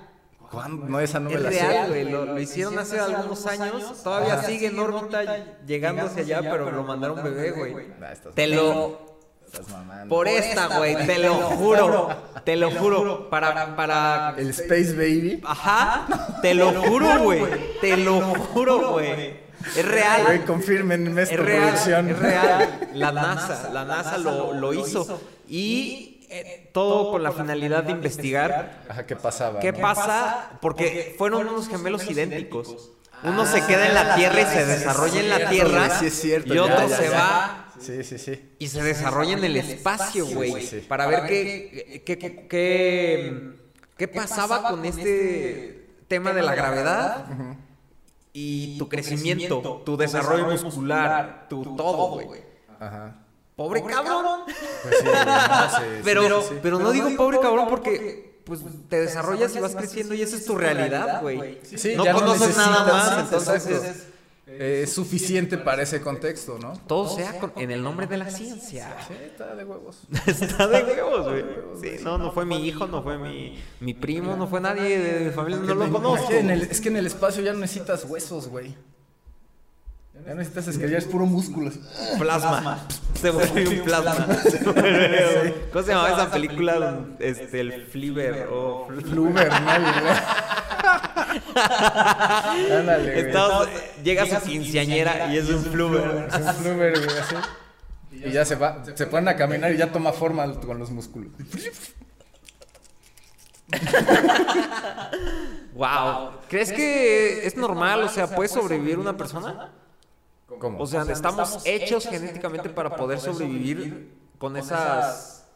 ¿Cuándo? 0.51 0.87
No, 0.87 1.01
esa 1.01 1.19
no 1.21 1.31
me 1.31 1.37
Es 1.37 1.43
la 1.43 1.51
sé. 1.51 1.67
real, 1.67 1.89
güey. 1.89 2.05
Lo, 2.11 2.25
lo 2.27 2.39
hicieron 2.41 2.79
hace 2.79 3.01
algunos 3.01 3.47
años. 3.47 4.03
Todavía 4.03 4.43
sigue 4.43 4.67
en 4.69 4.79
órbita 4.79 5.57
llegando 5.67 6.03
hacia 6.07 6.23
allá, 6.23 6.51
pero 6.51 6.71
lo 6.71 6.85
mandaron 6.85 7.23
bebé, 7.25 7.51
güey. 7.53 7.93
Ah, 8.03 8.13
Te 8.35 8.47
lo. 8.47 9.14
Estás 9.55 9.69
mamando. 9.73 10.09
Por 10.15 10.29
esta, 10.29 10.67
güey. 10.79 11.07
Te 11.07 11.19
lo 11.19 11.35
juro. 11.35 12.09
Te 12.45 12.57
lo 12.57 12.71
juro. 12.71 13.31
Para. 13.31 13.75
para 13.77 14.35
El 14.37 14.51
Space 14.51 14.93
Baby. 14.95 15.41
Ajá. 15.45 16.07
Te 16.43 16.55
lo 16.55 16.73
juro, 16.83 17.19
güey. 17.21 17.43
Te 17.81 17.97
lo 17.97 18.21
juro, 18.21 18.93
güey. 18.93 19.45
Es 19.65 19.75
Güey, 19.77 19.87
real. 19.87 20.45
confirmen 20.47 21.19
esta 21.19 21.35
Es 21.35 21.41
real. 21.41 21.63
producción. 21.63 22.11
Es 22.11 22.19
real. 22.19 22.89
La 22.93 23.13
NASA. 23.13 23.71
La 23.73 23.85
NASA 23.87 24.19
lo, 24.19 24.53
lo 24.53 24.75
hizo. 24.75 25.21
Y 25.49 26.27
eh, 26.29 26.69
todo 26.75 27.11
con 27.13 27.23
la 27.23 27.33
finalidad 27.33 27.85
de 27.85 27.93
investigar 27.93 28.83
Ajá, 28.89 29.07
¿qué 29.07 29.15
pasaba? 29.17 29.61
¿Qué 29.61 29.73
no? 29.73 29.79
pasa? 29.81 30.51
Porque 30.61 31.15
fueron 31.17 31.49
unos 31.49 31.69
gemelos 31.69 32.11
idénticos. 32.11 32.91
Uno 33.23 33.47
se 33.47 33.65
queda 33.65 33.87
en 33.87 33.95
la 33.95 34.17
tierra 34.17 34.43
y 34.43 34.45
se 34.47 34.67
desarrolla 34.67 35.21
en 35.21 35.31
la 35.31 35.49
tierra. 35.49 35.99
Sí, 35.99 36.07
es 36.07 36.21
cierto, 36.21 36.53
Y 36.53 36.59
otro 36.59 36.77
ya, 36.81 36.87
ya, 36.89 36.97
se 36.97 37.05
ya. 37.09 37.11
va, 37.19 37.64
Sí, 37.85 38.03
sí, 38.05 38.19
sí. 38.19 38.55
y 38.59 38.69
se 38.69 38.83
desarrolla 38.83 39.35
en 39.37 39.45
el 39.45 39.57
espacio, 39.57 40.27
güey, 40.27 40.61
Sí. 40.67 40.81
para 40.89 41.07
ver 41.07 41.27
qué, 41.27 42.03
qué, 42.05 42.19
qué, 42.19 42.47
qué- 42.49 43.53
qué 43.97 44.09
pasaba 44.09 44.71
con 44.71 44.85
este 44.85 45.89
tema 46.09 46.33
de 46.33 46.43
la 46.43 46.55
gravedad 46.55 47.27
y 48.33 48.79
tu 48.79 48.89
crecimiento, 48.89 49.83
tu 49.85 49.97
desarrollo 49.97 50.47
muscular, 50.49 51.47
tu 51.49 51.77
todo, 51.77 52.09
güey. 52.25 52.43
Ajá. 52.81 53.21
Pobre 53.57 53.85
cabrón. 53.85 54.41
Pues 54.47 54.97
sí, 54.99 55.05
no, 55.05 55.13
sí, 55.71 55.77
sí, 55.79 56.01
Pero, 56.03 56.41
sí, 56.43 56.47
sí. 56.51 56.55
pero 56.61 56.79
no 56.81 56.91
digo 56.91 57.09
pobre 57.17 57.39
cabrón 57.39 57.69
porque 57.69 58.41
pues 58.45 58.61
te 58.89 59.01
desarrollas 59.01 59.55
y 59.55 59.61
vas 59.61 59.75
creciendo 59.77 60.13
y 60.15 60.23
esa 60.23 60.37
es 60.37 60.45
tu 60.45 60.57
realidad, 60.57 61.23
güey. 61.23 61.61
Sí, 61.63 61.95
no 61.97 62.05
conoces 62.05 62.57
nada 62.57 62.85
más, 62.93 63.19
entonces. 63.21 64.07
Es- 64.55 64.61
Eh, 64.61 64.83
es 64.85 64.93
suficiente 64.93 65.59
para 65.59 65.83
ese 65.83 66.01
contexto, 66.01 66.59
¿no? 66.61 66.73
todo 66.87 67.09
sea 67.15 67.39
con- 67.39 67.53
en 67.57 67.71
el 67.71 67.83
nombre 67.83 68.07
de 68.07 68.17
la 68.19 68.31
ciencia. 68.31 68.97
Sí, 69.09 69.15
está 69.27 69.55
de 69.55 69.65
huevos. 69.65 70.03
Está 70.27 70.67
de 70.69 70.83
huevos, 70.85 71.29
güey. 71.29 71.45
Sí, 71.81 72.05
no, 72.05 72.19
no 72.19 72.33
fue 72.33 72.45
mi 72.45 72.67
hijo, 72.67 72.87
no 72.87 73.03
fue 73.03 73.19
mi, 73.19 73.59
mi 73.81 73.95
primo, 73.95 74.37
no 74.37 74.47
fue 74.47 74.61
nadie 74.61 74.99
de 74.99 75.25
mi 75.27 75.31
familia, 75.33 75.61
no 75.61 75.75
lo 75.75 75.91
conozco. 75.93 76.33
es 76.33 76.81
que 76.81 76.89
en 76.89 76.97
el 76.97 77.07
espacio 77.07 77.43
ya 77.43 77.53
no 77.53 77.59
necesitas 77.61 78.05
huesos, 78.05 78.49
güey. 78.49 78.75
Ya 80.25 80.31
no 80.31 80.37
necesitas 80.37 80.69
esqueleto, 80.69 80.93
ya 80.93 80.99
es 80.99 81.05
puro 81.05 81.27
músculo. 81.27 81.71
Plasma. 82.19 82.87
Se 83.21 83.31
vuelve 83.31 83.69
un 83.69 83.85
plasma. 83.85 84.35
Se 84.43 84.59
vuelve- 84.65 85.55
¿Cómo 85.73 85.85
se 85.85 85.91
llamaba 85.93 86.13
esa 86.13 86.31
película? 86.31 86.75
donde, 86.77 87.29
Este, 87.29 87.61
el 87.61 87.87
Fliver 87.87 88.49
o 88.51 88.89
Flumer, 88.89 89.49
¿no? 89.49 89.71
Ándale, 92.79 93.33
llega 94.03 94.27
su 94.27 94.47
quinceañera 94.47 95.33
y 95.33 95.39
es 95.39 95.49
un 95.49 95.63
fluver. 95.65 96.29
Es 96.29 96.35
un 96.47 96.55
Flumer, 96.55 97.05
güey, 97.05 97.19
así. 97.19 97.35
Y 98.13 98.31
ya 98.31 98.45
se 98.45 98.57
va, 98.57 98.83
se 98.95 99.07
ponen 99.07 99.29
a 99.29 99.37
caminar 99.37 99.73
y 99.73 99.77
ya 99.77 99.91
toma 99.93 100.13
forma 100.13 100.53
con 100.61 100.79
los 100.79 100.91
músculos. 100.91 101.31
Wow. 105.75 106.31
¿Crees 106.49 106.73
que 106.73 107.47
es 107.47 107.57
normal? 107.57 108.03
O 108.05 108.09
sea, 108.09 108.29
¿puede 108.29 108.49
sobrevivir 108.49 108.99
una 108.99 109.17
persona? 109.17 109.73
¿Cómo? 110.59 110.81
O 110.81 110.87
sea, 110.87 111.03
estamos 111.03 111.63
hechos 111.65 112.07
genéticamente 112.07 112.69
para 112.71 112.97
poder 112.97 113.21
sobrevivir 113.21 114.15
con 114.39 114.57
esas. 114.57 115.47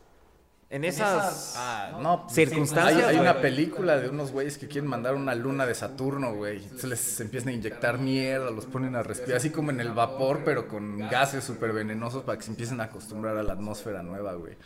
En 0.70 0.84
esas. 0.84 1.54
Ah, 1.56 1.98
no, 2.02 2.26
Circunstancias, 2.28 3.08
Hay, 3.08 3.16
una 3.16 3.40
película 3.40 3.98
de 3.98 4.10
unos 4.10 4.32
güeyes 4.32 4.58
que 4.58 4.68
quieren 4.68 4.88
mandar 4.88 5.14
una 5.14 5.34
luna 5.34 5.64
de 5.64 5.74
Saturno, 5.74 6.34
güey. 6.34 6.62
Entonces 6.62 6.90
les 6.90 7.20
empiezan 7.20 7.48
a 7.48 7.52
inyectar 7.52 7.98
mierda, 7.98 8.50
los 8.50 8.66
ponen 8.66 8.94
a 8.94 9.02
respirar, 9.02 9.38
así 9.38 9.48
como 9.48 9.70
en 9.70 9.80
el 9.80 9.92
vapor, 9.92 10.42
pero 10.44 10.68
con 10.68 10.98
gases 11.08 11.44
súper 11.44 11.72
venenosos 11.72 12.22
para 12.22 12.36
que 12.36 12.44
se 12.44 12.50
empiecen 12.50 12.82
a 12.82 12.84
acostumbrar 12.84 13.38
a 13.38 13.42
la 13.42 13.54
atmósfera 13.54 14.02
nueva, 14.02 14.34
güey. 14.34 14.56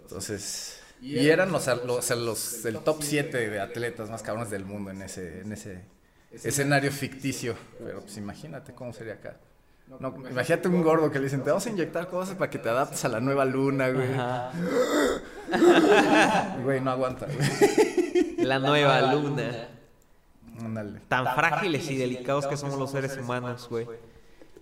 Entonces, 0.00 0.80
y 1.00 1.28
eran 1.28 1.50
los, 1.50 1.66
los, 1.66 1.98
o 1.98 2.02
sea, 2.02 2.16
los 2.16 2.64
el 2.64 2.78
top 2.78 3.02
7 3.02 3.50
de 3.50 3.60
atletas 3.60 4.08
más 4.08 4.22
cabrones 4.22 4.50
del 4.50 4.64
mundo 4.64 4.92
en 4.92 5.02
ese, 5.02 5.40
en 5.40 5.52
ese 5.52 5.84
escenario 6.32 6.90
ficticio. 6.92 7.56
Pero 7.78 8.00
pues 8.00 8.16
imagínate 8.16 8.74
cómo 8.74 8.92
sería 8.92 9.14
acá. 9.14 9.36
No, 10.00 10.12
imagínate 10.28 10.66
un 10.68 10.82
gordo 10.82 11.10
que 11.12 11.18
le 11.18 11.24
dicen, 11.24 11.42
te 11.44 11.50
vamos 11.50 11.64
a 11.66 11.70
inyectar 11.70 12.08
cosas 12.08 12.34
para 12.34 12.50
que 12.50 12.58
te 12.58 12.68
adaptes 12.68 13.04
a 13.04 13.08
la 13.08 13.20
nueva 13.20 13.44
luna, 13.44 13.88
güey. 13.90 14.12
Ajá. 14.12 14.52
Güey, 16.64 16.80
no 16.80 16.90
aguanta, 16.90 17.26
güey. 17.26 18.36
La 18.38 18.58
nueva 18.58 19.12
luna. 19.12 19.68
Ándale. 20.58 21.00
Tan 21.06 21.24
frágiles 21.36 21.88
y 21.88 21.96
delicados 21.96 22.48
que 22.48 22.56
somos 22.56 22.76
los 22.78 22.90
seres 22.90 23.16
humanos, 23.16 23.68
güey. 23.70 23.86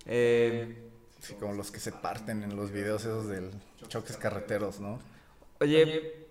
Eh, 0.05 0.85
Sí, 1.25 1.35
como 1.41 1.55
los 1.55 1.71
que 1.71 1.81
se 1.81 1.91
parten 1.91 2.43
en 2.43 2.55
los 2.55 2.71
videos 2.71 3.01
esos 3.03 3.27
del 3.29 3.51
choques 3.89 4.19
carreteros, 4.19 4.79
¿no? 4.79 4.99
oye, 5.59 6.27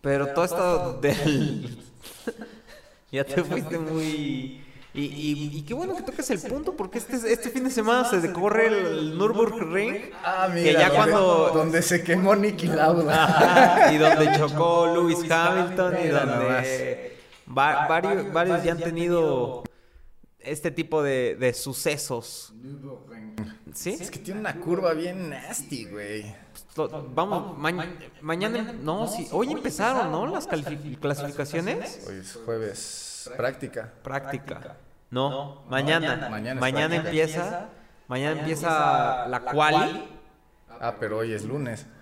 pero 0.00 0.28
todo 0.28 0.46
esto 0.46 1.00
del. 1.02 1.78
ya 3.14 3.24
te 3.24 3.42
fuiste 3.44 3.78
muy. 3.78 4.60
Y, 4.96 5.00
y, 5.06 5.50
y 5.58 5.62
qué 5.62 5.74
bueno 5.74 5.96
que 5.96 6.02
toques 6.02 6.30
el 6.30 6.38
punto, 6.40 6.76
porque 6.76 6.98
este, 6.98 7.16
este 7.32 7.50
fin 7.50 7.64
de 7.64 7.70
semana 7.70 8.04
se 8.08 8.20
decorre 8.20 8.68
el 8.68 9.18
Nürburgring. 9.18 10.10
Ah, 10.24 10.48
Que 10.54 10.72
ya 10.72 10.82
donde- 10.88 10.94
cuando- 10.96 11.50
Donde 11.52 11.82
se 11.82 12.04
quemó 12.04 12.36
Nicky 12.36 12.68
Lauda. 12.68 13.88
Y 13.92 13.98
donde 13.98 14.36
chocó 14.38 14.94
Lewis 14.94 15.28
Hamilton 15.28 15.94
y 16.00 16.04
Mira 16.04 16.24
donde 16.26 17.16
va- 17.48 17.88
varios, 17.88 18.32
varios 18.32 18.62
ya 18.62 18.70
han 18.72 18.78
tenido 18.78 19.64
este 20.38 20.70
tipo 20.70 21.02
de, 21.02 21.34
de 21.40 21.52
sucesos. 21.54 22.52
¿Sí? 23.74 23.96
Es 24.00 24.12
que 24.12 24.20
tiene 24.20 24.38
una 24.38 24.54
curva 24.60 24.92
bien 24.92 25.28
nasty, 25.30 25.86
güey. 25.86 26.32
Lo- 26.76 26.88
Vamos, 27.12 27.58
ma- 27.58 27.72
mañana, 28.20 28.72
no, 28.80 29.08
sí, 29.08 29.26
hoy 29.32 29.50
empezaron, 29.50 30.12
¿no? 30.12 30.26
Las 30.28 30.46
clasificaciones. 30.46 32.04
Hoy 32.08 32.16
es 32.20 32.38
jueves 32.44 33.03
práctica. 33.36 33.92
Práctica. 34.02 34.76
No, 35.10 35.62
mañana. 35.68 36.28
Mañana 36.28 36.96
empieza, 36.96 37.68
mañana 38.08 38.40
empieza 38.40 39.26
la 39.28 39.40
quali. 39.40 40.10
Ah, 40.80 40.94
pero 40.98 41.18
hoy 41.18 41.32
es 41.32 41.44
lunes. 41.44 41.86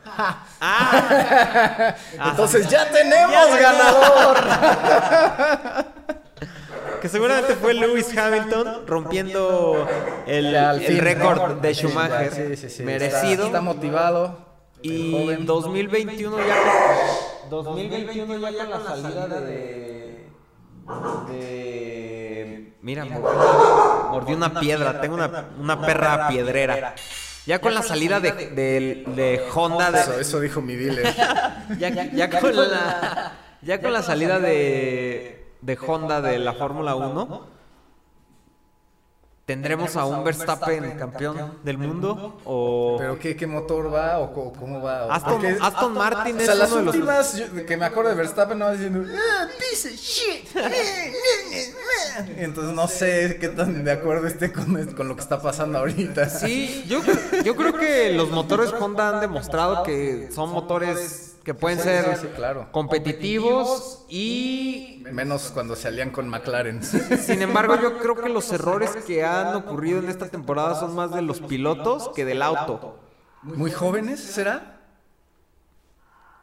Ah, 0.65 1.95
Entonces 2.31 2.69
ya 2.69 2.89
tenemos 2.91 3.33
Ya 3.33 3.61
ganador. 3.61 4.37
que 7.03 7.09
seguramente 7.09 7.55
fue 7.57 7.75
Lewis 7.75 8.17
Hamilton 8.17 8.87
rompiendo 8.87 9.89
el, 10.27 11.01
récord 11.01 11.61
de 11.61 11.75
Schumacher. 11.75 12.33
sí, 12.33 12.57
sí, 12.57 12.71
sí. 12.71 12.83
Merecido. 12.85 13.47
Está, 13.47 13.47
está 13.47 13.61
motivado. 13.61 14.39
Y 14.83 15.13
joven. 15.13 15.47
2021 15.47 16.37
ya 16.39 16.57
con, 17.43 17.51
2021 17.51 18.51
ya 18.51 18.71
con 18.71 18.71
la 18.71 18.81
salida 18.87 19.27
de 19.41 19.92
de 21.29 22.73
mira 22.83 23.05
mordió, 23.05 24.09
mordió 24.11 24.37
una 24.37 24.61
piedra, 24.61 25.01
tengo 25.01 25.15
una, 25.15 25.49
una 25.59 25.81
perra 25.81 26.29
piedrera. 26.29 26.95
Ya 27.47 27.61
con 27.61 27.75
la 27.75 27.83
salida 27.83 28.21
de, 28.21 28.33
de, 28.33 29.05
de 29.17 29.43
Honda 29.53 29.91
de, 29.91 30.01
Eso, 30.01 30.21
eso 30.21 30.41
dijo 30.41 30.61
mi 30.61 30.77
dealer. 30.77 31.13
ya, 31.79 31.89
ya 31.91 32.41
con 32.41 32.55
la 32.55 33.33
ya 33.63 33.81
con 33.81 33.93
la 33.93 34.03
salida 34.03 34.39
de 34.39 35.55
de 35.61 35.79
Honda 35.87 36.21
de 36.21 36.39
la 36.39 36.53
Fórmula 36.55 36.95
1 36.95 37.47
¿Tendremos 39.53 39.97
a 39.97 40.05
un 40.07 40.25
Verstappen 40.25 40.93
campeón 40.99 41.59
del 41.63 41.79
mundo? 41.79 42.41
¿O 42.45 42.97
¿Pero 42.99 43.19
qué, 43.19 43.37
qué 43.37 43.47
motor 43.47 43.93
va 43.93 44.19
o 44.19 44.33
cómo 44.53 44.81
va? 44.83 45.07
O- 45.07 45.13
Aston, 45.13 45.33
porque- 45.35 45.57
Aston 45.61 45.93
Martin 45.95 46.37
O 46.37 46.41
es 46.41 46.47
sea, 46.47 46.55
las 46.55 46.71
uno 46.73 46.79
de 46.81 46.85
los... 46.87 46.95
últimas 46.95 47.37
yo- 47.37 47.67
que 47.67 47.77
me 47.77 47.85
acuerdo 47.85 48.11
de 48.11 48.17
Verstappen 48.17 48.59
no 48.59 48.71
diciendo 48.73 49.05
"Ah, 49.15 49.47
piece 49.59 49.89
of 49.89 49.95
shit. 49.95 50.49
Entonces 52.37 52.75
no 52.75 52.89
sé 52.89 53.39
qué 53.41 53.49
tan 53.49 53.85
de 53.85 53.93
acuerdo 53.93 54.27
esté 54.27 54.53
con, 54.53 54.85
con 54.95 55.09
lo 55.09 55.15
que 55.17 55.23
está 55.23 55.41
pasando 55.41 55.79
ahorita. 55.79 56.29
Sí, 56.29 56.85
yo, 56.89 57.01
yo 57.45 57.57
creo 57.57 57.73
que 57.77 58.13
los 58.13 58.31
motores 58.31 58.73
Honda 58.73 59.11
han 59.11 59.21
demostrado 59.21 59.83
que 59.83 60.29
son 60.33 60.51
motores 60.51 61.32
que 61.45 61.55
pueden 61.55 61.79
Sí, 61.79 61.85
ser 61.85 62.17
sí, 62.19 62.27
claro. 62.37 62.69
competitivos 62.73 64.05
y 64.09 65.03
Menos 65.11 65.51
cuando 65.53 65.75
se 65.77 65.89
alían 65.89 66.11
con 66.11 66.29
McLaren. 66.29 66.83
sin 66.83 67.43
embargo 67.43 67.77
yo 67.81 67.99
creo 67.99 68.15
que 68.17 68.29
los 68.29 68.53
errores 68.53 68.91
que 69.07 69.25
han 69.25 69.55
ocurrido 69.57 69.99
en 69.99 70.09
esta 70.09 70.29
temporada 70.29 70.79
son 70.79 70.95
más 70.95 71.13
de 71.15 71.23
los 71.23 71.41
pilotos 71.41 72.11
que 72.15 72.25
del 72.25 72.43
auto. 72.43 72.99
¿Muy 73.43 73.71
jóvenes 73.73 74.21
será? 74.21 74.82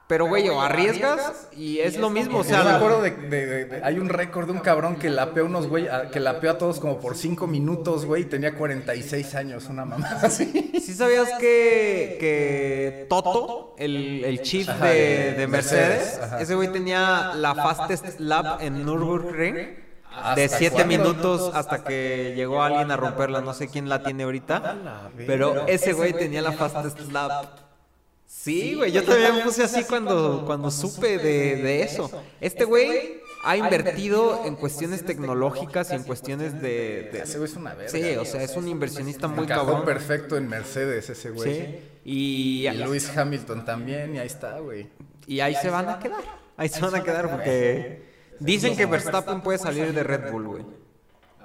Pero 0.09 0.25
güey, 0.25 0.49
o 0.49 0.59
arriesgas 0.59 1.49
y 1.55 1.77
es 1.81 1.95
lo 1.97 2.09
mismo, 2.09 2.39
o 2.39 2.43
Yo 2.43 2.49
me 2.57 2.63
sea, 2.63 2.77
acuerdo 2.77 3.03
de, 3.03 3.11
de- 3.11 3.45
de- 3.45 3.65
de- 3.65 3.83
hay 3.83 3.99
un 3.99 4.09
récord 4.09 4.47
de 4.47 4.53
un 4.53 4.57
cabrón 4.59 4.95
que 4.95 5.07
lapeó 5.11 5.45
unos 5.45 5.67
güey, 5.67 5.87
a- 5.87 6.09
que 6.09 6.19
lapeó 6.19 6.49
a 6.49 6.57
todos 6.57 6.79
como 6.79 6.99
por 6.99 7.15
5 7.15 7.45
minutos, 7.45 8.05
güey, 8.07 8.23
y 8.23 8.25
tenía 8.25 8.55
46 8.55 9.35
años, 9.35 9.67
una 9.69 9.85
mamá 9.85 10.07
así. 10.23 10.71
¿sí 10.83 10.95
sabías 10.95 11.29
que, 11.39 12.17
que 12.19 13.05
Toto, 13.07 13.75
el, 13.77 14.25
el 14.25 14.41
chief 14.41 14.67
Ajá, 14.67 14.87
de, 14.87 14.95
de 14.95 15.31
de 15.33 15.47
Mercedes, 15.47 16.19
ajá. 16.19 16.41
ese 16.41 16.55
güey 16.55 16.69
tenía 16.71 17.33
la 17.35 17.53
fastest 17.53 18.19
lap 18.19 18.61
en 18.61 18.83
Nürburgring? 18.83 19.53
De 19.53 20.45
¿Hasta 20.45 20.57
7 20.57 20.73
cuándo? 20.75 20.97
minutos 20.97 21.51
hasta 21.53 21.83
que 21.83 22.33
llegó 22.35 22.63
alguien 22.63 22.89
a 22.89 22.97
romperla, 22.97 23.41
no 23.41 23.53
sé 23.53 23.67
quién 23.67 23.87
la 23.87 24.01
tiene 24.01 24.23
ahorita. 24.23 24.75
Pero 25.27 25.67
ese 25.67 25.93
güey 25.93 26.13
tenía 26.13 26.41
la 26.41 26.51
fastest 26.53 26.99
lap. 27.11 27.45
Sí, 28.31 28.75
güey, 28.75 28.91
yo 28.91 29.03
también 29.03 29.35
me 29.37 29.41
puse 29.41 29.63
así 29.63 29.83
cuando, 29.85 30.43
cuando 30.45 30.69
supe 30.69 31.17
de, 31.17 31.55
de 31.55 31.81
eso. 31.81 32.11
Este 32.39 32.63
güey 32.63 33.21
ha 33.43 33.57
invertido 33.57 34.45
en 34.45 34.55
cuestiones 34.55 35.03
tecnológicas 35.03 35.91
y 35.91 35.95
en 35.95 36.03
cuestiones 36.03 36.61
de... 36.61 37.09
de- 37.11 37.21
Ese 37.23 37.39
güey 37.39 37.49
es 37.49 37.57
una 37.57 37.73
verga. 37.73 37.89
Sí, 37.91 38.15
o 38.17 38.25
sea, 38.25 38.43
es 38.43 38.55
un 38.55 38.67
inversionista 38.67 39.27
muy 39.27 39.47
cabrón. 39.47 39.83
perfecto 39.83 40.37
en 40.37 40.47
Mercedes 40.47 41.09
ese 41.09 41.31
güey. 41.31 41.55
Sí, 41.55 41.79
y, 42.05 42.67
Y 42.67 42.71
Lewis 42.77 43.09
Hamilton 43.17 43.65
también, 43.65 44.15
y 44.15 44.19
ahí 44.19 44.27
está, 44.27 44.59
güey. 44.59 44.87
y 45.25 45.39
ahí 45.39 45.55
se 45.55 45.71
van 45.71 45.89
a 45.89 45.97
quedar. 45.99 46.21
Ahí 46.55 46.69
se 46.69 46.81
van 46.81 46.93
a 46.95 47.03
quedar 47.03 47.31
porque 47.31 48.03
dicen 48.39 48.77
que 48.77 48.85
Verstappen 48.85 49.41
puede 49.41 49.57
salir 49.57 49.91
de 49.91 50.03
Red 50.03 50.31
Bull, 50.31 50.47
güey. 50.47 50.65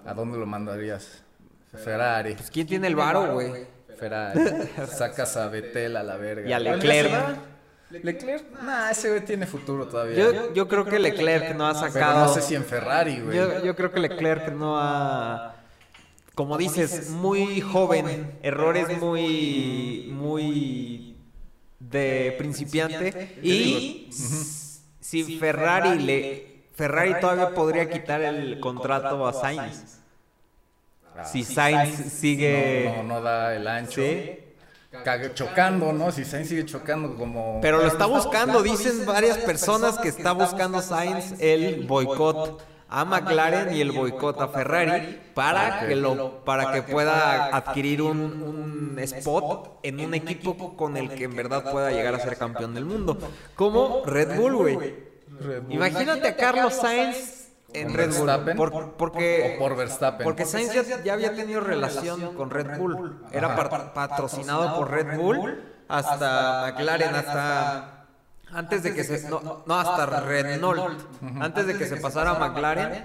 ¿A 0.05 0.13
dónde 0.13 0.37
lo 0.37 0.45
mandarías? 0.45 1.23
Ferrari. 1.73 2.35
Pues, 2.35 2.51
¿Quién 2.51 2.67
tiene 2.67 2.89
el 2.89 2.95
varo, 2.95 3.33
güey? 3.33 3.73
Ferrari. 3.95 4.41
Sacas 4.89 5.37
a 5.37 5.49
Vettel 5.49 5.97
a 5.97 6.03
la 6.03 6.17
verga. 6.17 6.49
Y 6.49 6.53
a 6.53 6.59
Leclerc. 6.59 7.39
Leclerc, 7.91 8.45
nah, 8.63 8.91
ese 8.91 9.11
güey 9.11 9.25
tiene 9.25 9.47
futuro 9.47 9.87
todavía. 9.87 10.17
Yo, 10.17 10.53
yo 10.53 10.67
creo 10.67 10.85
que 10.85 10.99
Leclerc 10.99 11.55
no 11.55 11.67
ha 11.67 11.73
Pero 11.75 11.93
sacado. 11.93 12.27
no 12.27 12.35
sé 12.35 12.43
si 12.43 12.55
en 12.55 12.65
Ferrari, 12.65 13.21
güey. 13.21 13.37
Yo, 13.37 13.65
yo 13.65 13.77
creo 13.77 13.93
que 13.93 14.01
Leclerc 14.01 14.53
no 14.53 14.79
ha. 14.79 15.55
Como 16.35 16.59
dices, 16.59 17.11
muy 17.11 17.61
joven, 17.61 18.39
errores 18.43 18.99
muy. 19.01 20.09
muy. 20.13 21.17
de 21.79 22.35
principiante. 22.39 23.39
Y 23.43 24.09
si 25.01 25.39
Ferrari 25.39 25.99
le. 26.01 26.55
Ferrari 26.73 27.21
todavía 27.21 27.55
podría 27.55 27.89
quitar 27.89 28.23
el 28.23 28.59
contrato 28.59 29.27
a 29.27 29.33
Sainz. 29.33 30.01
Ah, 31.17 31.25
Si 31.25 31.45
Sainz 31.45 32.13
sigue. 32.13 32.93
No, 32.97 33.03
no, 33.03 33.15
no 33.15 33.21
da 33.21 33.55
el 33.55 33.67
ancho. 33.67 34.01
Sí. 34.01 34.41
Chocando, 35.35 35.93
¿no? 35.93 36.13
Si 36.13 36.25
Sainz 36.25 36.49
sigue 36.49 36.65
chocando 36.65 37.17
como... 37.17 37.61
Pero 37.61 37.79
lo 37.79 37.87
está 37.87 38.07
buscando, 38.07 38.63
dicen 38.63 39.05
varias 39.05 39.39
personas 39.39 39.99
que 39.99 40.09
está 40.09 40.33
buscando 40.33 40.81
Sainz 40.81 41.35
el 41.41 41.85
boicot 41.87 42.63
a 42.89 43.05
McLaren 43.05 43.75
y 43.75 43.81
el 43.81 43.91
boicot 43.91 44.41
a 44.41 44.49
Ferrari 44.49 45.21
para 45.35 45.89
que 45.89 45.97
lo 45.97 46.45
para 46.45 46.73
que 46.73 46.83
pueda 46.83 47.47
adquirir 47.47 48.03
un, 48.03 48.21
un 48.43 48.99
spot 49.01 49.81
en 49.83 49.99
un 49.99 50.15
equipo 50.15 50.77
con 50.77 50.97
el 50.97 51.11
que 51.11 51.25
en 51.25 51.35
verdad 51.35 51.73
pueda 51.73 51.91
llegar 51.91 52.15
a 52.15 52.21
ser 52.21 52.37
campeón 52.37 52.75
del 52.75 52.85
mundo, 52.85 53.19
como 53.57 54.05
Red 54.07 54.37
Bull, 54.37 54.55
güey. 54.55 54.95
Imagínate 55.71 56.29
a 56.29 56.37
Carlos 56.37 56.75
Sainz 56.75 57.44
en 57.75 57.89
¿Con 57.89 57.97
Red 57.97 58.07
Bull, 58.17 58.27
Verstappen? 58.27 58.57
por- 58.57 58.93
porque 58.93 59.55
O 59.55 59.59
por 59.59 59.77
Verstappen. 59.77 60.25
porque 60.25 60.45
Sainz 60.45 60.73
ya, 60.73 61.03
ya 61.03 61.13
había 61.13 61.35
tenido 61.35 61.61
relación 61.61 62.35
con 62.35 62.51
Red 62.51 62.79
Bull. 62.79 63.21
Era 63.33 63.55
par- 63.57 63.93
patrocinado 63.93 64.77
por 64.77 64.91
Red 64.91 65.17
Bull 65.17 65.63
hasta 65.89 66.73
McLaren, 66.73 67.15
hasta 67.15 68.07
antes 68.53 68.83
de 68.83 68.95
que 68.95 69.05
se 69.05 69.29
no, 69.29 69.63
no, 69.67 69.75
hasta 69.81 70.21
Renault. 70.21 71.01
Antes 71.41 71.67
de 71.67 71.77
que 71.77 71.87
se 71.87 71.97
pasara 71.97 72.31
a 72.31 72.39
McLaren, 72.39 73.05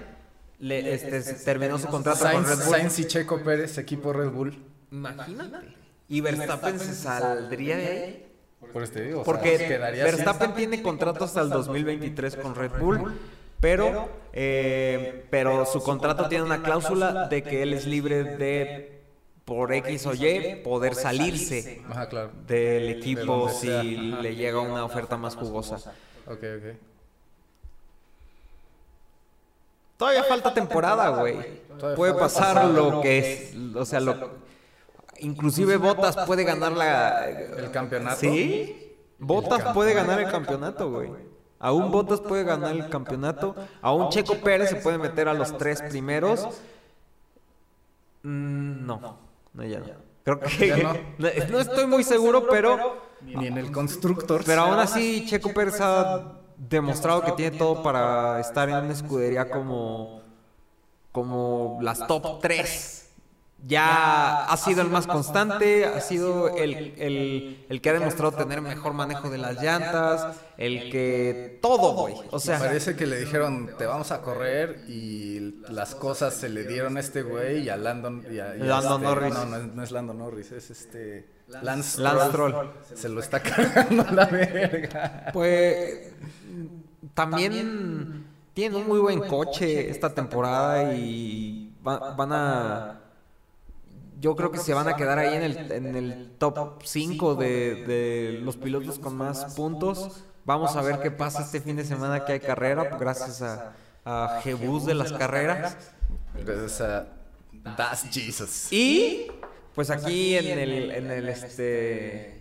le, 0.60 0.94
este, 0.94 1.22
se 1.22 1.34
terminó 1.44 1.78
su 1.78 1.88
contrato 1.88 2.20
con 2.20 2.30
Sainz, 2.44 2.48
Red 2.48 2.64
Bull. 2.66 2.76
Sainz 2.76 2.98
y 2.98 3.04
Checo 3.06 3.40
Pérez, 3.42 3.76
equipo 3.78 4.12
Red 4.12 4.30
Bull. 4.30 4.62
Imagínate. 4.92 5.74
Y 6.08 6.20
Verstappen 6.20 6.78
se 6.78 6.94
saldría 6.94 7.76
de 7.76 7.86
ahí. 7.88 8.26
Por 8.72 8.82
este 8.82 9.00
digo. 9.02 9.22
o 9.22 9.24
sea, 9.24 9.32
Porque 9.32 9.78
Verstappen 10.04 10.54
tiene 10.54 10.82
contrato 10.82 11.24
hasta 11.24 11.40
el 11.40 11.48
2023 11.50 12.36
con 12.36 12.54
Red 12.54 12.72
Bull, 12.78 13.18
pero, 13.60 14.08
eh, 14.32 15.26
pero 15.30 15.66
su 15.66 15.82
contrato 15.82 16.28
tiene 16.28 16.44
una 16.44 16.62
cláusula 16.62 17.26
de 17.28 17.42
que 17.42 17.62
él 17.62 17.74
es 17.74 17.86
libre 17.86 18.24
de, 18.24 19.02
por 19.44 19.72
X 19.72 20.06
o 20.06 20.14
Y, 20.14 20.60
poder 20.64 20.94
salirse 20.94 21.62
sin- 21.62 21.84
Ajá, 21.90 22.08
claro. 22.08 22.30
del 22.46 22.86
De 22.86 22.90
equipo 22.92 23.48
si 23.48 23.68
le 23.68 24.34
llega 24.34 24.60
una 24.60 24.84
oferta 24.84 25.16
más 25.16 25.36
jugosa. 25.36 25.76
Ok, 26.26 26.38
ok. 26.38 26.76
Todavía 29.96 30.24
falta 30.24 30.54
temporada, 30.54 31.10
güey. 31.10 31.36
Puede 31.96 32.14
pasar 32.14 32.64
lo 32.66 33.00
que 33.02 33.18
es, 33.18 33.54
o 33.74 33.84
sea, 33.84 34.00
lo... 34.00 34.40
Inclusive 35.18 35.76
Botas 35.76 36.16
puede 36.26 36.44
ganar 36.44 36.72
la... 36.72 37.28
El 37.28 37.70
campeonato. 37.70 38.16
¿Sí? 38.20 38.94
Botas 39.18 39.74
puede 39.74 39.92
ganar 39.92 40.18
el 40.20 40.30
campeonato, 40.30 40.90
güey. 40.90 41.10
Aún 41.60 41.90
Botas 41.92 42.20
puede 42.20 42.42
ganar 42.42 42.74
el 42.74 42.88
campeonato. 42.88 43.54
Aún 43.82 44.08
Checo 44.08 44.34
Pérez 44.36 44.70
se 44.70 44.76
puede 44.76 44.96
meter 44.98 45.28
a 45.28 45.34
los 45.34 45.56
tres 45.58 45.82
primeros. 45.82 46.48
Mm, 48.22 48.86
no, 48.86 49.18
no, 49.52 49.64
ya 49.64 49.80
no. 49.80 49.86
Creo 50.24 50.40
que 50.40 50.68
¿Ya 50.68 50.76
no? 50.82 50.94
no, 51.18 51.58
estoy 51.60 51.86
muy 51.86 52.02
seguro, 52.02 52.46
pero, 52.48 53.02
Ni 53.22 53.46
en 53.46 53.58
el 53.58 53.70
Constructors. 53.70 54.44
pero 54.44 54.62
aún 54.62 54.78
así 54.78 55.26
Checo 55.26 55.52
Pérez 55.52 55.80
ha 55.80 56.32
demostrado 56.56 57.22
que 57.22 57.32
tiene 57.32 57.56
todo 57.56 57.82
para 57.82 58.40
estar 58.40 58.68
en 58.68 58.76
una 58.76 58.92
escudería 58.92 59.50
como, 59.50 60.22
como 61.12 61.78
las 61.82 62.06
top 62.06 62.40
3. 62.40 62.99
Ya 63.66 64.44
ha 64.46 64.56
sido 64.56 64.80
el 64.80 64.88
más 64.88 65.06
constante, 65.06 65.84
ha 65.84 66.00
sido 66.00 66.48
el, 66.56 66.94
el, 66.96 67.66
el 67.68 67.80
que 67.82 67.90
ha 67.90 67.92
demostrado 67.92 68.32
tener 68.32 68.62
mejor 68.62 68.94
manejo 68.94 69.28
de 69.28 69.36
las 69.36 69.62
llantas, 69.62 70.38
el 70.56 70.90
que 70.90 71.58
todo, 71.60 71.92
güey. 71.94 72.14
O 72.30 72.38
sea, 72.40 72.58
Parece 72.58 72.96
que 72.96 73.06
le 73.06 73.20
dijeron, 73.20 73.70
te 73.76 73.84
vamos 73.84 74.12
a 74.12 74.22
correr 74.22 74.84
y 74.88 75.60
las 75.68 75.94
cosas 75.94 76.32
se 76.34 76.48
le 76.48 76.64
dieron 76.64 76.96
a 76.96 77.00
este 77.00 77.22
güey 77.22 77.64
y 77.64 77.68
a 77.68 77.76
Landon... 77.76 78.24
Y 78.30 78.38
a, 78.38 78.56
y 78.56 78.62
a 78.62 78.64
Landon 78.64 78.92
este- 79.02 79.04
Norris. 79.14 79.34
No, 79.34 79.44
no 79.44 79.56
es, 79.58 79.74
no 79.74 79.82
es 79.82 79.90
Landon 79.90 80.18
Norris, 80.18 80.52
es 80.52 80.70
este... 80.70 81.28
Lance, 81.48 82.00
Lance 82.00 82.28
Stroll. 82.28 82.50
Stroll. 82.52 82.72
Se 82.94 83.08
lo 83.10 83.20
está 83.20 83.40
cargando 83.42 84.04
la 84.12 84.24
verga. 84.26 85.26
Pues 85.34 86.12
también 87.14 88.24
tienen 88.54 88.80
un 88.80 88.88
muy 88.88 89.00
buen 89.00 89.20
coche 89.20 89.90
esta 89.90 90.14
temporada 90.14 90.94
y 90.94 91.74
va- 91.86 92.14
van 92.14 92.32
a... 92.32 92.99
Yo 94.20 94.36
creo 94.36 94.50
que 94.50 94.58
se 94.58 94.74
van 94.74 94.86
a 94.86 94.96
quedar 94.96 95.18
ahí 95.18 95.34
en 95.34 95.42
el, 95.42 95.72
en 95.72 95.96
el 95.96 96.30
top 96.38 96.82
5 96.84 97.34
de, 97.36 97.84
de 97.86 98.38
los 98.42 98.56
pilotos 98.56 98.98
con 98.98 99.16
más 99.16 99.54
puntos. 99.54 100.24
Vamos 100.44 100.76
a 100.76 100.82
ver 100.82 101.00
qué 101.00 101.10
pasa 101.10 101.42
este 101.42 101.60
fin 101.60 101.76
de 101.76 101.84
semana 101.84 102.24
que 102.24 102.32
hay 102.32 102.40
carrera, 102.40 102.84
gracias 102.98 103.40
a, 103.40 103.72
a 104.04 104.40
Jebus 104.42 104.84
de 104.84 104.94
las 104.94 105.12
carreras. 105.12 105.76
Gracias 106.44 106.80
a 106.82 107.06
Das 107.76 108.06
Jesus. 108.10 108.72
Y 108.72 109.26
pues 109.74 109.90
aquí 109.90 110.36
en 110.36 110.58
el, 110.58 110.90
en 110.90 111.10
el 111.10 111.28
este 111.28 112.40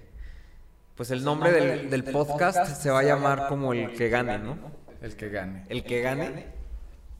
pues 0.95 1.11
el 1.11 1.23
nombre 1.23 1.51
del, 1.51 1.89
del 1.89 2.03
podcast 2.03 2.65
se 2.75 2.89
va 2.89 2.99
a 2.99 3.03
llamar 3.03 3.47
como 3.47 3.73
el 3.73 3.95
que 3.95 4.09
gane, 4.09 4.37
¿no? 4.37 4.57
El 5.01 5.15
que 5.15 5.29
gane. 5.29 5.63
El 5.69 5.83
que 5.83 6.01
gane, 6.01 6.47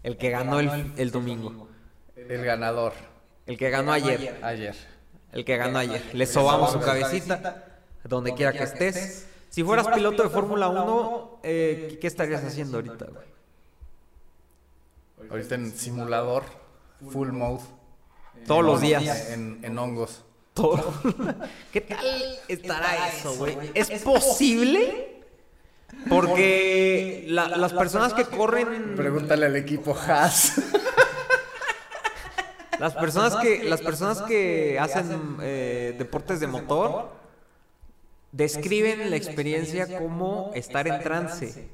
el 0.04 0.18
que 0.18 0.30
ganó 0.30 0.60
el, 0.60 0.94
el 0.98 1.12
domingo, 1.12 1.70
El 2.18 2.44
ganador. 2.44 2.92
El 3.50 3.58
que 3.58 3.70
ganó 3.70 3.92
ayer, 3.92 4.40
Ayer. 4.44 4.76
el 5.34 5.44
que 5.44 5.58
ganó 5.58 5.80
ayer. 5.80 6.02
Le 6.14 6.26
sobamos 6.26 6.72
su 6.72 6.80
cabecita, 6.80 7.66
donde 8.04 8.34
quiera 8.36 8.54
que 8.54 8.64
estés. 8.64 9.26
Si 9.50 9.64
fueras 9.64 9.88
piloto 9.88 10.22
de 10.24 10.30
Fórmula 10.30 10.70
1, 10.70 11.40
eh, 11.44 11.98
¿qué 12.00 12.08
estarías 12.08 12.44
haciendo 12.44 12.78
ahorita? 12.78 13.06
güey? 13.06 13.28
Ahorita 15.32 15.56
en 15.56 15.72
simulador, 15.72 16.44
full 17.12 17.30
mode. 17.30 17.64
Todos 18.48 18.64
los 18.64 18.82
días. 18.82 19.30
En, 19.32 19.60
en 19.64 19.78
hongos. 19.78 20.24
Todo. 20.54 20.94
¿Qué 21.74 21.82
tal 21.82 22.06
estará 22.48 23.10
eso, 23.10 23.36
güey? 23.36 23.58
¿Es 23.74 23.90
posible? 24.04 25.24
Porque 26.08 27.26
la- 27.28 27.48
las 27.58 27.74
personas 27.74 28.14
que 28.14 28.26
corren, 28.26 28.94
Pregúntale 28.96 29.48
al 29.48 29.56
equipo 29.56 29.96
Haas. 29.98 30.54
las 32.80 32.96
personas 32.96 33.36
que, 33.38 33.64
las 33.64 33.82
personas 33.82 34.22
que 34.24 34.80
hacen 34.80 35.38
eh, 35.42 35.96
deportes 35.98 36.40
de 36.40 36.48
motor, 36.48 37.10
describen 38.32 39.10
la 39.10 39.16
experiencia 39.16 39.98
como 39.98 40.52
estar 40.54 40.88
en 40.88 41.02
trance. 41.02 41.70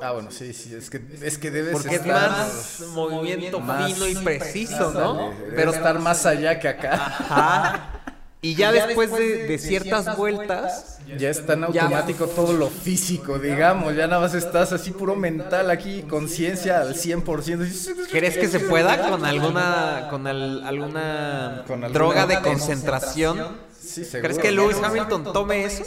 Ah, 0.00 0.12
bueno, 0.12 0.30
sí, 0.30 0.54
sí. 0.54 0.74
Es 0.74 0.88
que, 0.88 1.02
es 1.22 1.36
que 1.36 1.50
debes 1.50 1.74
Porque 1.74 1.96
es 1.96 2.06
más 2.06 2.80
movimiento 2.94 3.60
más- 3.60 3.92
fino 3.92 4.08
y 4.08 4.14
preciso, 4.14 4.90
¿no? 4.92 5.34
Pero 5.54 5.72
estar 5.72 5.98
más 5.98 6.24
allá 6.24 6.58
que 6.58 6.68
acá. 6.68 6.94
Ajá. 6.94 8.01
Y 8.44 8.56
ya 8.56 8.72
después 8.72 9.12
de, 9.12 9.46
de 9.46 9.58
ciertas 9.58 10.16
vueltas, 10.16 10.98
Ya 11.16 11.30
es 11.30 11.46
tan 11.46 11.62
automático 11.62 12.26
todo 12.26 12.52
lo 12.52 12.68
físico, 12.70 13.38
digamos. 13.38 13.94
Ya 13.94 14.08
nada 14.08 14.20
más 14.20 14.34
estás 14.34 14.72
así 14.72 14.90
puro 14.90 15.14
mental 15.14 15.70
aquí, 15.70 16.02
conciencia 16.02 16.80
al 16.80 16.94
100%. 16.94 18.08
¿crees 18.10 18.36
que 18.36 18.48
se 18.48 18.58
pueda 18.60 19.08
con 19.08 19.24
alguna 19.24 20.08
con 20.10 20.26
al- 20.26 20.64
alguna 20.64 21.62
Con 21.68 21.84
alguna 21.84 21.88
droga 21.88 22.26
de 22.26 22.34
demostración? 22.34 22.58
concentración? 23.38 23.56
Sí, 23.80 24.04
seguro. 24.04 24.22
¿Crees 24.22 24.38
que 24.38 24.50
Lewis 24.50 24.76
Hamilton 24.82 25.32
tome 25.32 25.64
eso? 25.64 25.84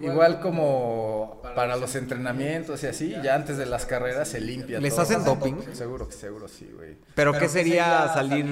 Igual 0.00 0.40
como 0.40 1.42
para 1.54 1.76
los 1.76 1.94
entrenamientos 1.96 2.82
y 2.82 2.86
así, 2.86 3.14
ya 3.22 3.34
antes 3.34 3.58
de 3.58 3.66
las 3.66 3.84
carreras 3.84 4.28
se 4.28 4.40
limpia 4.40 4.80
¿Les 4.80 4.92
todo. 4.94 5.02
hacen 5.02 5.24
doping? 5.24 5.54
Seguro 5.74 6.08
que 6.08 6.14
seguro 6.14 6.48
sí, 6.48 6.70
güey. 6.74 6.96
Pero 7.14 7.32
¿qué 7.32 7.48
sería 7.48 8.10
salir 8.14 8.46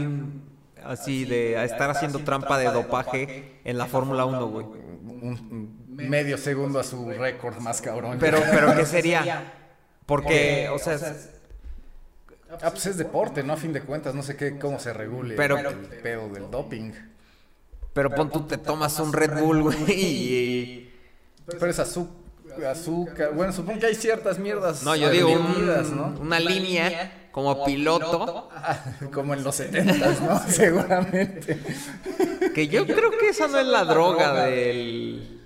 así 0.85 1.25
de 1.25 1.63
estar 1.65 1.91
haciendo 1.91 2.21
trampa 2.21 2.59
de 2.59 2.67
dopaje 2.67 3.61
en 3.65 3.79
la 3.79 3.87
Fórmula 3.87 4.25
1, 4.25 4.47
güey? 4.49 4.67
Un, 4.67 5.87
un 5.93 5.97
medio 6.09 6.39
segundo 6.39 6.79
a 6.81 6.85
su 6.85 7.11
récord 7.11 7.59
más 7.59 7.81
cabrón. 7.81 8.19
Pero 8.21 8.39
pero 8.51 8.75
¿qué 8.77 8.87
sería? 8.87 9.53
Porque, 10.07 10.69
o 10.73 10.79
sea, 10.79 10.99
Ah, 12.63 12.71
pues 12.71 12.85
es 12.87 12.97
deporte, 12.97 13.45
¿no? 13.45 13.53
A 13.53 13.57
fin 13.57 13.73
de 13.73 13.81
cuentas, 13.81 14.13
no 14.15 14.25
sé 14.25 14.35
qué, 14.37 14.59
cómo 14.59 14.81
se 14.81 14.93
regule 14.93 15.37
Pero- 15.37 15.57
el 15.59 15.75
pedo 16.03 16.29
del 16.31 16.51
doping. 16.51 16.91
pero 17.93 18.11
pon 18.11 18.29
tú 18.31 18.41
te 18.43 18.59
tomas 18.59 18.99
un 18.99 19.13
Red 19.13 19.39
Bull, 19.41 19.63
güey, 19.63 19.93
y 19.93 20.91
Pero 21.47 21.67
es 21.67 21.79
azúcar, 21.79 22.65
azúcar. 22.69 23.35
Bueno, 23.35 23.53
supongo 23.53 23.79
que 23.79 23.87
hay 23.87 23.95
ciertas 23.95 24.41
mierdas. 24.41 24.83
No, 24.83 24.97
yo 24.97 25.11
digo 25.11 25.31
un- 25.31 25.97
¿no? 25.97 26.19
una 26.21 26.41
línea 26.41 27.13
como 27.31 27.65
piloto 27.65 28.49
como 29.13 29.35
en 29.35 29.45
los 29.45 29.55
70, 29.57 29.93
¿no? 30.21 30.41
Seguramente. 30.49 31.59
Que 32.55 32.69
yo 32.69 32.87
creo 32.87 33.11
que 33.19 33.29
esa 33.29 33.49
no 33.49 33.59
es 33.59 33.67
la 33.67 33.85
droga 33.85 34.45
del... 34.45 35.37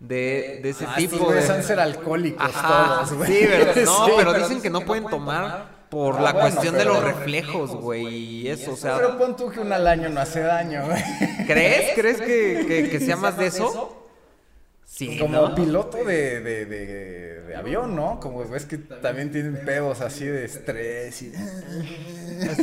De, 0.00 0.60
de 0.62 0.68
ese 0.70 0.84
Ah, 0.86 0.96
tipo 0.96 1.28
sí, 1.28 1.34
de... 1.34 1.46
son 1.46 1.62
ser 1.62 1.80
alcohólicos 1.80 2.44
Ajá, 2.54 2.96
todos, 3.06 3.14
güey. 3.14 3.32
sí, 3.32 3.46
pero, 3.48 3.84
no, 3.86 4.06
Sí, 4.06 4.12
pero 4.16 4.32
dicen 4.34 4.60
que 4.60 4.68
no 4.68 4.80
pueden 4.82 5.06
tomar 5.06 5.66
por 5.88 6.16
Ah, 6.16 6.20
la 6.20 6.32
bueno, 6.32 6.48
cuestión 6.50 6.74
de 6.74 6.84
los 6.84 7.02
reflejos, 7.02 7.70
güey, 7.70 8.06
y 8.06 8.48
eso, 8.48 8.72
o 8.72 8.76
sea... 8.76 8.96
Pero 8.96 9.16
pon 9.16 9.34
tú 9.36 9.48
que 9.50 9.60
una 9.60 9.76
al 9.76 9.86
año 9.86 10.08
no 10.10 10.20
hace 10.20 10.40
daño, 10.40 10.84
güey. 10.86 11.02
¿Crees? 11.46 11.92
¿Crees 11.94 12.20
que, 12.20 12.64
que, 12.66 12.90
que 12.90 13.00
sea 13.00 13.16
más 13.16 13.38
de 13.38 13.46
eso? 13.46 14.03
Sí, 14.96 15.18
Como 15.18 15.40
¿no? 15.48 15.54
piloto 15.56 16.04
de, 16.04 16.40
de, 16.40 16.66
de, 16.66 17.40
de 17.40 17.56
avión, 17.56 17.96
¿no? 17.96 18.20
Como 18.20 18.48
ves 18.48 18.64
que 18.64 18.78
también 18.78 19.32
tienen 19.32 19.64
pedos 19.64 20.00
así 20.00 20.24
de 20.24 20.44
estrés 20.44 21.20
y... 21.22 21.32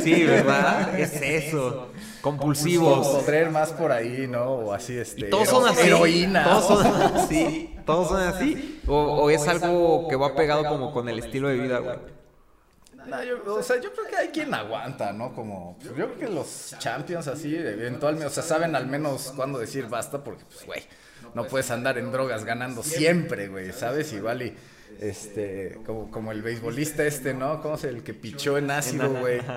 Sí, 0.02 0.24
¿verdad? 0.24 0.98
Es 0.98 1.12
eso. 1.20 1.90
Compulsivos. 2.22 3.06
Podría 3.06 3.42
ir 3.42 3.50
más 3.50 3.72
por 3.72 3.92
ahí, 3.92 4.26
¿no? 4.28 4.44
O 4.50 4.72
así, 4.72 4.96
este... 4.96 5.26
Y 5.26 5.30
todos 5.30 5.46
son 5.46 5.68
así. 5.68 5.86
Heroína. 5.86 6.44
Todos 6.44 6.64
son 6.82 6.86
así. 7.16 7.76
Todos 7.84 8.08
son 8.08 8.20
así. 8.22 8.80
O, 8.86 8.94
o 8.96 9.30
es 9.30 9.46
algo 9.46 10.08
que 10.08 10.16
va 10.16 10.34
pegado 10.34 10.64
como 10.66 10.90
con 10.90 11.10
el 11.10 11.18
estilo 11.18 11.48
de 11.48 11.56
vida, 11.56 11.80
güey. 11.80 11.98
No, 13.08 13.22
yo- 13.24 13.56
o 13.56 13.62
sea, 13.62 13.78
yo 13.78 13.92
creo 13.92 14.06
que 14.06 14.16
hay 14.16 14.28
quien 14.28 14.54
aguanta, 14.54 15.12
¿no? 15.12 15.34
Como, 15.34 15.76
pues, 15.76 15.88
yo 15.90 15.94
creo 16.06 16.18
que 16.18 16.28
los 16.28 16.74
champions 16.78 17.26
así, 17.28 17.54
eventualmente, 17.54 18.26
o 18.26 18.30
sea, 18.30 18.42
saben 18.42 18.74
al 18.74 18.86
menos 18.86 19.34
cuándo 19.36 19.58
decir 19.58 19.86
basta, 19.88 20.22
porque, 20.24 20.44
pues, 20.46 20.64
güey, 20.64 20.82
no 21.34 21.44
puedes 21.46 21.70
andar 21.70 21.98
en 21.98 22.12
drogas 22.12 22.44
ganando 22.44 22.82
siempre, 22.82 23.48
güey, 23.48 23.72
¿sabes? 23.72 24.12
Igual 24.12 24.42
y, 24.42 24.54
este, 25.00 25.78
como, 25.86 26.10
como 26.10 26.32
el 26.32 26.42
beisbolista 26.42 27.04
este, 27.04 27.34
¿no? 27.34 27.60
¿Cómo 27.62 27.76
se 27.76 27.88
el 27.88 28.02
que 28.02 28.14
pichó 28.14 28.58
en 28.58 28.70
ácido, 28.70 29.10
güey? 29.10 29.40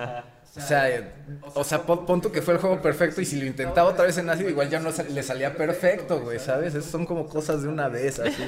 O 0.57 0.61
sea, 0.61 1.13
o 1.53 1.63
sea, 1.65 1.81
pon, 1.85 2.21
tú 2.21 2.31
que 2.31 2.41
fue 2.41 2.53
el 2.53 2.61
juego 2.61 2.81
perfecto 2.81 3.19
y 3.19 3.25
si 3.25 3.37
lo 3.41 3.45
intentaba 3.45 3.89
otra 3.89 4.05
vez 4.05 4.17
en 4.19 4.29
ácido, 4.29 4.49
igual 4.49 4.69
ya 4.69 4.79
no 4.79 4.93
sal- 4.93 5.13
le 5.13 5.21
salía 5.21 5.53
perfecto, 5.53 6.21
güey, 6.21 6.39
¿sabes? 6.39 6.73
Esas 6.73 6.89
son 6.89 7.05
como 7.05 7.27
cosas 7.27 7.63
de 7.63 7.67
una 7.67 7.89
vez, 7.89 8.19
así. 8.19 8.41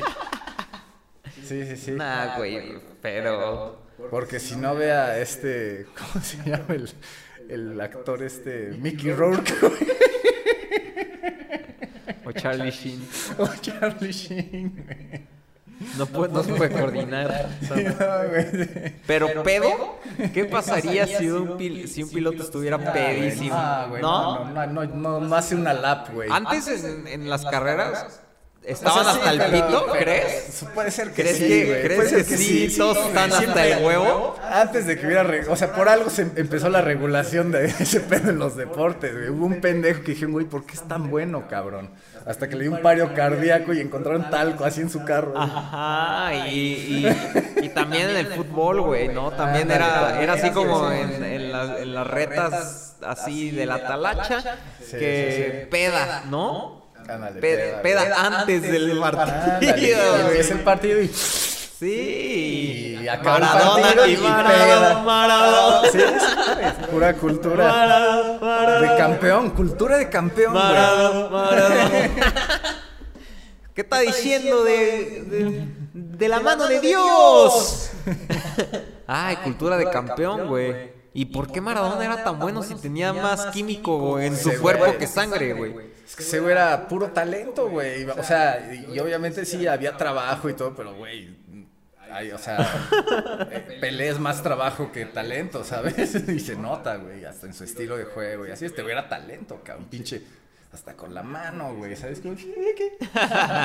Sí, 1.46 1.66
sí, 1.66 1.76
sí. 1.76 1.92
Nah, 1.92 2.38
güey, 2.38 2.80
pero... 3.02 3.82
Porque 4.10 4.40
si 4.40 4.56
no 4.56 4.74
vea 4.74 5.20
este, 5.20 5.86
¿cómo 5.98 6.24
se 6.24 6.38
llama 6.50 6.76
el, 6.76 6.90
el 7.50 7.82
actor 7.82 8.24
este? 8.24 8.70
Mickey 8.80 9.12
Rourke 9.12 9.54
güey, 9.60 9.88
Charlie 12.38 12.72
Sheen. 12.72 13.08
o 13.38 13.48
Charlie 13.62 14.12
Sheen. 14.12 14.84
güey. 14.86 15.38
No, 15.98 16.08
puede, 16.08 16.34
no 16.34 16.42
se 16.44 16.54
puede 16.56 16.72
coordinar. 16.72 17.50
Sí, 17.62 17.68
no, 17.84 18.30
güey. 18.30 18.94
Pero 19.06 19.44
pedo, 19.44 20.00
¿qué 20.34 20.46
pasaría 20.46 21.06
si 21.06 21.30
un, 21.30 21.50
pil- 21.58 21.86
si 21.88 22.02
un 22.02 22.10
piloto 22.10 22.42
estuviera 22.42 22.94
pedísimo? 22.94 23.52
Ah, 23.56 23.86
güey, 23.90 24.02
¿No? 24.02 24.46
no, 24.46 24.66
no, 24.66 24.66
no, 24.66 24.86
no, 24.86 25.20
no 25.20 25.36
hace 25.36 25.54
una 25.56 25.74
lap, 25.74 26.10
güey. 26.14 26.30
Antes 26.32 26.68
en, 26.84 27.08
en 27.08 27.30
las 27.30 27.46
carreras 27.46 28.22
estaban 28.68 29.04
sea, 29.04 29.14
sí, 29.14 29.20
hasta 29.20 29.32
el 29.32 29.38
pero- 29.40 29.52
pito, 29.68 29.86
pero- 29.92 30.04
¿crees? 30.06 30.66
Puede 30.74 30.92
ser 30.92 31.08
que 31.12 31.22
¿Crees 31.24 31.38
sí, 31.38 31.48
que- 31.48 31.82
crees 31.84 32.00
Puede 32.12 32.26
que 32.26 32.38
sí, 32.38 32.76
todos 32.78 32.98
están 32.98 33.32
hasta 33.34 33.66
el 33.68 33.84
huevo? 33.86 34.36
Antes 34.52 34.86
de 34.86 34.98
que 35.00 35.06
hubiera, 35.08 35.26
o 35.50 35.56
sea, 35.56 35.74
por 35.74 35.90
algo 35.90 36.10
se 36.10 36.24
empezó 36.36 36.70
la 36.70 36.82
regulación 36.82 37.52
de 37.52 37.66
ese 37.80 38.00
pedo 38.02 38.30
en 38.30 38.40
los 38.40 38.56
deportes, 38.56 39.14
güey. 39.14 39.30
Hubo 39.30 39.46
un 39.46 39.62
pendejo 39.62 40.02
que 40.04 40.12
dijeron, 40.12 40.34
güey, 40.34 40.46
¿por 40.46 40.66
qué 40.66 40.74
es 40.76 40.88
tan 40.88 41.10
bueno, 41.10 41.48
cabrón? 41.50 41.90
Hasta 42.26 42.50
que 42.50 42.58
le 42.58 42.64
dio 42.64 42.74
un 42.74 42.82
pario 42.82 43.14
cardíaco 43.14 43.74
y 43.74 43.80
encontraron 43.80 44.30
talco 44.30 44.66
así 44.66 44.82
en 44.82 44.90
su 44.90 45.06
carro. 45.06 45.32
güey. 45.32 45.44
Ajá, 45.44 46.36
y, 46.48 46.50
y, 46.60 47.08
y 47.66 47.70
también 47.74 48.10
en 48.10 48.18
el 48.18 48.28
fútbol, 48.28 48.82
güey, 48.82 49.08
¿no? 49.08 49.32
También 49.32 49.72
era, 49.72 50.22
era 50.22 50.34
así 50.34 50.50
como 50.52 50.92
en, 50.92 51.24
en 51.24 51.52
las, 51.54 51.80
en 51.80 51.94
las 51.94 52.06
retas 52.06 52.98
así 53.02 53.52
de 53.52 53.66
la 53.66 53.82
talacha, 53.88 54.58
que 54.92 55.68
peda, 55.72 56.24
¿no? 56.30 56.87
Ándale, 57.10 57.40
Peda, 57.40 57.82
peda, 57.82 58.04
peda 58.04 58.26
antes 58.40 58.62
del 58.62 58.92
Ándale, 59.04 59.12
partido, 59.62 60.16
empieza 60.18 60.54
el 60.54 60.60
partido 60.62 61.02
y... 61.02 61.08
Sí. 61.80 62.98
Y 63.02 63.08
acaba 63.08 63.38
el 63.38 63.44
Maradona 63.44 63.82
partido 63.84 64.08
y 64.08 64.14
y 64.14 64.18
Maradona, 64.18 64.66
peda. 64.66 65.04
Maradona. 65.04 65.90
Sí, 65.92 66.00
sí, 66.00 66.86
pura 66.92 67.14
cultura 67.14 67.68
Maradona, 67.68 68.40
Maradona. 68.40 68.92
de 68.92 68.98
campeón, 68.98 69.50
cultura 69.52 69.98
de 69.98 70.10
campeón, 70.10 70.54
güey. 70.54 70.64
Maradona, 70.66 71.30
Maradona. 71.30 71.90
¿Qué 73.76 73.82
está 73.82 74.00
diciendo 74.00 74.64
de, 74.64 75.24
de, 75.28 75.68
de 75.94 76.28
la 76.30 76.40
mano 76.40 76.68
de 76.68 76.80
Dios? 76.80 77.92
Ay, 79.08 79.36
cultura 79.38 79.78
de 79.78 79.88
campeón, 79.92 80.48
güey. 80.48 80.97
¿Y 81.18 81.26
por 81.26 81.52
qué 81.52 81.62
Maradona 81.62 82.06
era 82.06 82.24
tan 82.24 82.38
bueno 82.38 82.62
si 82.62 82.76
tenía 82.76 83.12
más 83.12 83.48
químico 83.48 84.20
en 84.20 84.38
su 84.38 84.56
cuerpo 84.62 85.00
que 85.00 85.08
sangre, 85.08 85.52
güey? 85.54 85.74
Es 86.06 86.16
que 86.16 86.22
ese 86.22 86.40
güey 86.40 86.52
era 86.52 86.88
puro 86.88 87.08
talento, 87.08 87.70
güey. 87.72 88.04
O 88.04 88.22
sea, 88.22 88.72
y, 88.72 89.00
obviamente 89.00 89.44
sí 89.44 89.66
había 89.66 89.98
trabajo 89.98 90.48
y 90.48 90.54
todo, 90.54 90.76
pero 90.76 90.94
güey. 90.94 91.36
ay, 92.12 92.30
o 92.30 92.38
sea, 92.38 92.60
Pelé 93.82 94.10
es 94.10 94.20
más 94.20 94.44
trabajo 94.44 94.92
que 94.92 95.06
talento, 95.06 95.64
¿sabes? 95.64 96.14
Y 96.28 96.40
se 96.40 96.56
nota, 96.56 96.98
güey, 96.98 97.26
hasta 97.26 97.48
en 97.48 97.56
su 97.56 97.64
estilo 97.64 97.98
de 97.98 98.04
juego. 98.06 98.46
Y 98.46 98.52
así 98.52 98.66
este 98.66 98.84
güey 98.84 98.92
era 98.92 99.10
talento, 99.10 99.60
cabrón, 99.64 99.88
pinche. 99.90 100.22
Hasta 100.78 100.94
con 100.94 101.12
la 101.12 101.24
mano, 101.24 101.74
güey, 101.74 101.96
¿sabes? 101.96 102.20
Como, 102.20 102.36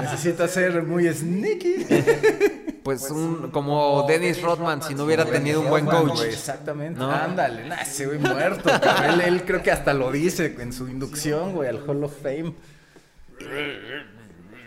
Necesita 0.01 0.49
ser 0.49 0.83
muy 0.83 1.13
sneaky. 1.13 1.87
Pues 2.83 3.09
un, 3.13 3.53
como 3.53 4.07
Dennis 4.09 4.43
Rodman 4.43 4.83
si 4.83 4.97
no 4.97 5.05
hubiera 5.05 5.25
tenido 5.25 5.61
un 5.61 5.69
buen 5.69 5.87
coach. 5.87 6.17
Güey, 6.17 6.31
exactamente. 6.31 6.99
¿No? 6.99 7.13
Ándale, 7.13 7.69
nah, 7.69 7.83
ese 7.83 8.07
güey 8.07 8.19
muerto. 8.19 8.69
Él, 9.05 9.21
él 9.21 9.45
creo 9.45 9.63
que 9.63 9.71
hasta 9.71 9.95
lo 9.95 10.11
dice 10.11 10.57
en 10.59 10.73
su 10.73 10.89
inducción, 10.89 11.53
güey, 11.53 11.69
al 11.69 11.89
Hall 11.89 12.03
of 12.03 12.13
Fame. 12.21 12.55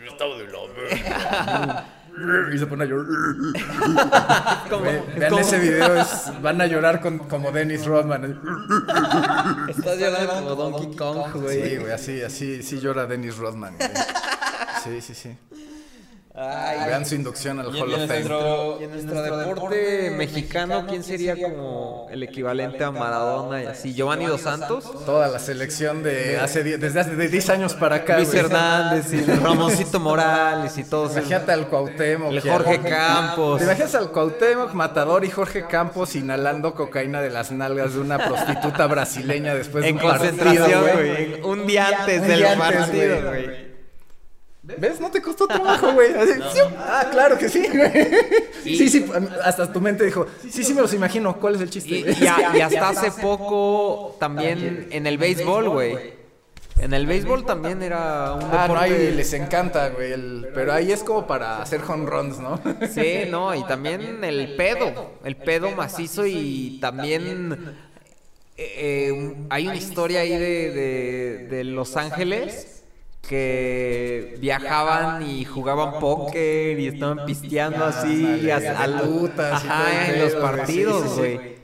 Estado 0.08 0.38
de 0.38 0.46
la 0.46 1.84
Y 2.54 2.58
se 2.58 2.66
pone 2.66 2.84
a 2.84 2.86
llorar. 2.86 3.06
Güey, 4.70 5.02
vean 5.18 5.30
como- 5.30 5.40
ese 5.42 5.58
video, 5.58 5.96
es- 6.00 6.32
van 6.42 6.60
a 6.60 6.66
llorar 6.66 7.00
con, 7.00 7.18
como 7.18 7.52
Dennis 7.52 7.84
Rodman. 7.86 8.40
Estás 9.68 9.98
llorando 9.98 10.32
como 10.34 10.54
Donkey 10.54 10.96
Kong, 10.96 11.24
Sí, 11.50 11.76
güey, 11.76 11.92
así, 11.92 12.22
así, 12.22 12.62
sí 12.62 12.80
llora 12.80 13.06
Dennis 13.06 13.36
Rodman. 13.36 13.76
güey. 13.76 13.90
Sí, 14.84 15.00
sí, 15.00 15.14
sí. 15.14 15.36
Vean 16.36 17.06
su 17.06 17.14
inducción 17.14 17.58
al 17.60 17.68
Hall 17.68 17.92
en, 17.94 18.02
of 18.02 18.08
Fame. 18.08 18.20
nuestro, 18.20 18.78
y 18.80 18.84
en 18.84 18.90
nuestro 18.92 19.36
deporte 19.38 20.10
mexicano, 20.10 20.84
¿quién 20.86 21.02
sería 21.02 21.34
como 21.40 22.06
el 22.10 22.22
equivalente 22.22 22.84
a 22.84 22.90
Maradona 22.90 23.62
y 23.62 23.66
así? 23.66 23.94
Giovanni 23.94 24.26
Dos 24.26 24.42
Santos, 24.42 24.84
Toda 25.06 25.28
la 25.28 25.38
selección 25.38 26.02
de 26.02 26.38
hace 26.38 26.62
die- 26.62 26.76
desde 26.76 27.00
hace 27.00 27.16
de 27.16 27.28
10 27.28 27.48
años 27.50 27.74
para 27.74 27.96
acá. 27.96 28.18
Luis. 28.18 28.34
Hernández 28.34 29.12
y 29.14 29.22
Ramoncito 29.22 29.98
Morales 29.98 30.76
y 30.76 30.84
todos. 30.84 31.12
Imagínate 31.12 31.52
al 31.52 31.68
Cuauhtémoc. 31.68 32.32
El 32.32 32.40
Jorge 32.42 32.80
Campos. 32.80 33.58
¿Te 33.58 33.64
imaginas 33.64 33.94
al 33.94 34.10
Cuauhtémoc, 34.12 34.72
Matador 34.74 35.24
y 35.24 35.30
Jorge 35.30 35.66
Campos 35.66 36.14
inhalando 36.16 36.74
cocaína 36.74 37.22
de 37.22 37.30
las 37.30 37.50
nalgas 37.50 37.94
de 37.94 38.00
una 38.00 38.18
prostituta 38.18 38.86
brasileña 38.86 39.54
después 39.54 39.84
de 39.84 39.90
En 39.90 39.96
un 39.96 40.02
partido, 40.02 40.36
concentración, 40.36 40.82
güey? 40.92 41.42
Un 41.42 41.66
día 41.66 41.88
antes 41.98 42.22
del 42.26 42.44
partido, 42.58 43.22
güey. 43.30 43.65
¿Ves? 44.78 45.00
No 45.00 45.10
te 45.10 45.22
costó 45.22 45.46
trabajo, 45.46 45.92
güey. 45.92 46.08
Sí. 46.52 46.60
Ah, 46.78 47.06
claro 47.10 47.38
que 47.38 47.48
sí, 47.48 47.66
güey. 47.72 47.92
Sí, 48.64 48.88
sí, 48.88 49.06
hasta 49.44 49.72
tu 49.72 49.80
mente 49.80 50.04
dijo, 50.04 50.26
sí, 50.50 50.64
sí 50.64 50.74
me 50.74 50.82
los 50.82 50.92
imagino. 50.92 51.36
¿Cuál 51.38 51.54
es 51.54 51.60
el 51.60 51.70
chiste? 51.70 51.90
Y, 51.94 52.02
güey? 52.02 52.22
y 52.22 52.26
a- 52.26 52.56
y 52.56 52.60
hasta 52.60 52.88
hace 52.88 53.10
poco 53.22 54.16
también 54.18 54.88
en 54.90 55.06
el 55.06 55.18
béisbol, 55.18 55.68
güey. 55.68 56.16
En 56.78 56.92
el 56.92 57.06
béisbol 57.06 57.46
también 57.46 57.82
era 57.82 58.34
un 58.34 58.42
Ah, 58.52 58.66
no, 58.68 58.76
ahí 58.78 59.12
les 59.14 59.32
encanta, 59.32 59.88
güey. 59.90 60.12
el- 60.12 60.48
Pero 60.52 60.72
ahí 60.72 60.90
es 60.92 61.02
como 61.04 61.26
para 61.26 61.62
hacer 61.62 61.80
home 61.86 62.04
runs, 62.04 62.38
¿no? 62.38 62.60
Sí, 62.92 63.20
no, 63.30 63.54
y 63.54 63.62
también 63.64 64.22
el 64.24 64.56
pedo, 64.56 65.12
el 65.24 65.36
pedo 65.36 65.70
macizo 65.70 66.26
y 66.26 66.78
también 66.80 67.76
eh, 68.58 68.74
eh, 68.76 69.34
hay 69.48 69.66
una 69.68 69.76
historia 69.76 70.20
ahí 70.20 70.30
de, 70.30 70.70
de, 70.70 71.46
de 71.48 71.64
Los 71.64 71.96
Ángeles 71.96 72.75
que 73.28 74.36
viajaban 74.40 75.22
y 75.28 75.44
jugaban 75.44 75.98
póker 75.98 76.78
y 76.78 76.86
estaban 76.88 77.24
pisteando 77.26 77.84
así 77.84 78.24
Ándale, 78.24 78.52
a- 78.52 78.82
ajá, 79.52 80.06
el 80.08 80.14
en 80.14 80.20
los 80.24 80.34
partidos, 80.34 81.16
güey. 81.16 81.56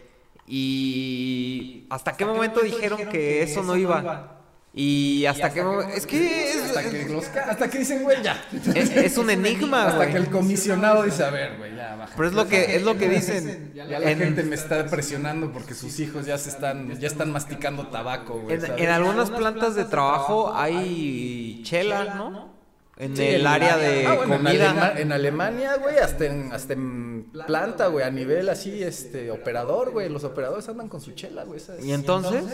Y 0.47 1.87
hasta 1.91 2.13
qué 2.17 2.25
momento 2.27 2.61
dijeron 2.61 3.09
que 3.11 3.43
eso 3.43 3.63
no 3.63 3.77
iba. 3.77 4.42
Y 4.75 5.27
hasta 5.27 5.53
qué 5.53 5.63
momento... 5.63 5.93
Es 5.95 6.07
que 6.07 6.51
es, 6.51 6.63
Hasta 6.63 6.89
que, 6.89 7.05
los 7.11 7.27
hasta 7.29 7.69
que 7.69 7.79
dicen, 7.81 8.03
güey, 8.05 8.23
ya. 8.23 8.43
es, 8.75 8.91
es 8.97 9.19
un 9.19 9.29
enigma, 9.39 9.83
Hasta 9.89 9.97
güey. 9.99 10.13
que 10.13 10.17
el 10.17 10.31
comisionado 10.31 11.03
dice, 11.03 11.25
a 11.25 11.31
ver, 11.31 11.59
güey, 11.59 11.77
ya 11.77 11.95
baja. 11.97 12.15
Pero 12.17 12.29
es 12.29 12.35
lo 12.35 12.49
que, 12.49 12.77
es 12.77 12.83
lo 12.83 12.97
que 12.97 13.09
dicen. 13.11 13.73
Ya 13.75 13.85
la 13.87 14.11
En- 14.11 14.19
gente 14.19 14.43
me 14.45 14.55
está 14.55 14.87
presionando 14.87 15.53
porque 15.53 15.75
sus 15.75 16.01
hijos 16.01 16.25
ya 16.25 16.39
se 16.39 16.49
están, 16.49 16.99
ya 16.99 17.07
están 17.07 17.31
masticando 17.33 17.89
tabaco, 17.89 18.41
güey. 18.41 18.59
En, 18.79 18.89
algunas 18.89 19.29
plantas 19.31 19.75
de 19.75 19.85
trabajo 19.85 20.53
hay 20.55 21.61
chela, 21.65 22.15
¿no? 22.15 22.53
En 22.97 23.15
Sí, 23.17 23.25
el 23.25 23.47
área 23.47 23.77
de 23.77 24.07
Ah, 24.07 24.15
bueno, 24.15 24.35
en 24.37 24.43
comida. 24.45 24.71
Alema- 24.71 25.01
En, 25.01 25.13
Alemania, 25.13 25.77
güey, 25.77 25.99
hasta 25.99 26.25
en, 26.27 26.51
hasta 26.53 26.73
en 26.73 27.31
planta, 27.47 27.89
güey, 27.89 28.07
a 28.07 28.11
nivel 28.11 28.49
así, 28.49 28.83
este, 28.83 29.31
operador, 29.31 29.91
güey. 29.91 30.09
Los 30.09 30.25
operadores 30.25 30.67
andan 30.69 30.89
con 30.89 31.01
su 31.03 31.13
chela, 31.13 31.45
güey. 31.45 31.59
esa 31.59 31.77
es- 31.77 31.85
¿Y 31.85 31.93
entonces? 31.93 32.45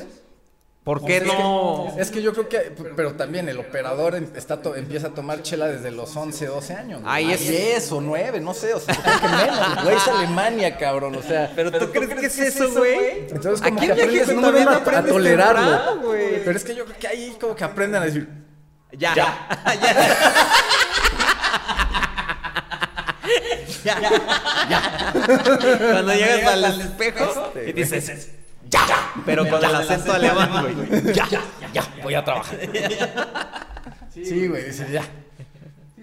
¿Por 0.89 1.05
qué 1.05 1.19
Es 1.19 1.23
que- 1.25 1.29
no? 1.29 1.95
Es 1.99 2.11
que 2.11 2.23
yo 2.23 2.33
creo 2.33 2.49
que, 2.49 2.73
pero 2.97 3.13
también 3.13 3.47
el 3.51 3.59
operador 3.59 4.15
está 4.35 4.63
to- 4.63 4.75
empieza 4.75 5.09
a 5.09 5.11
tomar 5.11 5.43
chela 5.43 5.67
desde 5.67 5.91
los 5.91 6.17
11, 6.17 6.47
12 6.47 6.73
años. 6.73 7.03
Ahí 7.05 7.31
es- 7.31 7.47
10 7.47 7.93
o 7.93 8.01
9, 8.01 8.41
no 8.41 8.55
sé, 8.55 8.73
o 8.73 8.81
sea, 8.81 8.95
creo 8.95 9.21
que 9.21 9.29
menos, 9.29 9.85
güey, 9.85 9.97
es 9.97 10.09
Alemania, 10.09 10.79
cabrón, 10.79 11.15
o 11.17 11.23
sea. 11.23 11.53
¿Pero 11.55 11.71
tú 11.73 11.91
crees 11.93 12.15
que 12.15 12.25
es 12.25 12.39
eso, 12.39 12.71
güey? 12.75 13.27
Entonces 13.29 13.61
como 13.61 13.77
Aquí 13.77 13.87
que 13.87 13.93
aprendes 13.93 14.29
no 14.35 14.47
a, 14.47 14.77
a 14.77 15.05
tolerarlo. 15.05 15.79
temprano. 15.79 16.03
Pero 16.45 16.57
es 16.57 16.65
que 16.65 16.75
yo 16.75 16.87
creo 16.87 16.99
que 16.99 17.07
ahí 17.07 17.37
como 17.39 17.55
que 17.55 17.65
aprenden 17.65 18.01
a 18.01 18.07
decir, 18.07 18.27
Ya. 18.93 19.15
Ya. 19.15 19.49
ya. 23.85 25.13
Cuando 25.93 26.15
llegas 26.15 26.47
al 26.53 26.81
espejo 26.81 27.53
y 27.67 27.73
dices, 27.73 28.31
ya. 28.71 28.87
Pero 29.27 29.49
con 29.49 29.65
el 29.65 29.75
acento 29.75 30.13
alemán, 30.13 30.51
güey. 30.63 31.15
ya, 31.15 31.27
ya, 31.29 31.41
ya, 31.73 31.83
voy 32.03 32.15
a 32.15 32.25
trabajar. 32.25 32.57
Sí, 34.13 34.47
güey, 34.49 34.65
dices 34.65 34.91
ya. 34.91 35.03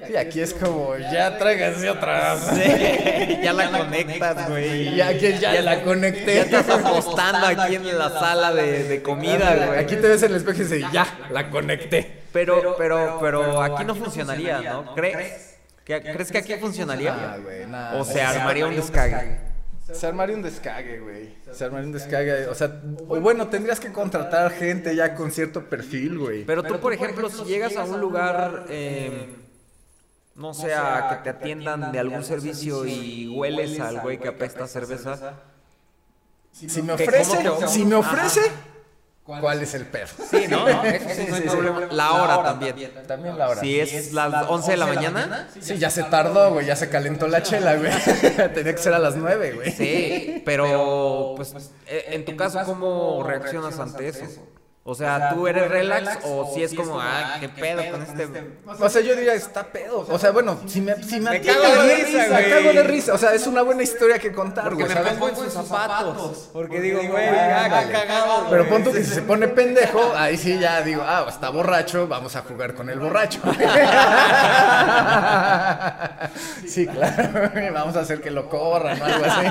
Sí, 0.07 0.15
aquí 0.17 0.41
es 0.41 0.53
como, 0.53 0.95
ya 0.97 1.37
tráiganse 1.37 1.89
otra. 1.89 2.37
Sí, 2.37 3.39
ya 3.43 3.53
la 3.53 3.69
conectas, 3.71 4.49
güey. 4.49 4.95
Ya 4.95 5.17
que 5.17 5.39
ya, 5.39 5.61
la 5.61 5.83
conecté. 5.83 6.35
Ya 6.35 6.59
estás 6.59 6.69
apostando 6.85 7.47
aquí 7.47 7.75
en 7.75 7.97
la 7.97 8.09
sala 8.09 8.53
de, 8.53 8.83
de 8.83 9.01
comida, 9.01 9.55
güey. 9.67 9.79
Aquí 9.79 9.95
te 9.95 10.07
ves 10.07 10.21
en 10.23 10.31
el 10.31 10.37
espejo 10.37 10.61
y 10.61 10.63
dices, 10.65 10.83
ya, 10.91 11.07
la 11.31 11.49
conecté. 11.49 12.23
Pero, 12.33 12.75
pero, 12.77 13.17
pero 13.21 13.61
aquí 13.61 13.85
no 13.85 13.95
funcionaría, 13.95 14.59
¿no? 14.61 14.93
¿Crees? 14.93 15.55
¿Que- 15.85 16.01
¿Crees 16.01 16.31
que 16.31 16.39
aquí 16.39 16.53
Ah, 16.53 16.57
funcionaría? 16.59 17.37
nada. 17.67 17.95
¿O 17.97 18.03
se 18.03 18.21
armaría 18.21 18.65
un 18.67 18.75
descague? 18.75 19.37
Se 19.93 20.07
armaría 20.07 20.35
un 20.35 20.41
descague, 20.41 20.99
güey. 20.99 21.35
Se 21.51 21.63
armaría 21.63 21.85
un 21.87 21.91
descague. 21.93 22.47
O 22.47 22.55
sea, 22.55 22.81
o 23.07 23.19
bueno, 23.19 23.47
tendrías 23.49 23.79
que 23.79 23.91
contratar 23.91 24.51
gente 24.51 24.95
ya 24.95 25.13
con 25.13 25.31
cierto 25.31 25.65
perfil, 25.69 26.17
güey. 26.17 26.43
Pero 26.45 26.63
tú, 26.63 26.79
por 26.79 26.91
ejemplo, 26.93 27.29
si 27.29 27.43
llegas 27.45 27.75
a 27.77 27.83
un 27.83 28.01
lugar, 28.01 28.65
eh, 28.69 29.29
no 30.35 30.53
sé, 30.53 30.73
a 30.73 31.09
que 31.09 31.23
te 31.23 31.29
atiendan 31.29 31.91
de 31.91 31.99
algún 31.99 32.23
servicio 32.23 32.85
y 32.85 33.27
hueles 33.27 33.79
al 33.79 34.01
güey 34.01 34.19
que 34.19 34.29
apesta 34.29 34.67
cerveza. 34.67 35.33
Si 36.51 36.81
me 36.81 36.95
¿Qué- 36.95 37.03
ofrece, 37.03 37.37
si 37.67 37.85
me 37.85 37.95
ofrece, 37.95 38.41
¿cuál 39.25 39.61
es 39.61 39.73
el 39.73 39.85
perro? 39.85 40.13
Sí, 40.29 40.45
¿no? 40.47 40.67
Ese 40.83 41.27
no 41.27 41.35
hay 41.35 41.41
problema. 41.41 41.87
La 41.91 42.13
hora 42.13 42.43
también. 42.43 42.75
También 43.07 43.37
la 43.37 43.49
hora. 43.49 43.59
Si 43.59 43.79
es 43.79 44.13
las 44.13 44.45
11 44.47 44.71
de 44.71 44.77
la 44.77 44.85
mañana, 44.85 45.47
Sí, 45.59 45.77
ya 45.77 45.89
se 45.89 46.03
tardó, 46.03 46.53
güey, 46.53 46.65
ya 46.65 46.75
se 46.75 46.89
calentó 46.89 47.27
la 47.27 47.41
chela, 47.43 47.75
güey. 47.75 47.91
Tenía 48.53 48.73
que 48.75 48.77
ser 48.77 48.93
a 48.93 48.99
las 48.99 49.15
nueve, 49.15 49.53
güey. 49.53 49.71
sí, 49.71 50.41
pero 50.45 51.33
pues 51.35 51.53
en 51.87 52.23
tu 52.25 52.35
caso, 52.37 52.61
¿cómo 52.65 53.23
reaccionas 53.23 53.79
ante 53.79 54.07
eso? 54.07 54.25
O 54.87 54.93
sea, 54.93 55.31
¿tú 55.33 55.47
eres 55.47 55.67
relax 55.67 56.19
o 56.25 56.53
si 56.53 56.61
es 56.61 56.75
como, 56.75 57.01
ah, 57.01 57.37
qué 57.39 57.49
pedo 57.49 57.81
con 57.89 58.03
este... 58.03 58.29
O 58.67 58.87
sea, 58.87 59.01
yo 59.01 59.15
diría, 59.15 59.33
está 59.33 59.63
pedo. 59.63 60.05
O 60.07 60.19
sea, 60.19 60.29
bueno, 60.29 60.59
si 60.67 60.79
me, 60.79 61.01
si 61.01 61.19
me 61.19 61.31
Me 61.31 61.41
cago 61.41 61.63
de 61.63 61.87
me 61.87 61.95
risa, 62.03 62.27
güey. 62.27 62.49
cago 62.51 62.71
de 62.71 62.83
risa. 62.83 63.13
O 63.15 63.17
sea, 63.17 63.33
es 63.33 63.47
una 63.47 63.63
buena 63.63 63.81
historia 63.81 64.19
que 64.19 64.31
contar, 64.31 64.65
Porque 64.65 64.83
güey, 64.83 64.95
me 64.95 65.11
pongo 65.13 65.29
en 65.29 65.35
sus 65.37 65.53
zapatos. 65.53 66.51
Porque 66.53 66.79
digo, 66.81 66.99
güey, 66.99 67.25
ya 67.25 67.89
cagado. 67.91 68.45
Pero 68.47 68.69
pon 68.69 68.83
tú 68.83 68.91
que 68.91 69.03
si 69.03 69.11
se 69.11 69.23
pone 69.23 69.47
pendejo, 69.47 70.13
ahí 70.15 70.37
sí 70.37 70.59
ya 70.59 70.83
digo, 70.83 71.01
ah, 71.03 71.25
está 71.29 71.49
borracho, 71.49 72.07
vamos 72.07 72.35
a 72.35 72.41
jugar 72.43 72.75
con 72.75 72.87
el 72.87 72.99
borracho. 72.99 73.41
Sí, 76.67 76.85
claro, 76.87 77.51
vamos 77.73 77.95
a 77.95 78.01
hacer 78.01 78.21
que 78.21 78.29
lo 78.29 78.49
corran 78.49 79.01
o 79.01 79.05
algo 79.05 79.25
así. 79.25 79.47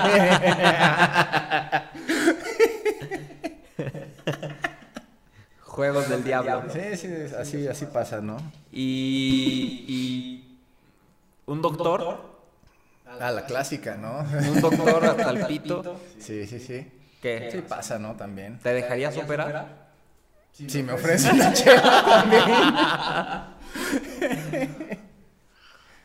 Juegos 5.75 6.09
del 6.09 6.23
diablo. 6.23 6.63
Sí, 6.73 6.97
sí, 6.97 7.09
así, 7.37 7.67
así 7.67 7.87
pasa, 7.87 8.21
¿no? 8.21 8.37
Y, 8.71 9.85
y 9.89 10.59
un 11.47 11.61
doctor, 11.61 12.33
Ah, 13.21 13.31
la 13.33 13.45
clásica, 13.45 13.97
¿no? 13.97 14.21
un 14.51 14.61
doctor 14.61 15.05
hasta 15.11 15.31
el 15.31 15.47
pito, 15.47 16.01
Sí, 16.19 16.47
sí, 16.47 16.61
sí. 16.61 16.91
¿qué? 17.21 17.49
Sí 17.51 17.61
pasa, 17.61 17.99
¿no? 17.99 18.15
También. 18.15 18.59
¿Te 18.61 18.73
dejarías 18.73 19.17
operar? 19.17 19.89
Si 20.53 20.83
me 20.85 20.93
ofrecen 20.93 21.39
la 21.39 21.53
chela 21.53 22.05
también. 22.07 22.45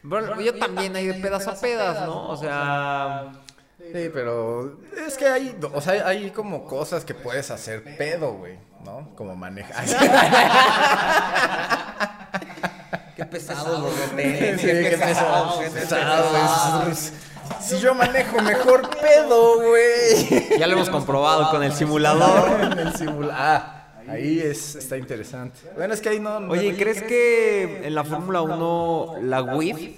Bueno, 0.02 0.40
yo 0.40 0.56
también 0.58 0.96
hay 0.96 1.08
de 1.08 1.14
pedas 1.16 1.46
a 1.46 1.60
pedas, 1.60 2.08
¿no? 2.08 2.30
O 2.30 2.38
sea, 2.38 3.34
Sí, 3.78 4.10
pero 4.14 4.80
es 5.06 5.18
que 5.18 5.28
hay, 5.28 5.58
o 5.74 5.82
sea, 5.82 6.08
hay 6.08 6.32
como 6.32 6.66
cosas 6.66 7.04
que 7.04 7.14
puedes 7.14 7.52
hacer 7.52 7.84
pedo, 7.98 8.34
güey, 8.34 8.58
¿no? 8.84 9.10
Como 9.16 9.36
manejar. 9.36 9.86
qué 13.16 13.26
pesado 13.26 13.80
los 13.80 13.94
Sí, 13.94 14.00
qué 14.16 14.98
pesado, 15.00 15.60
qué 15.60 15.70
pesado, 15.70 16.90
es- 16.92 17.14
Si 17.62 17.80
yo 17.80 17.94
manejo 17.96 18.42
mejor 18.42 18.90
pedo, 18.90 19.56
güey. 19.70 20.58
Ya 20.60 20.68
lo 20.68 20.74
hemos 20.74 20.90
comprobado 20.90 21.50
con 21.52 21.64
el 21.64 21.74
simulador. 21.74 22.62
En 22.72 22.80
el 22.80 22.94
simula- 22.94 23.36
Ah, 23.38 23.76
ahí 24.08 24.40
es, 24.40 24.76
está 24.76 24.98
interesante. 24.98 25.60
Bueno, 25.76 25.94
es 25.94 26.02
que 26.02 26.10
ahí 26.10 26.20
no. 26.20 26.40
no- 26.40 26.52
Oye, 26.52 26.76
¿crees 26.78 27.02
que 27.04 27.82
en 27.86 27.96
la 27.96 28.04
Fórmula 28.04 28.42
1 28.42 29.16
la 29.24 29.42
WIF 29.42 29.96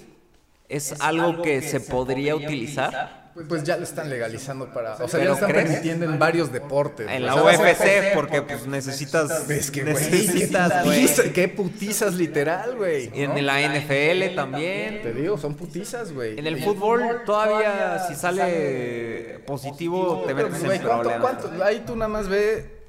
es 0.68 1.00
algo 1.00 1.42
que 1.42 1.62
se 1.62 1.80
podría 1.80 2.34
utilizar? 2.36 3.21
Pues 3.48 3.64
ya 3.64 3.78
lo 3.78 3.84
están 3.84 4.10
legalizando 4.10 4.72
para. 4.74 4.92
O 4.96 4.96
sea, 4.96 5.06
ya 5.06 5.10
¿Pero 5.18 5.28
lo 5.28 5.34
están 5.34 5.50
crees? 5.50 5.64
permitiendo 5.66 6.04
en 6.04 6.18
varios 6.18 6.52
deportes. 6.52 7.08
En 7.10 7.24
la 7.24 7.34
O 7.34 7.48
sea, 7.50 7.58
UFC, 7.60 8.12
porque 8.14 8.42
pues 8.42 8.66
necesitas... 8.66 9.48
Es 9.48 9.70
que, 9.70 9.82
güey, 9.82 9.94
necesitas, 9.94 10.72
qué 10.82 11.06
güey. 11.16 11.32
qué 11.32 11.48
putizas 11.48 12.14
literal, 12.14 12.76
güey. 12.76 13.10
Y 13.14 13.22
en 13.22 13.46
la 13.46 13.60
NFL 13.60 14.18
Te 14.20 14.32
también. 14.36 15.14
digo, 15.16 15.38
son 15.38 15.54
putizas, 15.54 16.12
güey. 16.12 16.38
En 16.38 16.46
el 16.46 16.62
fútbol 16.62 17.22
todavía 17.24 18.04
si 18.06 18.14
sale 18.16 19.40
positivo 19.46 20.24
te 20.26 20.34
metes 20.34 20.62
en 20.62 20.66
¿cuánto- 20.82 20.88
problemas. 21.08 21.20
cuánto? 21.20 21.64
Ahí 21.64 21.82
tú 21.86 21.96
nada 21.96 22.08
más 22.08 22.28
ve 22.28 22.82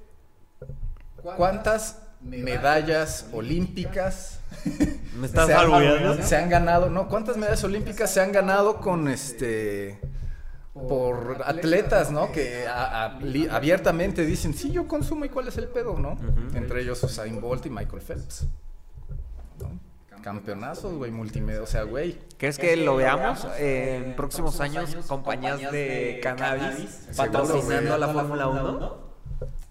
cuántas 1.38 2.00
medallas 2.22 3.28
olímpicas 3.34 4.40
¿Me 5.18 5.28
estás 5.28 5.48
se 5.48 5.54
han, 5.54 6.24
se 6.24 6.36
han 6.38 6.50
ganado, 6.50 6.90
¿no? 6.90 7.08
¿Cuántas 7.10 7.38
medallas 7.38 7.64
olímpicas 7.64 8.12
se 8.12 8.22
han 8.22 8.32
ganado 8.32 8.80
con 8.80 9.08
este 9.08 10.00
por 10.74 11.42
atletas, 11.46 12.12
¿no? 12.12 12.32
Que 12.32 12.68
a- 12.68 13.06
a- 13.06 13.20
li- 13.20 13.48
abiertamente 13.48 14.26
dicen, 14.26 14.54
sí, 14.54 14.72
yo 14.72 14.88
consumo 14.88 15.24
y 15.26 15.30
cuál 15.30 15.48
es 15.48 15.58
el 15.58 15.68
pedo, 15.68 15.98
¿no? 16.00 16.18
Entre 16.56 16.82
ellos 16.82 17.04
Usain 17.04 17.40
Bolt 17.40 17.66
y 17.66 17.70
Michael 17.70 18.02
Phelps. 18.02 18.48
¿no? 19.60 19.80
Campeonazos, 20.24 20.94
güey, 20.96 21.12
multimedia, 21.12 21.62
o 21.62 21.68
sea, 21.68 21.84
güey. 21.84 22.18
¿Crees 22.38 22.58
que 22.58 22.76
lo 22.78 22.96
veamos 22.96 23.46
en 23.60 24.16
próximos 24.16 24.60
años 24.62 24.96
compañías 25.08 25.60
de 25.72 26.20
cannabis 26.24 27.08
patrocinando 27.16 27.94
a 27.94 27.98
la 27.98 28.08
Fórmula 28.08 28.48
1? 28.48 29.04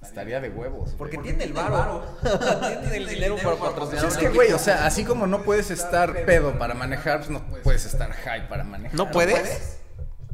Estaría 0.02 0.40
de 0.40 0.50
huevos. 0.50 0.94
Porque 0.98 1.16
tiene 1.18 1.44
el 1.44 1.52
varo. 1.52 2.04
tiene 2.22 2.96
el 2.96 3.08
dinero 3.08 3.36
para 3.42 3.56
patrocinar. 3.56 4.04
Es 4.04 4.16
que, 4.18 4.28
güey, 4.28 4.52
o 4.52 4.58
sea, 4.58 4.84
así 4.84 5.04
como 5.04 5.26
no 5.26 5.42
puedes 5.42 5.70
estar 5.70 6.24
pedo 6.26 6.58
para 6.58 6.74
manejar, 6.74 7.18
pues 7.18 7.30
no 7.30 7.40
puedes 7.62 7.86
estar 7.86 8.12
high 8.12 8.48
para 8.48 8.62
manejar. 8.64 8.94
¿No 8.96 9.10
puedes? 9.10 9.78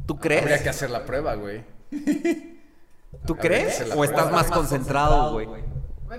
¿Tú 0.09 0.17
Habría 0.23 0.41
crees? 0.41 0.61
que 0.63 0.69
hacer 0.69 0.89
la 0.89 1.05
prueba, 1.05 1.35
güey. 1.35 1.63
¿Tú 3.27 3.33
Habría 3.33 3.37
crees? 3.37 3.83
¿O 3.95 4.03
estás 4.03 4.31
más 4.31 4.49
concentrado, 4.49 5.33
güey? 5.33 5.47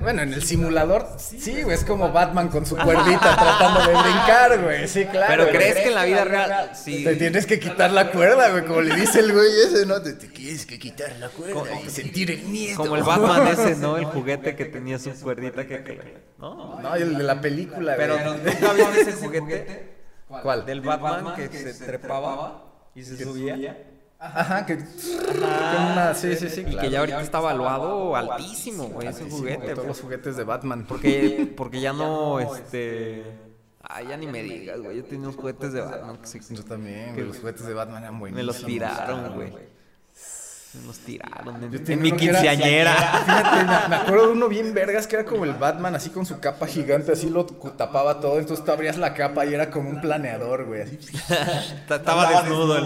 Bueno, 0.00 0.22
en 0.22 0.32
el 0.32 0.44
simulador, 0.44 1.08
sí, 1.18 1.64
güey, 1.64 1.74
es 1.74 1.84
como 1.84 2.12
Batman 2.12 2.50
con 2.50 2.64
su 2.64 2.76
cuerdita 2.84 3.18
tratando 3.36 3.80
de 3.80 4.00
brincar, 4.00 4.62
güey. 4.62 4.86
Sí, 4.86 5.06
claro. 5.06 5.26
Pero 5.28 5.42
güey. 5.46 5.56
¿crees 5.56 5.74
que 5.78 5.88
en 5.88 5.94
la 5.96 6.04
vida 6.04 6.24
real 6.24 6.70
sí? 6.76 7.02
Te 7.02 7.16
tienes 7.16 7.46
que 7.46 7.58
quitar 7.58 7.90
la 7.90 8.12
cuerda, 8.12 8.50
güey, 8.50 8.64
como 8.64 8.80
le 8.82 8.94
dice 8.94 9.18
el 9.18 9.32
güey 9.32 9.48
ese, 9.66 9.86
¿no? 9.86 10.00
Te, 10.00 10.12
te 10.12 10.28
tienes 10.28 10.64
que 10.66 10.78
quitar 10.78 11.10
la 11.18 11.28
cuerda 11.28 11.80
y 11.84 11.90
sentir 11.90 12.30
el 12.30 12.42
miedo. 12.44 12.76
Como 12.76 12.94
el 12.94 13.02
Batman 13.02 13.48
ese, 13.58 13.74
¿no? 13.74 13.96
El 13.96 14.04
juguete 14.04 14.54
que 14.54 14.66
tenía 14.66 15.00
su 15.00 15.10
cuerdita 15.20 15.66
que... 15.66 16.22
¿No? 16.38 16.80
No, 16.80 16.94
el 16.94 17.18
de 17.18 17.24
la 17.24 17.40
película, 17.40 17.94
Pero 17.96 18.14
güey. 18.14 18.24
¿nunca 18.26 18.72
viste 18.72 19.00
ese 19.00 19.12
juguete? 19.14 19.96
¿Cuál? 20.28 20.64
Del 20.64 20.80
Batman 20.80 21.34
que 21.34 21.48
se 21.48 21.84
trepaba 21.84 22.69
y 22.94 23.02
se 23.02 23.22
subía. 23.22 23.76
Ajá, 24.18 24.66
que... 24.66 24.74
Una... 24.74 26.12
Sí, 26.14 26.36
sí, 26.36 26.50
sí, 26.50 26.60
Y 26.60 26.64
claro. 26.64 26.80
que 26.80 26.90
ya 26.90 27.00
ahorita 27.00 27.22
está 27.22 27.40
valuado 27.40 28.14
altísimo, 28.14 28.84
güey, 28.88 29.08
ese 29.08 29.28
juguete. 29.30 29.74
Todos 29.74 29.86
los 29.88 30.00
juguetes 30.00 30.36
de 30.36 30.44
Batman. 30.44 30.84
Porque, 30.86 31.52
porque 31.56 31.80
ya 31.80 31.94
no, 31.94 32.38
este... 32.38 33.24
Ay, 33.82 34.08
ya 34.08 34.16
ni 34.18 34.26
me 34.26 34.42
digas, 34.42 34.78
güey. 34.80 34.98
Yo 34.98 35.04
tenía 35.04 35.20
unos 35.20 35.36
juguetes 35.36 35.72
de 35.72 35.80
Batman 35.80 36.18
que 36.18 36.26
se... 36.26 36.54
Yo 36.54 36.64
también, 36.64 37.06
que 37.06 37.22
güey, 37.22 37.26
los 37.28 37.38
juguetes 37.38 37.66
de 37.66 37.72
Batman 37.72 38.02
eran 38.02 38.18
buenos. 38.18 38.36
Me 38.36 38.42
los 38.42 38.62
tiraron, 38.62 39.34
güey. 39.34 39.52
Nos 40.86 40.98
tiraron 41.00 41.64
en, 41.64 41.74
en 41.92 42.00
mi 42.00 42.08
era- 42.10 42.16
quinceañera. 42.16 42.94
Fíjate, 43.26 43.56
me, 43.64 43.88
me 43.88 43.96
acuerdo 43.96 44.26
de 44.28 44.32
uno 44.34 44.48
bien 44.48 44.72
vergas 44.72 45.06
que 45.08 45.16
era 45.16 45.24
como 45.24 45.44
el 45.44 45.54
Batman, 45.54 45.96
así 45.96 46.10
con 46.10 46.24
su 46.24 46.38
capa 46.38 46.66
gigante, 46.68 47.10
así 47.12 47.28
lo 47.28 47.44
tapaba 47.44 48.20
todo. 48.20 48.38
Entonces 48.38 48.64
tú 48.64 48.70
abrías 48.70 48.96
la 48.96 49.12
capa 49.14 49.44
y 49.46 49.54
era 49.54 49.68
como 49.70 49.90
un 49.90 50.00
planeador, 50.00 50.66
güey. 50.66 50.82
Estaba 51.90 52.30
desnudo 52.30 52.76
el. 52.78 52.84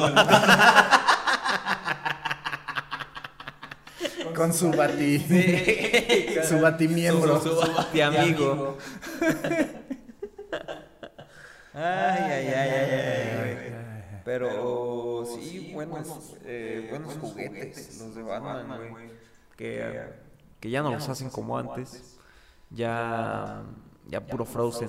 Con 4.34 4.52
su 4.54 4.70
bati. 4.70 5.18
su 6.48 6.60
batimiembro. 6.60 7.40
Su 7.40 7.54
bati 7.56 8.00
amigo. 8.00 8.78
Ay, 11.74 12.18
ay, 12.22 12.46
ay, 12.48 12.70
ay, 12.70 12.90
ay. 12.90 13.83
Pero 14.24 15.24
sí, 15.26 15.70
buenos, 15.74 16.36
eh, 16.44 16.86
buenos 16.90 17.14
juguetes 17.18 18.00
los 18.00 18.14
de 18.14 18.22
Batman, 18.22 18.90
güey. 18.90 19.10
Que, 19.56 20.02
que 20.60 20.70
ya 20.70 20.82
no 20.82 20.90
los 20.92 21.08
hacen 21.08 21.30
como 21.30 21.58
antes. 21.58 22.18
Ya, 22.70 23.62
ya 24.08 24.20
puro 24.26 24.44
Frozen. 24.44 24.88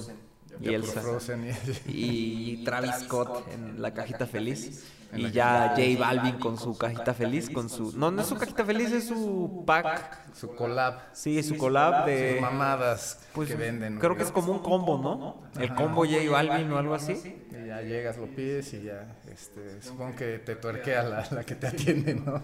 Y 0.61 0.73
Elsa. 0.73 1.01
Frozen 1.01 1.49
y- 1.87 1.91
Y 2.61 2.63
Travis 2.63 2.95
Scott 3.03 3.45
en 3.51 3.81
la 3.81 3.93
cajita 3.93 4.25
feliz. 4.25 4.91
Y 5.13 5.31
ya 5.31 5.75
J 5.77 5.81
Balvin 5.99 6.39
con 6.39 6.57
su 6.57 6.77
cajita 6.77 7.13
feliz, 7.13 7.49
con 7.49 7.69
su... 7.69 7.97
No, 7.97 8.11
no 8.11 8.21
es 8.21 8.27
su 8.27 8.35
cajita 8.35 8.65
feliz, 8.65 8.91
es 8.91 9.07
su 9.07 9.63
pack. 9.65 10.33
Su 10.33 10.53
collab. 10.55 10.99
Sí, 11.13 11.41
su 11.43 11.57
collab 11.57 12.05
de... 12.05 12.33
Sus 12.33 12.41
mamadas 12.41 13.19
Pues 13.33 13.47
que 13.49 13.55
venden. 13.55 13.99
creo 13.99 14.17
que 14.17 14.23
es 14.23 14.31
como 14.31 14.51
un 14.51 14.59
combo, 14.59 14.97
¿no? 14.97 15.61
El 15.61 15.73
combo 15.75 16.05
J 16.05 16.17
Balvin 16.29 16.69
o 16.71 16.77
algo 16.77 16.95
así. 16.95 17.44
Ya 17.75 17.81
llegas, 17.81 18.17
lo 18.17 18.27
pides 18.27 18.73
y 18.73 18.83
ya, 18.83 19.15
este, 19.31 19.81
supongo 19.81 20.15
que 20.15 20.39
te 20.39 20.55
tuerquea 20.55 21.03
la, 21.03 21.27
la 21.31 21.43
que 21.43 21.55
te 21.55 21.67
atiende, 21.67 22.15
¿no? 22.15 22.41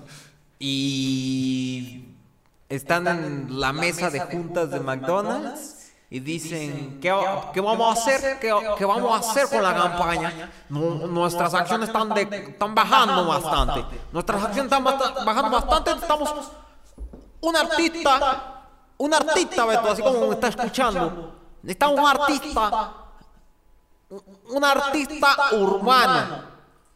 Y 0.59 2.05
están 2.69 3.07
en 3.07 3.59
la 3.59 3.73
mesa 3.73 4.09
de 4.09 4.19
juntas 4.19 4.69
de 4.71 4.79
McDonald's 4.79 5.91
y 6.09 6.19
dicen, 6.19 6.99
¿qué, 7.01 7.13
qué 7.53 7.61
vamos 7.61 7.97
a 7.97 8.01
hacer? 8.01 8.39
¿Qué, 8.39 8.53
qué 8.77 8.85
vamos 8.85 9.11
a 9.11 9.31
hacer 9.31 9.47
con 9.47 9.63
la 9.63 9.73
campaña? 9.73 10.51
Nu- 10.69 11.07
nuestras 11.07 11.53
acciones 11.53 11.87
están, 11.89 12.09
de, 12.13 12.21
están 12.49 12.75
bajando 12.75 13.25
bastante. 13.25 13.85
Nuestras 14.11 14.43
acciones 14.43 14.65
están 14.71 14.83
basta- 14.83 15.23
bajando 15.23 15.51
bastante. 15.51 15.91
Estamos... 15.91 16.51
Un 17.43 17.55
artista, 17.55 18.63
un 18.97 19.13
artista, 19.13 19.65
Beto, 19.65 19.91
así 19.91 20.01
como 20.01 20.27
me 20.27 20.33
está 20.35 20.49
escuchando. 20.49 21.39
Necesitamos 21.63 21.99
un 21.99 22.05
artista 22.07 22.93
un 24.49 24.63
artista 24.63 25.35
urbano 25.53 26.43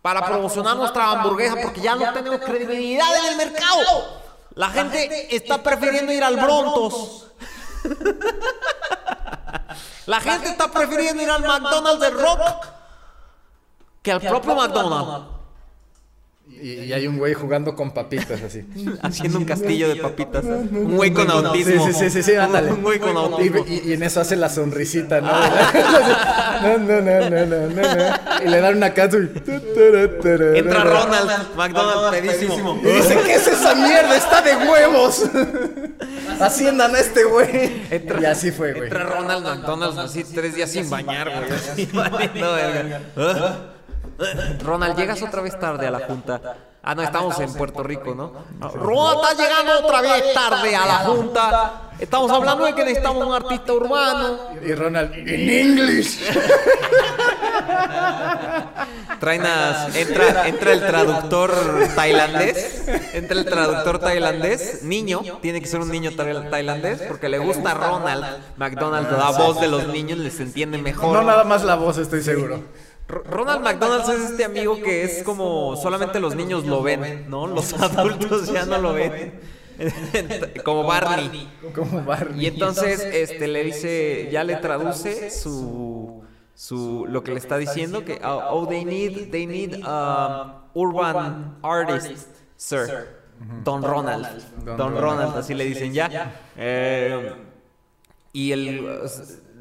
para 0.02 0.26
promocionar 0.26 0.76
nuestra 0.78 1.12
hamburguesa 1.12 1.56
porque 1.62 1.82
ya 1.82 1.96
no 1.96 2.14
tenemos 2.14 2.40
credibilidad 2.42 3.08
en 3.18 3.26
el 3.32 3.38
mercado. 3.38 4.22
La 4.56 4.70
gente 4.70 5.36
está 5.36 5.62
prefiriendo 5.64 6.12
ir 6.12 6.24
al 6.24 6.38
Brontos. 6.38 7.28
La 10.06 10.20
gente 10.22 10.50
está 10.50 10.70
prefiriendo 10.70 11.24
ir 11.24 11.30
al 11.30 11.42
McDonald's 11.42 12.00
de 12.00 12.10
Rock 12.12 12.42
que 14.04 14.12
al 14.12 14.22
propio 14.22 14.56
McDonald's. 14.56 15.35
Y, 16.48 16.74
y 16.74 16.94
hay 16.94 17.08
un 17.08 17.18
güey 17.18 17.34
jugando 17.34 17.76
con 17.76 17.92
papitas 17.92 18.42
así. 18.42 18.64
Haciendo 19.02 19.40
un 19.40 19.46
castillo 19.46 19.90
de 19.90 19.96
papitas. 19.98 20.44
Un 20.46 20.96
güey 20.96 21.12
con 21.12 21.30
autismo. 21.30 21.86
Sí, 21.88 21.94
sí, 21.94 22.00
sí, 22.00 22.10
sí, 22.10 22.24
sí, 22.24 22.36
ándale. 22.36 22.72
Un 22.72 22.82
güey 22.82 23.00
con 23.00 23.16
autismo. 23.18 23.66
Y, 23.68 23.94
en 23.94 24.04
eso 24.04 24.22
hace 24.22 24.36
la 24.36 24.50
sonrisita, 24.50 25.22
¿no? 25.22 25.32
No, 26.56 26.78
no, 26.78 27.02
no, 27.02 27.30
no, 27.30 27.46
no, 27.46 27.68
no, 27.68 27.96
no. 27.96 28.44
Y 28.44 28.48
le 28.48 28.62
dan 28.62 28.78
una 28.78 28.94
y... 28.94 29.30
Entra 30.58 30.84
Ronald 30.84 31.56
McDonald 31.56 32.12
pedísimo. 32.12 32.80
Y 32.82 32.88
dice, 32.88 33.20
¿qué 33.26 33.36
es 33.36 33.48
esa 33.48 33.76
mierda? 33.76 34.16
Está 34.16 34.42
de 34.42 34.56
huevos. 34.56 35.30
Haciendan 36.40 36.96
a 36.96 37.00
este 37.00 37.26
güey. 37.26 37.84
Entra- 37.92 38.22
Y 38.22 38.26
así 38.26 38.52
fue, 38.52 38.72
güey. 38.72 38.86
Entra 38.86 39.04
Ronald 39.04 39.46
McDonald's 39.46 39.98
así 39.98 40.24
tres 40.24 40.56
días 40.56 40.72
sin 40.72 40.90
bañar, 40.90 41.30
güey. 41.30 41.52
así, 41.52 41.90
valiendo 41.94 42.54
verga. 42.54 43.72
¿Ah? 44.20 44.54
Ronald, 44.64 44.98
llegas 44.98 45.22
otra 45.22 45.42
vez 45.42 45.60
tarde 45.60 45.88
a 45.88 45.92
la 45.92 46.00
junta. 46.02 46.42
Ah, 46.88 46.94
no, 46.94 47.02
estamos 47.02 47.40
en 47.40 47.52
Puerto 47.54 47.82
Rico, 47.82 48.14
¿no? 48.14 48.32
Ronald 48.70 49.20
está 49.24 49.44
llegando 49.44 49.86
otra 49.88 50.02
vez 50.02 50.34
tarde 50.34 50.76
a 50.76 50.86
la 50.86 50.96
junta. 51.00 51.82
Estamos 51.98 52.30
hablando 52.32 52.66
de 52.66 52.76
que 52.76 52.84
necesitamos 52.84 53.26
un 53.26 53.34
artista 53.34 53.74
urbano. 53.74 54.38
Y 54.64 54.74
Ronald, 54.74 55.12
en 55.14 55.50
English. 55.50 56.20
Traen 59.20 59.46
a- 59.46 59.88
entra, 59.96 60.48
entra 60.48 60.74
el 60.74 60.80
traductor 60.86 61.52
tailandés. 61.96 62.88
Entra 63.14 63.38
el 63.40 63.46
traductor 63.46 64.00
tailandés. 64.00 64.84
Niño, 64.84 65.22
tiene 65.42 65.62
que 65.62 65.68
ser 65.68 65.80
un 65.80 65.90
niño 65.90 66.12
tai- 66.12 66.50
tailandés 66.50 67.02
porque 67.04 67.30
le 67.30 67.40
gusta 67.40 67.74
Ronald 67.74 68.26
McDonald. 68.58 69.12
La 69.18 69.32
voz 69.32 69.60
de 69.60 69.68
los 69.70 69.88
niños 69.88 70.20
les 70.20 70.40
entiende 70.40 70.78
mejor. 70.78 71.14
No 71.14 71.24
nada 71.24 71.44
más 71.46 71.64
la 71.64 71.76
voz, 71.76 71.98
estoy 71.98 72.22
seguro. 72.22 72.62
Ronald 73.08 73.62
McDonald's 73.62 74.10
es 74.10 74.32
este 74.32 74.46
amigo 74.46 74.78
que 74.82 75.04
es 75.04 75.24
como 75.24 75.76
solamente 75.76 76.20
los 76.20 76.36
niños 76.36 76.66
lo 76.66 76.82
ven, 76.82 77.30
¿no? 77.30 77.46
Los 77.56 77.74
adultos 77.80 78.52
ya 78.52 78.66
no 78.66 78.80
lo 78.80 78.94
ven. 78.94 79.40
como 80.66 80.84
Barney. 80.84 81.52
Como 81.74 82.04
Barney. 82.04 82.46
Y 82.46 82.48
entonces 82.48 83.02
este 83.02 83.48
le 83.48 83.64
dice, 83.64 84.30
ya 84.32 84.44
le 84.44 84.56
traduce 84.58 85.30
su 85.30 86.24
su 86.54 87.06
lo 87.10 87.22
que 87.22 87.32
le 87.32 87.38
está 87.38 87.58
diciendo 87.58 88.06
que 88.06 88.22
oh, 88.24 88.42
oh, 88.50 88.68
they 88.68 88.86
need 88.86 89.30
they 89.30 89.46
need 89.46 89.76
um, 89.86 90.54
urban 90.74 91.58
artist, 91.62 92.30
sir. 92.56 93.26
Don 93.64 93.84
Ronald. 93.84 94.28
Don 94.64 94.78
Don 94.78 94.96
Ronald. 94.96 95.02
Ronald, 95.02 95.38
así 95.38 95.54
le 95.54 95.66
dicen 95.66 95.94
ya. 95.94 96.34
Eh, 96.56 97.34
y 98.32 98.52
el, 98.54 99.02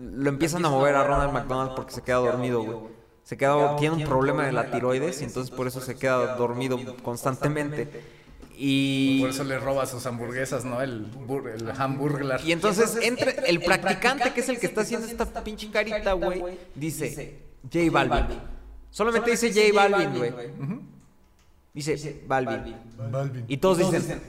lo 0.00 0.28
empiezan 0.28 0.64
a 0.64 0.70
mover 0.70 0.94
a 0.94 1.04
Ronald 1.04 1.32
McDonald 1.32 1.74
porque 1.74 1.92
se 1.92 2.02
queda 2.02 2.16
dormido, 2.18 2.62
güey. 2.62 2.93
Se 3.24 3.36
queda, 3.36 3.76
tiene 3.76 3.96
un 3.96 4.04
problema 4.04 4.44
de 4.46 4.52
la 4.52 4.70
tiroides 4.70 5.20
y 5.22 5.24
entonces 5.24 5.54
por 5.54 5.66
eso 5.66 5.80
se 5.80 5.96
queda 5.96 6.36
dormido 6.36 6.78
constantemente. 7.02 7.88
Y, 8.56 9.20
Por 9.20 9.30
eso 9.30 9.42
le 9.42 9.58
roba 9.58 9.84
sus 9.86 10.06
hamburguesas, 10.06 10.64
¿no? 10.64 10.80
El, 10.80 11.10
bur- 11.12 11.52
el 11.52 11.68
hamburglar. 11.76 12.40
y 12.44 12.52
entonces 12.52 12.96
entre 13.02 13.50
el 13.50 13.60
practicante 13.60 14.32
que 14.32 14.40
es 14.42 14.48
el 14.48 14.60
que 14.60 14.66
está 14.66 14.82
haciendo 14.82 15.08
esta 15.08 15.42
pinche 15.42 15.70
carita, 15.72 16.12
güey, 16.12 16.40
dice 16.74 17.40
J 17.64 17.90
Balvin. 17.90 18.38
Solamente 18.90 19.32
dice 19.32 19.52
J 19.52 19.72
Balvin, 19.88 20.16
güey. 20.18 20.32
Dice 21.72 22.22
Balvin. 22.28 22.76
Y 23.48 23.56
todos 23.56 23.78
dicen, 23.78 24.20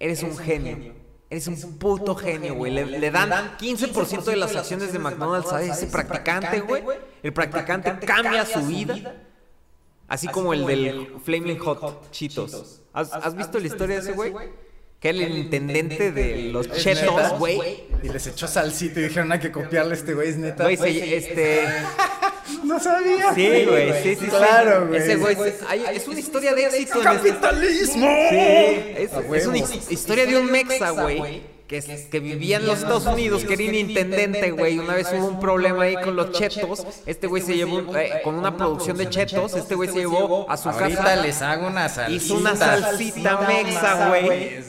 eres 0.00 0.22
un 0.22 0.36
genio. 0.38 0.94
Eres 1.30 1.46
un 1.46 1.78
puto 1.78 2.14
genio, 2.14 2.54
güey. 2.54 2.72
Le, 2.72 2.86
le 2.86 3.10
dan 3.10 3.30
15% 3.58 4.24
de 4.24 4.36
las 4.36 4.56
acciones 4.56 4.92
de 4.92 4.98
McDonald's 4.98 5.52
a 5.52 5.62
ese 5.62 5.86
practicante, 5.86 6.60
güey. 6.60 6.82
El 7.22 7.32
practicante 7.32 7.98
cambia 8.06 8.46
su 8.46 8.60
vida. 8.66 9.16
Así 10.08 10.26
como 10.28 10.54
el 10.54 10.64
del 10.64 11.14
Flaming 11.22 11.58
Hot 11.58 12.10
Cheetos. 12.10 12.80
¿Has, 12.94 13.12
has 13.12 13.36
visto 13.36 13.58
la 13.58 13.66
historia 13.66 13.96
de 13.96 14.02
ese 14.02 14.12
güey? 14.12 14.32
Que 14.98 15.10
era 15.10 15.18
el 15.18 15.36
intendente 15.38 16.10
de 16.10 16.50
los 16.50 16.66
¿Es 16.66 16.82
Chetos, 16.82 17.38
güey. 17.38 17.84
Y 18.02 18.08
les 18.08 18.26
echó 18.26 18.48
salsita 18.48 18.98
y 19.00 19.04
dijeron, 19.04 19.30
hay 19.30 19.38
que 19.38 19.52
copiarle 19.52 19.92
a 19.92 19.96
este 19.96 20.14
güey, 20.14 20.30
es 20.30 20.38
neta. 20.38 20.64
Güey, 20.64 20.76
se- 20.78 21.16
este... 21.16 21.66
No 22.68 22.78
sabía. 22.78 23.34
Sí, 23.34 23.64
güey, 23.66 23.92
sí, 24.02 24.14
sí, 24.14 24.16
sí. 24.20 24.26
Claro, 24.26 24.86
güey. 24.88 25.00
Ese 25.00 25.16
güey, 25.16 25.36
es 25.94 26.06
una 26.06 26.20
historia 26.20 26.54
de 26.54 26.66
éxito. 26.66 26.98
este- 27.00 27.02
¡Capitalismo! 27.02 28.06
Sí, 28.30 28.36
es, 28.36 29.46
una 29.46 29.58
historia 29.90 30.26
de 30.26 30.36
un 30.38 30.50
mexa, 30.50 30.90
güey. 30.90 31.58
Que, 31.68 31.78
es- 31.78 32.06
que 32.10 32.20
vivía 32.20 32.56
en 32.56 32.66
los 32.66 32.78
Estados 32.78 33.04
Unidos, 33.04 33.44
que 33.44 33.52
era 33.52 33.64
un 33.64 33.74
intendente, 33.74 34.50
güey. 34.52 34.78
Una 34.78 34.94
vez 34.94 35.06
hubo 35.14 35.26
un 35.28 35.38
problema 35.40 35.82
ahí 35.84 35.96
con 35.96 36.16
los 36.16 36.32
chetos. 36.32 36.82
Este 37.04 37.26
güey 37.26 37.42
se 37.42 37.56
llevó, 37.56 37.76
un- 37.78 37.94
eh, 37.96 38.20
con 38.24 38.36
una 38.36 38.56
producción 38.56 38.96
de 38.96 39.08
chetos, 39.10 39.54
este 39.54 39.74
güey 39.74 39.88
se 39.90 39.98
llevó 39.98 40.46
a 40.50 40.56
su 40.56 40.70
casa. 40.70 41.16
les 41.16 41.42
hago 41.42 41.66
una 41.66 41.88
salsita. 41.90 42.10
Hizo 42.24 42.34
una 42.36 42.56
salsita 42.56 43.40
mexa, 43.46 44.08
güey. 44.08 44.60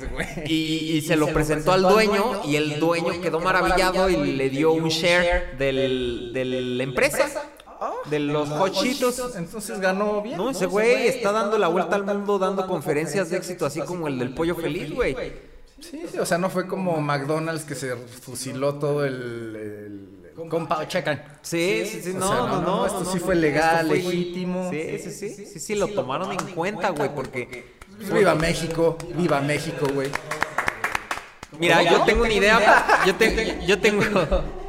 Y, 0.46 0.98
y 0.98 1.02
se 1.02 1.16
lo 1.16 1.28
presentó 1.28 1.72
al 1.74 1.84
dueño 1.84 2.42
y 2.46 2.56
el 2.58 2.80
dueño 2.82 3.22
quedó 3.22 3.40
maravillado 3.40 4.10
y 4.10 4.34
le 4.34 4.50
dio 4.50 4.72
un 4.74 4.90
share 4.90 5.56
del, 5.58 6.32
de 6.34 6.44
la 6.46 6.84
empresa, 6.84 7.30
de 8.10 8.20
los 8.20 8.50
hochitos. 8.50 9.36
Entonces 9.36 9.80
ganó 9.80 10.22
bien. 10.22 10.38
No, 10.38 10.50
ese 10.50 10.66
güey 10.66 11.08
está 11.08 11.32
dando 11.32 11.58
la 11.58 11.68
vuelta 11.68 11.96
al 11.96 12.04
mundo 12.06 12.40
dando 12.40 12.68
conferencias 12.68 13.30
de 13.30 13.38
éxito 13.38 13.66
así 13.66 13.82
como 13.82 14.08
el 14.08 14.20
del 14.20 14.34
pollo 14.34 14.56
feliz, 14.56 14.94
güey. 14.94 15.16
Sí, 15.80 16.04
sí, 16.12 16.20
o 16.20 16.26
sea, 16.26 16.38
no 16.38 16.50
fue 16.50 16.68
como 16.68 17.00
McDonald's 17.00 17.64
que 17.64 17.74
se 17.76 17.96
fusiló 17.96 18.76
todo 18.76 19.06
el. 19.06 19.56
el 20.36 20.50
compa, 20.50 20.88
checan. 20.88 21.24
Sí, 21.42 21.84
sí, 21.86 22.02
sí, 22.02 22.12
O 22.12 22.20
no, 22.20 22.28
sea, 22.28 22.38
no, 22.38 22.62
no, 22.62 22.86
esto 22.86 23.00
no, 23.02 23.12
sí 23.12 23.18
no, 23.20 23.26
fue 23.26 23.36
legal, 23.36 23.88
fue- 23.88 23.98
legítimo. 23.98 24.70
Sí, 24.72 25.00
sí, 25.00 25.12
sí, 25.12 25.46
sí, 25.46 25.60
sí, 25.60 25.76
lo 25.76 25.88
tomaron 25.88 26.32
en 26.32 26.54
cuenta, 26.54 26.90
güey, 26.90 27.14
porque... 27.14 27.78
Pues 27.98 28.14
viva 28.14 28.36
México, 28.36 28.98
viva 29.16 29.42
México, 29.42 29.86
güey. 29.94 30.10
Mira, 31.60 31.82
yo 31.84 32.04
tengo 32.06 32.24
una 32.24 32.32
idea, 32.34 33.04
yo, 33.06 33.14
yo 33.66 33.80
tengo, 33.80 34.04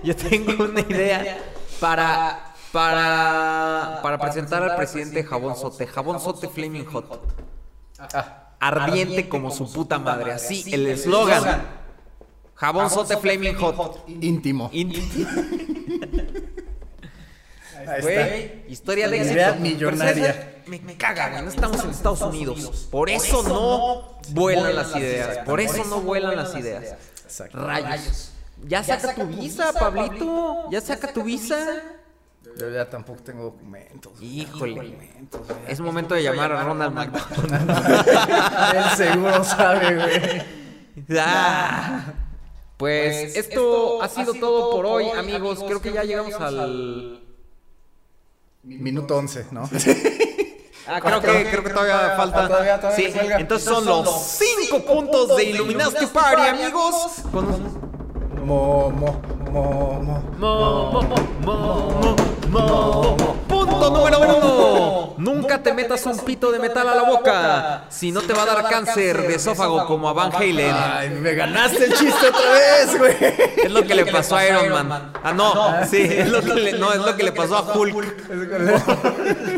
yo 0.03 0.17
tengo 0.17 0.65
una 0.65 0.81
idea 0.81 1.39
para, 1.79 2.50
para, 2.73 4.01
para 4.03 4.19
presentar 4.19 4.63
al 4.63 4.77
presidente 4.77 5.25
Jabón 5.25 5.57
Sote, 5.57 5.87
Jabón 5.87 6.21
Sote 6.21 6.49
Flaming 6.49 6.85
Hot. 6.87 7.21
Ah, 7.99 8.51
ardiente 8.61 9.29
como 9.29 9.51
su 9.51 9.71
puta 9.73 9.99
madre. 9.99 10.33
Así, 10.33 10.65
el 10.73 10.87
eslogan. 10.87 11.81
Jabón 12.55 12.91
sote 12.91 13.17
flaming 13.17 13.55
hot. 13.55 14.05
Íntimo. 14.07 14.71
Güey, 18.03 18.65
historia 18.69 19.09
de 19.09 19.23
éxito. 19.23 19.55
millonaria. 19.61 20.35
¿sabes? 20.35 20.69
Me, 20.69 20.79
me 20.81 20.97
caga, 20.97 21.31
güey. 21.31 21.43
No 21.43 21.49
estamos 21.49 21.83
en 21.83 21.91
Estados 21.91 22.21
Unidos. 22.21 22.89
Por 22.91 23.09
eso 23.09 23.43
no 23.43 24.19
vuelan 24.35 24.77
las 24.77 24.95
ideas. 24.95 25.39
Por 25.39 25.61
eso 25.61 25.85
no 25.87 26.03
vuelan 26.03 26.37
las 26.37 26.55
ideas. 26.55 26.97
Rayos. 27.53 28.33
Ya 28.67 28.85
saca 28.85 29.15
tu 29.15 29.25
visa, 29.27 29.73
Pablito. 29.73 30.69
Ya 30.71 30.83
saca 30.83 31.11
tu 31.13 31.23
visa. 31.23 31.83
Yo 32.59 32.71
ya 32.71 32.89
tampoco 32.91 33.23
tengo 33.23 33.45
documentos. 33.45 34.13
Híjole. 34.21 34.75
Documentos. 34.75 35.41
Es 35.69 35.81
momento 35.81 36.15
de 36.15 36.23
llamar 36.23 36.53
a 36.53 36.63
Ronald 36.65 36.95
McDonald. 36.95 37.71
Él 38.77 38.85
seguro 38.97 39.45
sabe, 39.45 39.95
güey. 39.97 41.19
Ah. 41.19 42.13
Pues 42.77 43.37
esto 43.37 44.03
ha 44.03 44.09
sido 44.09 44.35
todo 44.35 44.71
por 44.71 44.87
hoy, 44.87 45.09
amigos. 45.11 45.63
Creo 45.67 45.81
que 45.81 45.93
ya 45.93 46.05
llegamos 46.05 46.35
al. 46.35 47.21
Minuto 48.63 49.17
11, 49.17 49.47
¿no? 49.53 49.69
Ah, 50.87 51.01
creo 51.01 51.21
que, 51.21 51.47
creo 51.51 51.63
que 51.63 51.71
todavía 51.71 52.15
falta. 52.17 52.49
Todavía- 52.49 52.81
todavía 52.81 53.11
Sí, 53.13 53.19
entonces 53.39 53.69
son 53.69 53.85
los 53.87 54.11
cinco 54.11 54.85
puntos 54.85 55.37
de 55.37 55.45
Illuminati 55.45 56.07
Party, 56.07 56.43
amigos. 56.49 57.23
Con 57.31 57.47
un- 57.47 57.91
Mo, 58.45 58.91
mo, 58.91 59.21
mo, 59.53 60.01
mo. 60.03 60.23
Mo, 60.39 60.93
mo, 60.93 61.03
mo, 61.45 62.01
mo, 62.01 62.17
mo. 62.51 63.17
Punto 63.49 63.91
número 63.91 64.19
uno. 64.21 65.15
Nunca 65.19 65.63
te 65.63 65.73
metas 65.75 66.07
un 66.07 66.19
pito 66.21 66.51
de 66.53 66.59
metal 66.59 66.89
a 66.89 66.95
la 66.95 67.03
boca. 67.03 67.85
Si 67.91 68.11
no 68.13 68.23
te 68.23 68.33
va 68.33 68.43
a 68.45 68.47
dar 68.47 68.69
cáncer 68.69 69.21
de 69.27 69.35
esófago 69.35 69.87
como 69.87 70.09
a 70.09 70.13
Van 70.13 70.33
Halen. 70.35 70.75
Ay, 70.75 71.11
me 71.11 71.35
ganaste 71.35 71.85
el 71.87 71.93
chiste 71.95 72.29
otra 72.29 72.53
vez, 72.53 72.99
güey. 72.99 73.17
Es 73.65 73.71
lo 73.71 73.83
que 73.83 73.95
le 73.95 74.07
pasó 74.07 74.37
a 74.37 74.47
Iron 74.49 74.71
Man. 74.89 75.13
Ah, 75.23 75.33
no, 75.33 75.85
sí, 75.87 75.99
es 76.03 76.29
lo 76.31 76.41
que 76.41 76.55
le, 76.55 76.79
no, 76.79 76.93
es 76.93 76.99
lo 76.99 77.17
que 77.17 77.25
le 77.25 77.33
pasó 77.33 77.57
a 77.57 77.77
Hulk 77.77 77.95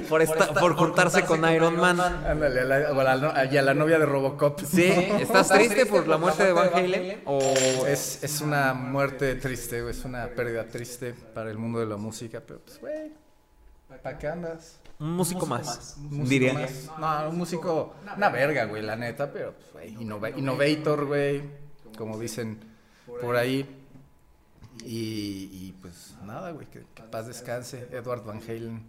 por, 0.09 0.22
esta- 0.22 0.53
por 0.55 0.74
juntarse 0.76 1.24
con 1.24 1.49
Iron 1.53 1.76
Man. 1.78 2.01
Ándale, 2.01 2.61
a 2.61 2.64
la, 2.64 2.76
a 2.88 2.93
la 3.05 3.16
no- 3.16 3.53
y 3.53 3.57
a 3.57 3.62
la 3.62 3.74
novia 3.74 3.99
de 3.99 4.07
Robocop. 4.07 4.61
Sí, 4.61 4.84
¿estás 5.20 5.49
triste 5.49 5.86
por 5.86 6.07
la 6.09 6.16
muerte 6.18 6.45
de 6.45 6.53
Van 6.53 6.70
Halen? 6.74 7.22
O 7.26 7.38
Es, 7.86 8.22
es 8.22 8.40
una 8.40 8.74
muerte 8.74 9.34
triste, 9.36 9.80
güey. 9.82 9.93
Es 9.95 10.05
una 10.05 10.26
pérdida 10.28 10.64
triste 10.64 11.14
para 11.34 11.51
el 11.51 11.59
mundo 11.59 11.78
de 11.80 11.86
la 11.86 11.97
música. 11.97 12.40
Pero, 12.47 12.61
pues, 12.64 12.78
güey, 12.83 13.12
¿para 14.03 14.18
qué 14.18 14.28
andas? 14.28 14.78
un 14.99 15.14
músico 15.16 15.47
más, 15.47 15.97
Un 15.99 16.05
músico 16.18 16.28
diría. 16.28 16.53
más. 16.55 16.91
No, 16.99 17.30
un 17.30 17.39
músico, 17.39 17.95
una 18.16 18.28
verga, 18.28 18.66
güey, 18.66 18.83
la 18.83 18.95
neta. 18.95 19.33
Pero, 19.33 19.53
pues, 19.55 19.72
güey, 19.72 19.97
innova- 19.97 20.30
innovator, 20.39 21.07
güey. 21.07 21.43
Como 21.99 22.18
dicen 22.18 22.61
por 23.20 23.35
ahí. 23.37 23.78
Y, 24.85 25.49
y, 25.53 25.76
pues 25.83 26.14
nada, 26.24 26.51
güey, 26.53 26.66
que, 26.68 26.85
que 26.95 27.03
paz 27.03 27.26
descanse. 27.26 27.89
Edward 27.91 28.22
Van 28.24 28.41
Halen. 28.47 28.85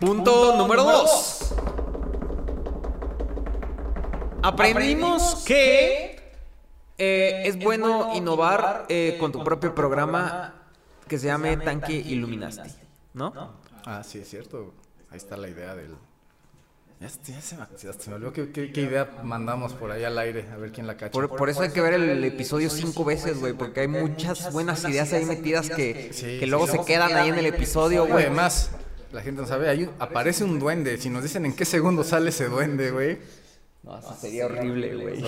Punto 0.00 0.56
número 0.56 0.84
dos. 0.84 1.54
Aprendimos 4.42 5.44
que 5.44 6.16
eh, 6.98 7.42
es 7.46 7.58
bueno 7.62 8.14
innovar 8.14 8.86
eh, 8.88 9.16
con 9.18 9.32
tu 9.32 9.42
propio 9.42 9.74
programa 9.74 10.55
que 11.08 11.18
se 11.18 11.26
llame 11.26 11.56
Tanque 11.56 11.92
Illuminati, 11.94 12.70
¿no? 13.14 13.52
Ah, 13.84 14.02
sí, 14.04 14.18
es 14.18 14.28
cierto. 14.28 14.74
Ahí 15.10 15.16
está 15.18 15.36
la 15.36 15.48
idea 15.48 15.74
del. 15.74 15.94
Ya, 16.98 17.08
se- 17.10 17.18
ya 17.32 17.40
se, 17.42 17.56
me, 17.56 17.64
ya 17.82 17.92
se 17.92 18.08
me 18.10 18.16
olvidó 18.16 18.32
qué, 18.32 18.50
qué- 18.50 18.72
qué 18.72 18.80
idea 18.80 19.18
mandamos 19.22 19.74
por 19.74 19.90
ahí 19.90 20.02
al 20.04 20.18
aire, 20.18 20.46
a 20.50 20.56
ver 20.56 20.72
quién 20.72 20.86
la 20.86 20.96
cacha. 20.96 21.10
Por, 21.12 21.28
por 21.36 21.50
eso 21.50 21.60
hay 21.60 21.70
que 21.70 21.80
ver 21.82 21.92
el 21.92 22.24
episodio 22.24 22.70
cinco 22.70 23.04
veces, 23.04 23.38
güey, 23.38 23.52
porque 23.52 23.80
hay 23.80 23.88
muchas 23.88 24.50
buenas 24.52 24.82
ideas 24.84 25.12
ahí 25.12 25.26
metidas 25.26 25.68
que, 25.68 26.10
Sí, 26.14 26.38
que 26.40 26.46
luego 26.46 26.66
se 26.66 26.82
quedan 26.84 27.14
ahí 27.14 27.28
en 27.28 27.34
el 27.34 27.46
episodio, 27.46 28.06
Güey, 28.06 28.24
además, 28.24 28.70
la 29.12 29.20
gente 29.20 29.42
no 29.42 29.46
sabe, 29.46 29.72
un- 29.84 29.90
aparece 29.98 30.42
un 30.42 30.58
duende. 30.58 30.96
Si 30.96 31.10
nos 31.10 31.22
dicen 31.22 31.44
en 31.44 31.54
qué 31.54 31.64
segundo 31.66 32.02
sale 32.02 32.30
ese 32.30 32.48
duende, 32.48 32.90
güey. 32.90 33.18
No, 33.82 33.98
eso 33.98 34.16
sería 34.18 34.46
horrible, 34.46 34.96
güey. 34.96 35.22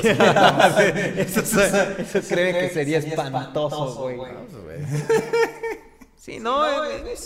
Eso, 1.19 1.41
eso 1.43 2.29
creen 2.29 2.57
que 2.67 2.71
sería 2.75 2.99
espantoso, 2.99 3.95
güey. 4.17 4.19
Sí, 6.29 6.41
no, 6.41 6.85
eh, 6.85 7.17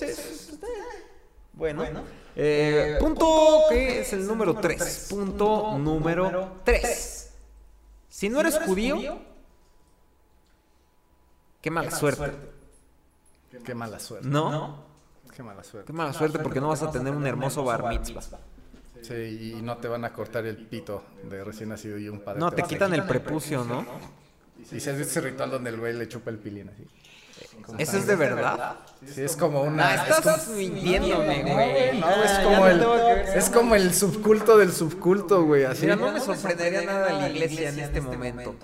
bueno. 1.54 1.84
Eh, 2.36 2.98
punto 3.00 3.64
que 3.68 4.02
es 4.02 4.12
el 4.12 4.24
número 4.24 4.54
3. 4.54 5.06
Punto 5.10 5.76
número 5.76 6.60
3. 6.64 7.34
Si 8.08 8.28
no 8.28 8.38
eres 8.38 8.60
judío, 8.60 9.18
qué 11.60 11.70
mala 11.72 11.90
suerte. 11.90 12.30
Qué 13.64 13.74
mala 13.74 13.98
suerte. 13.98 14.28
¿No? 14.28 14.84
Qué 15.34 15.42
mala 15.42 15.64
suerte. 15.64 15.88
Qué 15.88 15.92
mala 15.92 16.12
suerte 16.12 16.38
porque 16.38 16.60
no 16.60 16.68
vas 16.68 16.84
a 16.84 16.92
tener 16.92 17.12
un 17.12 17.26
hermoso 17.26 17.64
bar 17.64 17.88
mitzvah. 17.88 18.22
Sí, 19.02 19.56
y 19.56 19.62
no 19.62 19.78
te 19.78 19.88
van 19.88 20.04
a 20.04 20.12
cortar 20.12 20.46
el 20.46 20.58
pito 20.58 21.02
de 21.28 21.42
recién 21.42 21.70
nacido 21.70 21.98
y 21.98 22.08
un 22.08 22.20
padre. 22.20 22.38
No, 22.38 22.52
te 22.52 22.62
a 22.62 22.66
quitan 22.66 22.94
el 22.94 23.04
prepucio, 23.04 23.64
¿no? 23.64 23.84
Y 24.70 24.76
has 24.76 24.96
visto 24.96 25.02
ese 25.02 25.20
ritual 25.22 25.50
donde 25.50 25.70
el 25.70 25.80
güey 25.80 25.92
le 25.92 26.06
chupa 26.06 26.30
el 26.30 26.38
pilín 26.38 26.68
así. 26.68 26.86
¿Eso 27.78 27.96
es 27.96 28.06
de 28.06 28.16
verdad? 28.16 28.74
Sí, 29.06 29.22
es 29.22 29.36
como 29.36 29.62
una. 29.62 29.88
Ah, 29.88 29.94
es 29.94 30.16
estás 30.16 30.42
como- 30.44 30.56
mintiéndome, 30.56 31.42
No, 31.42 31.52
güey. 31.54 32.00
no, 32.00 32.10
es 32.22 32.30
Ah, 32.30 32.40
como 32.44 32.66
el, 32.66 32.78
no 32.80 32.94
es 33.08 33.50
como 33.50 33.74
el 33.74 33.94
subculto 33.94 34.58
del 34.58 34.72
subculto, 34.72 35.42
güey, 35.44 35.64
así. 35.64 35.82
Mira, 35.82 35.96
no 35.96 36.12
me 36.12 36.20
sorprendería 36.20 36.82
nada 36.82 37.12
la 37.12 37.28
iglesia 37.28 37.70
en 37.70 37.80
este 37.80 38.00
momento. 38.00 38.54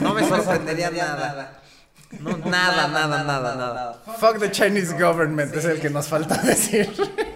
No 0.00 0.14
me 0.14 0.26
sorprendería 0.28 0.90
nada. 0.90 1.58
No, 2.20 2.36
nada, 2.38 2.88
nada, 2.88 3.24
nada, 3.24 3.54
nada. 3.56 4.02
Fuck 4.18 4.38
the 4.38 4.50
Chinese 4.50 4.92
government, 4.98 5.54
es 5.54 5.64
el 5.64 5.80
que 5.80 5.88
nos 5.90 6.08
falta 6.08 6.36
decir. 6.42 6.90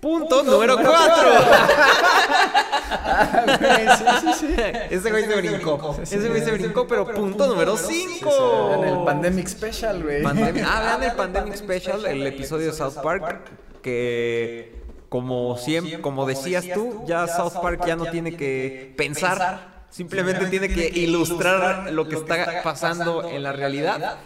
Punto 0.00 0.42
número 0.44 0.76
4. 0.76 0.94
sí, 3.98 4.04
sí, 4.20 4.32
sí. 4.46 4.54
Ese 4.90 5.10
güey 5.10 5.24
se 5.24 5.36
brincó. 5.36 5.96
Ese 6.00 6.28
güey 6.28 6.42
se 6.42 6.52
brincó, 6.52 6.86
pero 6.86 7.06
punto 7.12 7.46
número 7.46 7.76
5. 7.76 8.74
En 8.74 8.84
el 8.84 9.04
Pandemic 9.04 9.48
Special, 9.48 10.02
güey. 10.02 10.22
Pandemic- 10.22 10.64
ah, 10.66 10.80
vean 10.98 11.02
el 11.10 11.12
Pandemic 11.16 11.56
Special, 11.56 12.06
el 12.06 12.26
episodio 12.26 12.66
de 12.66 12.72
South 12.72 12.98
Park, 13.02 13.40
que 13.82 14.78
como 15.08 15.56
siempre, 15.56 16.00
como 16.00 16.26
decías 16.26 16.64
tú, 16.74 17.02
ya 17.06 17.26
South 17.26 17.54
Park 17.62 17.82
ya 17.86 17.96
no 17.96 18.06
tiene 18.06 18.36
que 18.36 18.94
pensar, 18.96 19.84
simplemente 19.90 20.46
tiene 20.46 20.68
que 20.68 20.86
ilustrar 20.88 21.90
lo 21.92 22.08
que 22.08 22.16
está 22.16 22.62
pasando 22.62 23.28
en 23.28 23.42
la 23.42 23.52
realidad 23.52 24.18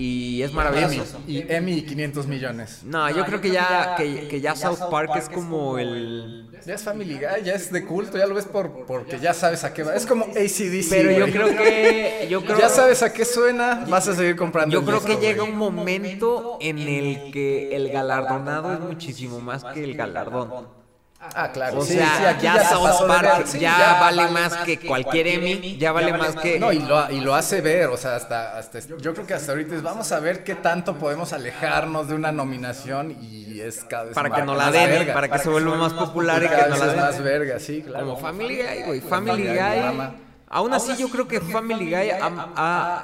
y 0.00 0.42
es 0.44 0.52
maravilloso. 0.52 1.20
Y 1.26 1.44
Emmy 1.52 1.82
500 1.82 2.28
millones. 2.28 2.82
No, 2.84 3.10
yo 3.10 3.24
creo 3.24 3.40
que 3.40 3.50
ya 3.50 3.96
que, 3.96 4.28
que 4.28 4.40
ya 4.40 4.54
South 4.54 4.88
Park 4.92 5.10
es 5.16 5.28
como 5.28 5.76
el 5.76 6.48
Ya 6.64 6.74
es 6.74 6.82
Family 6.82 7.14
Guy, 7.14 7.44
ya 7.44 7.54
es 7.54 7.72
de 7.72 7.84
culto, 7.84 8.16
ya 8.16 8.26
lo 8.26 8.36
ves 8.36 8.44
por, 8.44 8.86
porque 8.86 9.18
ya 9.18 9.34
sabes 9.34 9.64
a 9.64 9.74
qué 9.74 9.82
va. 9.82 9.96
Es 9.96 10.06
como 10.06 10.26
ACDC. 10.26 10.88
pero 10.88 11.10
yo 11.10 11.32
creo 11.32 11.48
que 11.48 12.26
yo 12.30 12.44
creo 12.44 12.58
Ya 12.60 12.68
sabes 12.68 13.02
a 13.02 13.12
qué 13.12 13.24
suena, 13.24 13.86
vas 13.88 14.06
a 14.06 14.14
seguir 14.14 14.36
comprando. 14.36 14.72
Yo 14.72 14.84
creo 14.84 15.02
que 15.02 15.16
llega 15.16 15.42
un 15.42 15.56
momento 15.56 16.58
en 16.60 16.78
el 16.78 17.32
que 17.32 17.74
el 17.74 17.88
galardonado 17.90 18.72
es 18.74 18.80
muchísimo 18.80 19.40
más 19.40 19.64
que 19.64 19.82
el 19.82 19.96
galardón. 19.96 20.77
Ah, 21.20 21.50
claro. 21.52 21.78
O 21.80 21.84
sí, 21.84 21.94
sea, 21.94 22.16
sí, 22.16 22.24
aquí 22.26 22.42
ya, 22.44 22.60
se 22.60 22.74
South 22.74 22.82
pasó 22.84 23.02
de 23.06 23.08
Park 23.12 23.38
ver- 23.38 23.46
sí, 23.48 23.58
ya, 23.58 23.98
vale 24.00 24.28
más 24.28 24.54
que 24.58 24.78
cualquier 24.78 25.26
Emmy, 25.26 25.76
ya 25.76 25.90
vale 25.90 26.12
más 26.12 26.36
que... 26.36 26.60
No, 26.60 26.72
y 26.72 26.78
lo, 26.78 27.10
y 27.10 27.20
lo 27.20 27.34
hace 27.34 27.60
ver, 27.60 27.88
o 27.88 27.96
sea, 27.96 28.14
hasta, 28.14 28.56
hasta 28.56 28.78
yo 28.78 29.14
creo 29.14 29.26
que 29.26 29.34
hasta 29.34 29.50
ahorita 29.52 29.74
es, 29.74 29.82
vamos 29.82 30.12
a 30.12 30.20
ver 30.20 30.44
qué 30.44 30.54
tanto 30.54 30.94
podemos 30.94 31.32
alejarnos 31.32 32.06
de 32.08 32.14
una 32.14 32.30
nominación 32.30 33.16
y 33.20 33.60
es 33.60 33.84
cada 33.84 34.04
vez 34.04 34.14
para 34.14 34.30
que 34.30 34.42
no 34.42 34.54
la 34.54 34.70
den, 34.70 34.90
verga. 34.90 35.12
para 35.14 35.28
que 35.28 35.38
se 35.40 35.48
vuelva 35.48 35.76
más 35.76 35.92
popular 35.92 36.40
y 36.42 36.46
cada 36.46 36.64
que 36.64 36.70
no 36.70 36.74
vez 36.76 36.80
la 36.80 36.86
es 36.86 36.92
den. 36.92 37.00
más 37.04 37.22
verga, 37.22 37.58
sí, 37.58 37.82
claro. 37.82 38.06
Como 38.06 38.20
Family 38.20 38.56
Guy, 38.56 38.82
güey. 38.86 39.00
Family 39.00 39.48
Guy. 39.48 40.12
Aún 40.50 40.72
así, 40.72 40.96
yo 40.96 41.08
creo 41.10 41.26
que 41.26 41.40
Family 41.40 41.86
Guy 41.90 42.10
ha, 42.10 43.00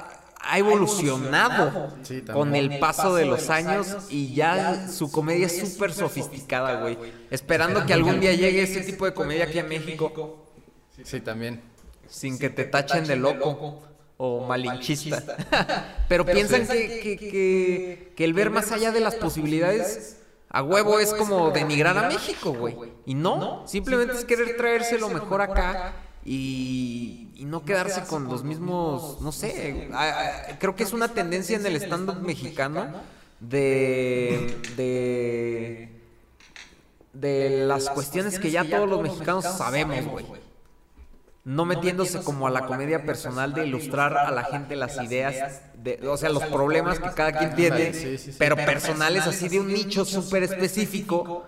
ha- 0.47 0.53
ha 0.53 0.57
evolucionado. 0.59 1.93
Sí, 2.03 2.21
con 2.21 2.55
el 2.55 2.79
paso 2.79 3.15
de 3.15 3.25
los 3.25 3.49
años 3.49 3.95
y 4.09 4.33
ya 4.33 4.87
su 4.87 5.11
comedia 5.11 5.47
es 5.47 5.59
súper 5.59 5.93
sofisticada, 5.93 6.81
güey. 6.81 6.97
Esperando 7.31 7.85
que 7.85 7.93
algún 7.93 8.19
día 8.19 8.33
llegue 8.33 8.63
ese 8.63 8.81
tipo 8.81 9.05
de 9.05 9.13
comedia 9.13 9.45
aquí 9.45 9.59
a 9.59 9.63
México. 9.63 10.45
Sí, 11.03 11.19
también. 11.21 11.61
sin 12.07 12.37
que 12.37 12.49
te 12.51 12.65
tachen 12.65 13.05
de 13.07 13.15
loco 13.15 13.81
o 14.17 14.45
malinchista. 14.47 15.23
Pero 16.07 16.23
piensan 16.25 16.67
que, 16.67 16.99
que- 17.01 17.17
que- 17.17 18.13
que 18.15 18.23
el 18.25 18.33
ver 18.33 18.49
más 18.51 18.71
allá 18.71 18.91
de 18.91 18.99
las 19.01 19.15
posibilidades 19.15 20.17
a 20.49 20.61
huevo 20.63 20.99
es 20.99 21.13
como 21.15 21.49
denigrar 21.51 21.97
a 21.97 22.07
México, 22.07 22.53
güey. 22.53 22.75
Y 23.05 23.15
no, 23.15 23.67
simplemente 23.67 24.13
es 24.15 24.23
querer 24.23 24.55
traerse 24.55 24.99
lo 24.99 25.09
mejor 25.09 25.41
acá 25.41 25.93
y, 26.25 27.29
y 27.35 27.45
no 27.45 27.63
quedarse 27.63 28.03
con 28.03 28.25
los 28.25 28.43
mismos, 28.43 29.21
no 29.21 29.31
sé, 29.31 29.89
a- 29.93 30.49
a- 30.49 30.59
creo 30.59 30.75
que 30.75 30.83
es 30.83 30.91
una 30.93 31.09
tendencia 31.09 31.55
en 31.55 31.65
el 31.65 31.75
stand-up 31.77 32.19
mexicano 32.21 32.87
de... 33.39 34.57
de 34.75 35.91
de 37.13 37.65
las 37.65 37.89
cuestiones 37.89 38.39
que 38.39 38.51
ya 38.51 38.65
todos 38.69 38.89
los 38.89 39.01
mexicanos 39.01 39.45
sabemos, 39.45 40.03
güey. 40.05 40.25
no 41.45 41.63
metiéndose 41.63 42.21
como 42.23 42.45
a 42.45 42.49
la 42.49 42.65
comedia 42.65 43.05
personal 43.05 43.53
de 43.53 43.65
ilustrar 43.67 44.17
a 44.17 44.31
la 44.31 44.43
gente 44.43 44.75
las 44.75 45.01
ideas, 45.01 45.61
de, 45.81 46.05
o 46.09 46.17
sea, 46.17 46.29
los 46.29 46.43
problemas 46.43 46.99
que 46.99 47.09
cada 47.11 47.31
quien 47.37 47.55
tiene, 47.55 47.93
pero 48.37 48.57
personales 48.57 49.25
así 49.27 49.47
de 49.47 49.61
un 49.61 49.67
nicho 49.69 50.03
súper 50.03 50.43
específico, 50.43 51.45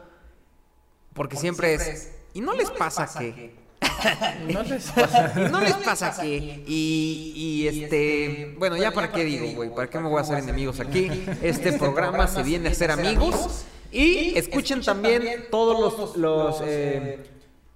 porque 1.13 1.35
siempre 1.35 1.73
es, 1.73 2.11
¿y 2.33 2.39
no 2.39 2.53
les 2.53 2.69
pasa 2.71 3.07
que? 3.19 3.53
No 4.53 4.63
les 4.63 4.91
pasa. 4.91 5.33
¿Y 5.35 5.51
no 5.51 5.61
les 5.61 5.73
pasa 5.75 6.21
que? 6.21 6.63
Y, 6.67 7.33
y 7.35 7.67
este, 7.67 8.55
bueno, 8.57 8.77
ya 8.77 8.91
para 8.91 9.11
qué 9.11 9.23
digo, 9.23 9.47
güey, 9.55 9.73
¿para 9.73 9.89
qué 9.89 9.99
me 9.99 10.07
voy 10.07 10.19
a 10.19 10.21
hacer 10.21 10.39
enemigos 10.39 10.79
aquí? 10.79 11.09
Este 11.41 11.73
programa 11.73 12.27
se 12.27 12.43
viene 12.43 12.69
a 12.69 12.71
hacer 12.71 12.91
amigos 12.91 13.65
y 13.91 14.37
escuchen 14.37 14.81
también 14.83 15.45
todos 15.49 15.97
los, 15.97 16.17
los 16.17 16.61
eh, 16.65 17.25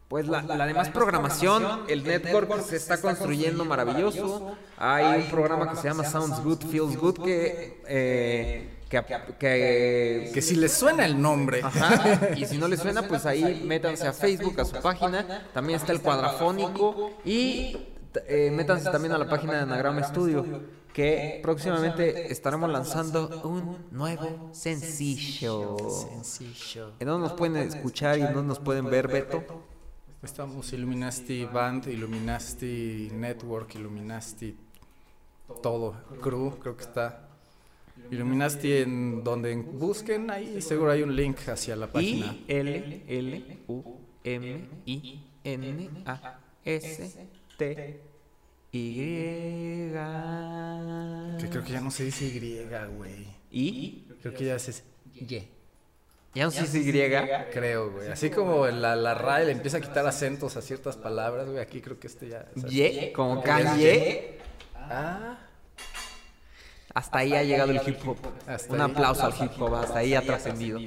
pues 0.08 0.28
la, 0.28 0.42
la 0.42 0.66
demás 0.66 0.90
programación, 0.90 1.84
el 1.88 2.04
network 2.04 2.62
se 2.66 2.76
está 2.76 3.00
construyendo 3.00 3.64
maravilloso. 3.66 4.56
Hay 4.78 5.22
un 5.22 5.30
programa 5.30 5.70
que 5.70 5.78
se 5.78 5.88
llama 5.88 6.04
Sounds 6.04 6.44
Good, 6.44 6.66
Feels 6.70 6.98
Good 6.98 7.24
que, 7.24 7.82
eh, 7.88 8.70
que, 8.92 9.02
que, 9.40 10.32
Que 10.34 10.42
si 10.42 10.56
les 10.56 10.74
suena 10.74 11.06
el 11.06 11.20
nombre. 11.20 11.62
Ajá, 11.64 12.30
y 12.36 12.46
si 12.46 12.58
no 12.58 12.68
les 12.68 12.82
suena, 12.82 13.08
pues 13.08 13.26
ahí 13.26 13.64
métanse 13.66 14.08
a 14.08 14.14
Facebook, 14.14 14.60
a 14.60 14.66
su 14.66 14.80
página. 14.82 15.48
También 15.54 15.80
está 15.80 15.94
el 15.94 16.02
cuadrafónico. 16.02 17.14
Y 17.24 17.78
eh, 18.28 18.52
métanse 18.52 18.92
también 18.92 19.14
a 19.14 19.18
la 19.18 19.30
página 19.30 19.54
de 19.54 19.60
Anagrama 19.60 20.04
Studio, 20.04 20.46
que 20.94 21.40
próximamente 21.42 22.32
estaremos 22.32 22.70
lanzando 22.70 23.42
un 23.46 23.88
nuevo 23.92 24.50
sencillo. 24.52 25.78
Sencillo. 25.90 26.94
¿En 27.00 27.08
dónde 27.08 27.30
nos 27.30 27.38
pueden 27.38 27.56
escuchar 27.58 28.20
y 28.20 28.22
en 28.22 28.34
dónde 28.34 28.50
nos 28.50 28.60
pueden 28.60 28.90
ver, 28.90 29.08
Beto? 29.08 29.44
Estamos 30.22 30.72
Illuminati 30.74 31.46
Band, 31.46 31.88
Illuminati 31.88 33.10
Network, 33.12 33.74
Illuminati 33.74 34.56
todo, 35.64 35.96
crew, 36.22 36.58
creo 36.60 36.78
que 36.78 36.84
está. 36.84 37.31
Illuminati 38.10 38.74
en 38.74 39.24
donde 39.24 39.56
busquen 39.56 40.30
ahí, 40.32 40.62
seguro 40.62 40.92
hay 40.92 41.04
un 41.04 41.16
link 41.16 41.38
hacia 41.48 41.76
la 41.76 41.88
página. 41.88 42.28
I 42.28 42.46
L 42.48 43.04
L 43.08 43.58
U 43.68 43.84
M 44.24 44.68
I 44.86 45.24
N 45.44 45.90
A 46.06 46.40
S 46.64 47.28
T 47.58 48.02
Y 48.74 48.96
Que 51.40 51.50
creo 51.50 51.64
que 51.64 51.72
ya 51.74 51.82
no 51.82 51.92
se 51.92 52.06
dice 52.06 52.26
Y, 52.26 52.66
güey. 52.98 53.28
y 53.52 54.08
Creo 54.22 54.34
que 54.34 54.46
ya 54.46 54.56
es 54.56 54.84
Y. 55.14 55.26
ya 56.34 56.46
no 56.46 56.52
sé 56.52 56.68
si 56.68 56.80
Y 56.90 56.92
Creo, 57.52 57.92
güey. 57.92 58.08
Así 58.10 58.30
como 58.30 58.66
la, 58.68 58.96
la 58.96 59.14
RAE 59.14 59.46
le 59.46 59.52
empieza 59.52 59.78
a 59.78 59.82
quitar 59.82 60.06
acentos 60.06 60.56
a 60.56 60.62
ciertas 60.62 60.96
palabras, 60.98 61.48
güey. 61.48 61.60
Aquí 61.60 61.82
creo 61.82 62.00
que 62.00 62.08
este 62.08 62.30
ya. 62.30 62.48
Y 62.70 63.12
como 63.12 63.30
Como 63.36 63.44
Kanye 63.44 64.38
Ah, 64.76 65.38
hasta 66.94 67.20
ahí 67.20 67.34
ha 67.34 67.44
llegado 67.44 67.72
el 67.72 67.82
hip 67.88 67.98
hop. 68.08 68.18
un 68.70 68.82
aplauso 68.82 69.26
al 69.26 69.34
hip 69.34 69.52
hop 69.62 69.76
hasta 69.76 70.00
ahí 70.00 70.14
ha 70.14 70.22
trascendido. 70.22 70.80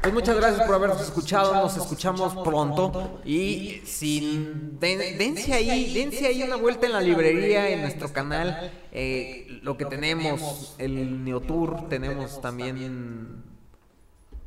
pues 0.00 0.14
muchas 0.14 0.36
gracias 0.36 0.66
por 0.66 0.74
habernos 0.76 1.00
escuchado. 1.00 1.54
Nos 1.54 1.76
escuchamos 1.76 2.34
pronto 2.44 3.20
y 3.24 3.82
sin 3.84 4.78
den- 4.80 5.18
dense 5.18 5.52
ahí 5.52 5.92
dense 5.94 6.26
ahí 6.26 6.42
una 6.42 6.56
vuelta 6.56 6.86
en 6.86 6.92
la 6.92 7.00
librería 7.00 7.68
en 7.68 7.82
nuestro 7.82 8.12
canal. 8.12 8.72
eh, 8.92 9.46
lo 9.62 9.76
que 9.76 9.84
tenemos 9.86 10.74
el 10.78 11.24
Neotour 11.24 11.88
tenemos 11.88 12.40
también 12.40 13.42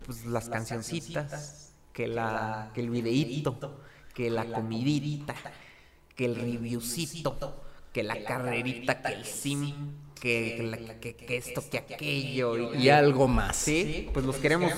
pues 0.05 0.25
las 0.25 0.49
cancioncitas 0.49 1.73
que 1.93 2.07
la 2.07 2.71
que 2.73 2.81
el 2.81 2.89
videíto 2.89 3.79
que 4.13 4.29
la 4.29 4.45
comidita 4.45 5.35
que 6.15 6.25
el 6.25 6.35
reviewcito 6.35 7.63
que 7.93 8.03
la 8.03 8.23
carrerita 8.23 9.01
que 9.01 9.13
el 9.13 9.25
sim 9.25 9.73
que, 10.25 10.97
que 10.99 11.15
que- 11.15 11.25
que 11.25 11.37
esto 11.37 11.63
que 11.69 11.77
aquello 11.77 12.73
y 12.73 12.89
algo 12.89 13.27
más. 13.27 13.55
sí 13.55 14.09
pues 14.13 14.25
los 14.25 14.37
queremos 14.37 14.71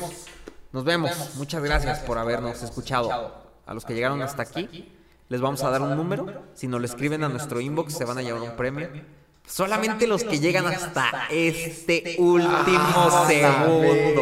nos 0.73 0.83
vemos 0.83 1.11
muchas 1.35 1.63
gracias 1.63 1.99
por 1.99 2.17
habernos 2.17 2.61
escuchado 2.63 3.33
a 3.65 3.73
los 3.73 3.85
que 3.85 3.93
llegaron 3.93 4.21
hasta 4.21 4.41
aquí 4.43 4.91
les 5.29 5.39
vamos 5.41 5.63
a 5.63 5.69
dar 5.69 5.81
un 5.81 5.95
número 5.95 6.43
si 6.53 6.67
nos 6.67 6.79
lo 6.81 6.85
escriben 6.85 7.23
a 7.23 7.29
nuestro 7.29 7.61
inbox 7.61 7.93
se 7.93 8.03
van 8.05 8.17
a 8.17 8.21
llevar 8.21 8.41
un 8.41 8.55
premio 8.57 8.89
Solamente 9.49 10.07
los 10.07 10.25
que 10.25 10.41
llegan 10.41 10.67
hasta 10.67 11.27
este 11.31 12.17
último 12.19 13.25
segundo. 13.29 14.21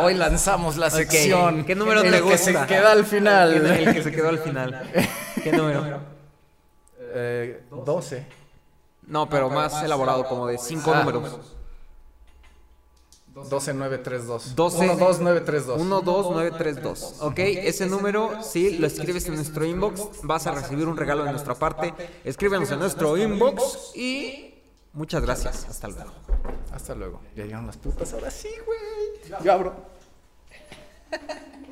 Hoy 0.00 0.14
lanzamos 0.14 0.78
la 0.78 0.88
sección. 0.88 1.66
¿Qué 1.66 1.74
número 1.74 2.00
el 2.00 2.10
te 2.10 2.16
que 2.16 2.22
gusta? 2.22 2.38
se 2.38 2.66
queda 2.66 2.92
al 2.92 3.04
final. 3.04 3.66
El 3.66 3.92
que 3.92 4.02
se 4.02 4.10
quedó 4.10 4.30
al 4.30 4.38
final. 4.38 4.90
¿Qué 5.44 5.52
número? 5.52 6.00
Eh, 7.14 7.64
12. 7.84 8.26
No, 9.12 9.28
pero 9.28 9.50
más 9.50 9.82
elaborado, 9.82 10.24
como 10.26 10.46
de 10.46 10.56
cinco 10.56 10.90
Ah. 10.94 11.00
números. 11.00 11.38
12932. 13.34 14.54
12. 14.56 14.78
12932. 14.86 15.76
12932. 15.78 17.16
Ok, 17.20 17.38
ese 17.38 17.84
número, 17.86 18.42
si 18.42 18.78
lo 18.78 18.86
escribes 18.86 19.26
en 19.26 19.34
nuestro 19.34 19.66
inbox, 19.66 20.22
vas 20.22 20.46
a 20.46 20.52
recibir 20.52 20.86
un 20.88 20.96
regalo 20.96 21.24
de 21.24 21.30
nuestra 21.30 21.54
parte. 21.54 21.92
Escríbenos 22.24 22.70
en 22.70 22.78
nuestro 22.78 23.18
inbox 23.18 23.92
y 23.94 24.54
muchas 24.94 25.20
gracias. 25.22 25.66
Hasta 25.68 25.88
luego. 25.88 26.10
Hasta 26.72 26.94
luego. 26.94 27.20
Ya 27.36 27.44
llegaron 27.44 27.66
las 27.66 27.76
putas. 27.76 28.12
Ahora 28.14 28.30
sí, 28.30 28.48
güey. 28.64 29.42
Yo 29.44 29.52
abro. 29.52 29.74